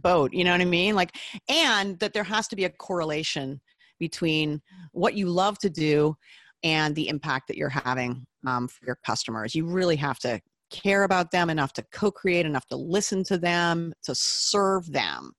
boat 0.00 0.32
you 0.32 0.44
know 0.44 0.52
what 0.52 0.60
i 0.60 0.64
mean 0.64 0.94
like 0.94 1.14
and 1.48 1.98
that 1.98 2.12
there 2.12 2.24
has 2.24 2.48
to 2.48 2.56
be 2.56 2.64
a 2.64 2.70
correlation 2.70 3.60
between 3.98 4.60
what 4.92 5.14
you 5.14 5.28
love 5.28 5.58
to 5.58 5.70
do 5.70 6.16
and 6.62 6.94
the 6.94 7.08
impact 7.08 7.48
that 7.48 7.56
you're 7.56 7.68
having 7.68 8.24
um, 8.46 8.68
for 8.68 8.84
your 8.86 8.98
customers 9.04 9.54
you 9.54 9.66
really 9.66 9.96
have 9.96 10.18
to 10.18 10.40
care 10.70 11.02
about 11.02 11.30
them 11.30 11.50
enough 11.50 11.72
to 11.72 11.84
co-create 11.92 12.46
enough 12.46 12.66
to 12.66 12.76
listen 12.76 13.22
to 13.22 13.36
them 13.36 13.92
to 14.02 14.14
serve 14.14 14.90
them 14.90 15.32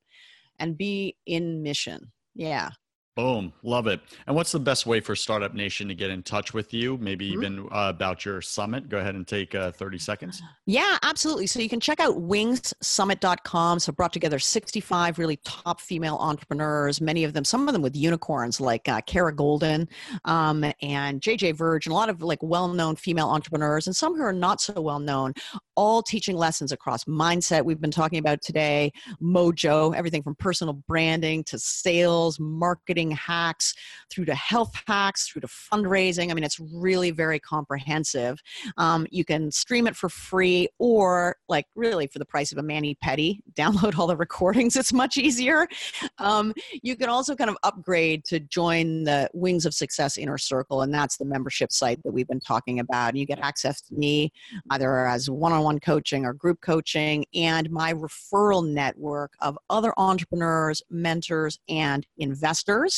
and 0.60 0.78
be 0.78 1.16
in 1.26 1.64
mission 1.64 2.12
yeah 2.36 2.70
Boom. 3.16 3.54
Love 3.62 3.86
it. 3.86 4.02
And 4.26 4.36
what's 4.36 4.52
the 4.52 4.60
best 4.60 4.88
way 4.88 5.00
for 5.00 5.16
Startup 5.16 5.54
Nation 5.54 5.88
to 5.88 5.94
get 5.94 6.10
in 6.10 6.24
touch 6.24 6.52
with 6.52 6.74
you? 6.74 6.98
Maybe 6.98 7.30
mm-hmm. 7.30 7.44
even 7.44 7.60
uh, 7.72 7.90
about 7.90 8.26
your 8.26 8.42
summit? 8.42 8.90
Go 8.90 8.98
ahead 8.98 9.14
and 9.14 9.28
take 9.28 9.54
uh, 9.54 9.72
30 9.72 10.00
seconds. 10.00 10.42
Yeah, 10.66 10.98
absolutely. 11.04 11.46
So 11.46 11.60
you 11.60 11.70
can 11.70 11.80
check 11.80 12.00
out 12.00 12.16
wingssummit.com. 12.16 13.80
So 13.80 13.92
brought 13.92 14.14
together 14.14 14.40
65 14.40 15.20
really 15.20 15.38
top 15.46 15.80
female 15.80 16.18
entrepreneurs, 16.20 17.02
many 17.02 17.24
of 17.24 17.34
them, 17.34 17.44
some 17.44 17.68
of 17.68 17.74
them 17.74 17.84
with 17.84 17.96
unicorns 17.96 18.60
like 18.60 18.90
uh, 18.90 19.02
Kara 19.02 19.36
Goldin 19.36 19.88
um, 20.26 20.64
and 20.82 21.22
JJ 21.22 21.56
Verge, 21.56 21.86
and 21.86 21.94
a 21.94 21.96
lot 21.96 22.10
of 22.10 22.24
like 22.24 22.42
well 22.42 22.68
known 22.68 22.96
female 22.96 23.30
entrepreneurs, 23.30 23.86
and 23.86 23.96
some 23.96 24.16
who 24.16 24.24
are 24.24 24.34
not 24.34 24.60
so 24.60 24.82
well 24.82 25.00
known, 25.00 25.34
all 25.76 26.02
teaching 26.02 26.36
lessons 26.36 26.72
across 26.72 27.04
mindset, 27.04 27.64
we've 27.64 27.82
been 27.82 27.92
talking 27.92 28.20
about 28.20 28.42
today, 28.42 28.92
mojo, 29.22 29.96
everything 29.96 30.24
from 30.24 30.36
personal 30.36 30.74
branding 30.74 31.44
to 31.44 31.60
sales, 31.60 32.40
marketing 32.40 33.03
marketing 33.04 33.18
hacks 33.18 33.74
through 34.10 34.26
to 34.26 34.36
health 34.36 34.74
hacks 34.88 35.28
through 35.28 35.42
to 35.42 35.48
fundraising. 35.48 36.32
I 36.32 36.34
mean 36.34 36.44
it's 36.44 36.60
really 36.60 37.12
very 37.12 37.40
comprehensive. 37.40 38.40
Um, 38.78 39.08
you 39.10 39.26
can 39.26 39.52
stream 39.52 39.88
it 39.88 39.96
for 39.96 40.10
free 40.10 40.70
or 40.80 41.36
like 41.50 41.66
really 41.76 42.08
for 42.08 42.20
the 42.20 42.26
price 42.26 42.52
of 42.52 42.58
a 42.58 42.64
mani 42.64 42.98
pedi 43.04 43.40
download 43.54 43.98
all 43.98 44.08
the 44.08 44.16
recordings 44.16 44.76
it's 44.76 44.94
much 44.94 45.18
easier. 45.18 45.68
Um, 46.18 46.54
you 46.82 46.96
can 46.96 47.10
also 47.10 47.36
kind 47.36 47.50
of 47.50 47.58
upgrade 47.64 48.24
to 48.26 48.40
join 48.40 49.04
the 49.04 49.30
wings 49.34 49.66
of 49.66 49.74
success 49.74 50.18
inner 50.18 50.38
circle 50.38 50.82
and 50.82 50.94
that's 50.94 51.18
the 51.18 51.26
membership 51.26 51.72
site 51.72 52.02
that 52.04 52.12
we've 52.12 52.28
been 52.28 52.40
talking 52.40 52.80
about. 52.80 53.10
And 53.10 53.18
you 53.18 53.26
get 53.26 53.40
access 53.40 53.82
to 53.82 53.94
me 53.96 54.32
either 54.72 55.08
as 55.08 55.30
one-on-one 55.30 55.80
coaching 55.80 56.26
or 56.26 56.34
group 56.34 56.62
coaching 56.62 57.26
and 57.34 57.70
my 57.70 57.94
referral 57.94 58.68
network 58.68 59.34
of 59.42 59.58
other 59.70 59.94
entrepreneurs 59.98 60.82
mentors 60.90 61.60
and 61.68 62.06
investors 62.18 62.93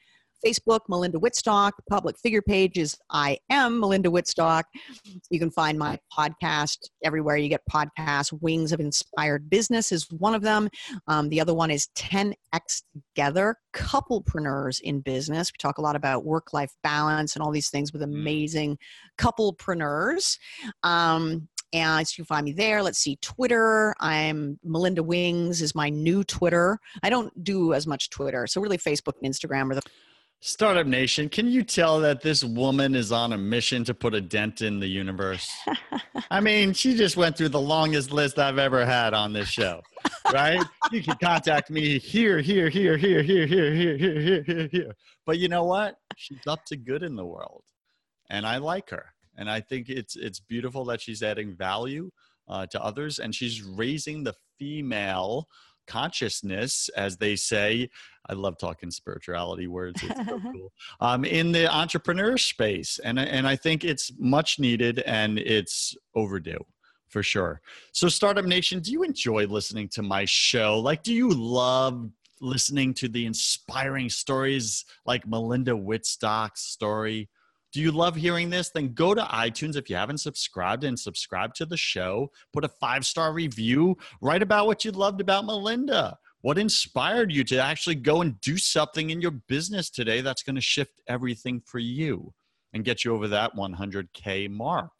Facebook, 0.45 0.81
Melinda 0.89 1.19
Wittstock. 1.19 1.73
Public 1.89 2.19
figure 2.19 2.43
page 2.43 2.77
is 2.77 2.97
I 3.11 3.39
am 3.51 3.81
Melinda 3.81 4.11
Wittstock. 4.11 4.65
You 5.31 5.39
can 5.39 5.51
find 5.51 5.79
my 5.79 5.99
podcast 6.17 6.79
everywhere 7.03 7.37
you 7.37 7.49
get 7.49 7.63
podcasts. 7.71 8.33
Wings 8.43 8.73
of 8.73 8.81
Inspired 8.81 9.49
Business 9.49 9.93
is 9.93 10.11
one 10.11 10.35
of 10.35 10.43
them. 10.43 10.69
Um, 11.09 11.29
the 11.29 11.41
other 11.41 11.55
one 11.55 11.71
is 11.71 11.89
10x 11.97 12.35
Together, 13.15 13.57
couplepreneurs 13.75 14.81
in 14.81 15.01
business. 15.01 15.51
We 15.53 15.57
talk 15.59 15.79
a 15.79 15.83
lot 15.83 15.97
about 15.97 16.25
work 16.25 16.53
life 16.53 16.73
balance 16.83 17.35
and 17.35 17.43
all 17.43 17.51
these 17.51 17.71
things 17.71 17.93
with 17.93 18.03
mm. 18.03 18.07
amazing 18.07 18.79
couplepreneurs. 19.19 20.39
Um, 20.83 21.49
and 21.73 22.07
you 22.09 22.17
can 22.17 22.25
find 22.25 22.45
me 22.45 22.53
there. 22.53 22.83
Let's 22.83 22.99
see, 22.99 23.17
Twitter. 23.21 23.95
I'm 24.01 24.59
Melinda 24.63 25.03
Wings 25.03 25.61
is 25.61 25.75
my 25.75 25.91
new 25.91 26.23
Twitter. 26.23 26.79
I 27.03 27.11
don't 27.11 27.43
do 27.43 27.75
as 27.75 27.87
much 27.87 28.11
Twitter, 28.11 28.47
so 28.47 28.61
really 28.61 28.79
Facebook 28.79 29.15
and 29.21 29.33
Instagram 29.33 29.71
are 29.71 29.75
the 29.75 29.83
Startup 30.47 30.87
Nation, 30.87 31.31
can 31.31 31.47
you 31.47 31.63
tell 31.63 32.01
that 32.01 32.21
this 32.21 32.45
woman 32.45 32.95
is 32.95 33.11
on 33.11 33.33
a 33.33 33.39
mission 33.39 33.83
to 33.83 33.95
put 33.95 34.15
a 34.15 34.21
dent 34.21 34.61
in 34.61 34.79
the 34.79 34.87
universe? 34.87 35.51
I 36.31 36.43
mean, 36.43 36.75
she 36.75 36.95
just 36.95 37.17
went 37.17 37.39
through 37.39 37.49
the 37.49 37.61
longest 37.63 38.13
list 38.13 38.39
I've 38.39 38.59
ever 38.59 38.85
had 38.85 39.15
on 39.15 39.33
this 39.33 39.49
show, 39.49 39.81
right? 40.35 40.63
you 40.93 41.03
can 41.03 41.17
contact 41.17 41.71
me 41.71 41.99
here, 41.99 42.41
here, 42.41 42.69
here, 42.69 42.99
here, 42.99 43.23
here, 43.23 43.47
here, 43.47 43.73
here, 43.73 43.97
here, 43.97 44.43
here, 44.43 44.69
here. 44.71 44.95
But 45.25 45.39
you 45.39 45.49
know 45.49 45.65
what? 45.65 45.97
She's 46.17 46.47
up 46.47 46.67
to 46.67 46.77
good 46.77 47.03
in 47.03 47.17
the 47.17 47.25
world, 47.25 47.65
and 48.29 48.47
I 48.47 48.59
like 48.59 48.91
her. 48.91 49.15
And 49.39 49.51
I 49.51 49.63
think 49.63 49.89
it's 49.89 50.15
it's 50.15 50.41
beautiful 50.41 50.85
that 50.85 51.01
she's 51.01 51.23
adding 51.23 51.57
value 51.57 52.11
uh, 52.49 52.67
to 52.67 52.85
others, 52.85 53.19
and 53.19 53.35
she's 53.35 53.63
raising 53.63 54.25
the 54.25 54.35
female 54.59 55.49
consciousness, 55.87 56.89
as 56.97 57.17
they 57.17 57.37
say. 57.37 57.89
I 58.29 58.33
love 58.33 58.59
talking 58.59 58.91
spirituality 58.91 59.67
words. 59.67 60.03
It's 60.03 60.29
so 60.29 60.41
cool. 60.53 60.73
Um, 61.01 61.25
in 61.25 61.53
the 61.53 61.73
entrepreneur 61.73 62.39
space, 62.39 62.99
and 63.05 63.19
and 63.19 63.47
I 63.47 63.57
think 63.57 63.85
it's 63.85 64.13
much 64.19 64.59
needed 64.59 65.01
and 65.01 65.39
it's 65.39 65.95
overdue 66.15 66.65
for 67.15 67.23
sure. 67.23 67.61
So, 67.93 68.09
Startup 68.09 68.45
Nation, 68.45 68.81
do 68.81 68.91
you 68.91 69.03
enjoy 69.03 69.47
listening 69.47 69.89
to 69.91 70.03
my 70.03 70.25
show? 70.25 70.81
Like, 70.81 71.03
do 71.03 71.15
you 71.15 71.31
love 71.31 72.11
listening 72.41 72.93
to 72.95 73.09
the 73.09 73.25
inspiring 73.25 74.09
stories 74.09 74.85
like 75.07 75.27
Melinda 75.27 75.73
Wittstock's 75.73 76.63
story? 76.63 77.29
Do 77.75 77.81
you 77.81 77.91
love 77.91 78.15
hearing 78.15 78.51
this? 78.51 78.71
Then 78.71 78.95
go 78.95 79.15
to 79.15 79.23
iTunes 79.23 79.75
if 79.75 79.91
you 79.91 79.97
haven't 79.97 80.19
subscribed 80.19 80.85
and 80.85 80.97
subscribe 80.97 81.55
to 81.55 81.67
the 81.67 81.77
show. 81.77 82.31
Put 82.53 82.63
a 82.63 82.69
five 82.69 83.05
star 83.05 83.33
review. 83.33 83.97
Write 84.21 84.45
about 84.45 84.69
what 84.69 84.85
you 84.85 84.93
loved 84.93 85.21
about 85.21 85.45
Melinda. 85.45 86.17
What 86.43 86.57
inspired 86.57 87.33
you 87.33 87.43
to 87.43 87.57
actually 87.57 87.97
go 87.97 88.21
and 88.21 88.41
do 88.41 88.59
something 88.59 89.11
in 89.11 89.21
your 89.21 89.33
business 89.33 89.91
today 89.91 90.21
that's 90.21 90.45
going 90.45 90.55
to 90.55 90.61
shift 90.61 91.03
everything 91.09 91.63
for 91.67 91.81
you 91.81 92.33
and 92.73 92.85
get 92.85 93.05
you 93.05 93.13
over 93.13 93.27
that 93.27 93.57
100K 93.57 94.49
mark? 94.51 94.93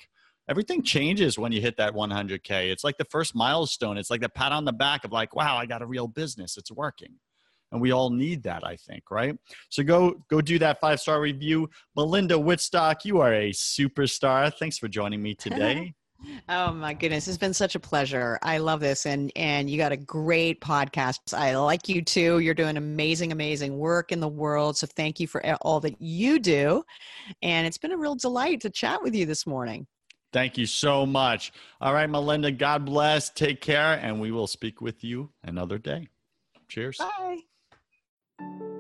Everything 0.49 0.83
changes 0.83 1.39
when 1.39 1.53
you 1.53 1.61
hit 1.61 1.77
that 1.77 1.95
100K. 1.95 2.73
It's 2.73 2.83
like 2.83 2.99
the 2.99 3.05
first 3.05 3.37
milestone. 3.37 3.99
It's 3.99 4.11
like 4.11 4.21
the 4.21 4.29
pat 4.29 4.51
on 4.51 4.65
the 4.65 4.73
back 4.73 5.05
of, 5.05 5.13
like, 5.13 5.37
wow, 5.37 5.57
I 5.57 5.67
got 5.67 5.81
a 5.81 5.87
real 5.87 6.09
business. 6.09 6.57
It's 6.57 6.73
working 6.73 7.21
and 7.75 7.83
we 7.83 7.93
all 7.93 8.09
need 8.09 8.43
that 8.43 8.65
i 8.65 8.75
think 8.75 9.11
right 9.11 9.37
so 9.69 9.83
go 9.83 10.15
go 10.31 10.41
do 10.41 10.59
that 10.59 10.81
five 10.81 10.99
star 10.99 11.21
review 11.21 11.69
melinda 11.95 12.35
wittstock 12.35 13.05
you 13.05 13.21
are 13.21 13.35
a 13.35 13.51
superstar 13.51 14.51
thanks 14.55 14.79
for 14.79 14.89
joining 14.89 15.23
me 15.23 15.35
today 15.39 15.95
Oh 16.49 16.73
my 16.73 16.95
goodness, 16.95 17.29
it's 17.29 17.39
been 17.39 17.55
such 17.55 17.75
a 17.75 17.81
pleasure. 17.81 18.39
I 18.43 18.59
love 18.59 18.81
this 18.81 19.07
and 19.07 19.31
and 19.37 19.69
you 19.69 19.77
got 19.77 19.93
a 19.93 19.97
great 19.97 20.61
podcast. 20.61 21.35
I 21.35 21.57
like 21.57 21.89
you 21.89 22.03
too. 22.03 22.39
You're 22.39 22.55
doing 22.55 22.77
amazing 22.77 23.33
amazing 23.33 23.77
work 23.77 24.13
in 24.13 24.21
the 24.21 24.29
world. 24.29 24.77
So 24.77 24.87
thank 24.87 25.21
you 25.21 25.27
for 25.27 25.45
all 25.63 25.81
that 25.81 26.01
you 26.01 26.39
do. 26.39 26.83
And 27.43 27.67
it's 27.67 27.79
been 27.79 27.93
a 27.93 27.97
real 27.97 28.15
delight 28.15 28.61
to 28.63 28.71
chat 28.71 29.03
with 29.03 29.15
you 29.15 29.27
this 29.27 29.47
morning. 29.47 29.87
Thank 30.33 30.59
you 30.59 30.67
so 30.67 31.07
much. 31.07 31.53
All 31.81 31.95
right, 31.95 32.11
Melinda, 32.11 32.51
God 32.51 32.85
bless. 32.85 33.31
Take 33.31 33.61
care 33.61 34.01
and 34.03 34.21
we 34.21 34.33
will 34.33 34.49
speak 34.49 34.81
with 34.81 35.05
you 35.05 35.31
another 35.45 35.79
day. 35.79 36.09
Cheers. 36.69 36.99
Bye. 36.99 37.54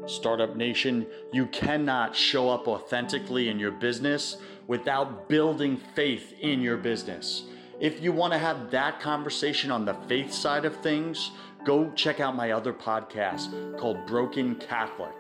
Startup 0.07 0.55
Nation, 0.55 1.07
you 1.33 1.47
cannot 1.47 2.15
show 2.15 2.51
up 2.51 2.69
authentically 2.69 3.49
in 3.49 3.59
your 3.59 3.71
business 3.71 4.37
without 4.67 5.29
building 5.29 5.77
faith 5.95 6.35
in 6.41 6.61
your 6.61 6.77
business. 6.77 7.45
If 7.81 8.03
you 8.03 8.13
want 8.13 8.33
to 8.33 8.39
have 8.39 8.71
that 8.71 9.01
conversation 9.01 9.71
on 9.71 9.85
the 9.85 9.95
faith 10.07 10.33
side 10.33 10.65
of 10.65 10.77
things, 10.77 11.31
go 11.65 11.91
check 11.93 12.21
out 12.21 12.37
my 12.37 12.53
other 12.53 12.73
podcast 12.73 13.79
called 13.79 14.07
Broken 14.07 14.57
Catholic. 14.57 15.15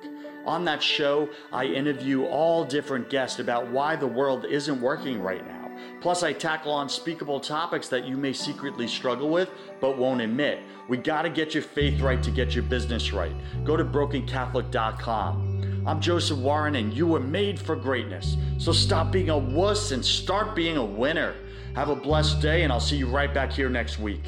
On 0.47 0.65
that 0.67 0.83
show, 0.83 1.29
I 1.53 1.65
interview 1.65 2.25
all 2.25 2.65
different 2.65 3.09
guests 3.09 3.39
about 3.39 3.71
why 3.71 3.97
the 3.97 4.07
world 4.07 4.45
isn't 4.45 4.81
working 4.81 5.21
right 5.21 5.47
now. 5.47 5.64
Plus, 6.05 6.23
I 6.23 6.35
tackle 6.35 6.79
unspeakable 6.83 7.41
topics 7.41 7.89
that 7.89 8.05
you 8.05 8.19
may 8.19 8.35
secretly 8.35 8.87
struggle 8.87 9.31
with 9.31 9.49
but 9.81 9.97
won't 9.97 10.21
admit. 10.21 10.61
We 10.87 10.99
got 10.99 11.23
to 11.23 11.31
get 11.31 11.55
your 11.55 11.63
faith 11.63 12.03
right 12.03 12.23
to 12.23 12.31
get 12.31 12.55
your 12.55 12.65
business 12.65 13.15
right. 13.15 13.33
Go 13.65 13.75
to 13.75 13.87
brokencatholic.com. 13.87 15.83
I'm 15.87 16.03
Joseph 16.03 16.41
Warren, 16.41 16.75
and 16.75 16.93
you 16.93 17.07
were 17.07 17.21
made 17.21 17.59
for 17.59 17.75
greatness. 17.75 18.37
So 18.59 18.71
stop 18.71 19.13
being 19.13 19.31
a 19.31 19.39
wuss 19.39 19.93
and 19.93 20.05
start 20.05 20.55
being 20.55 20.77
a 20.77 20.85
winner. 20.85 21.37
Have 21.75 21.89
a 21.89 21.97
blessed 21.97 22.43
day, 22.43 22.65
and 22.65 22.73
I'll 22.73 22.81
see 22.81 22.97
you 22.97 23.09
right 23.09 23.33
back 23.33 23.51
here 23.51 23.71
next 23.71 23.99
week. 23.99 24.25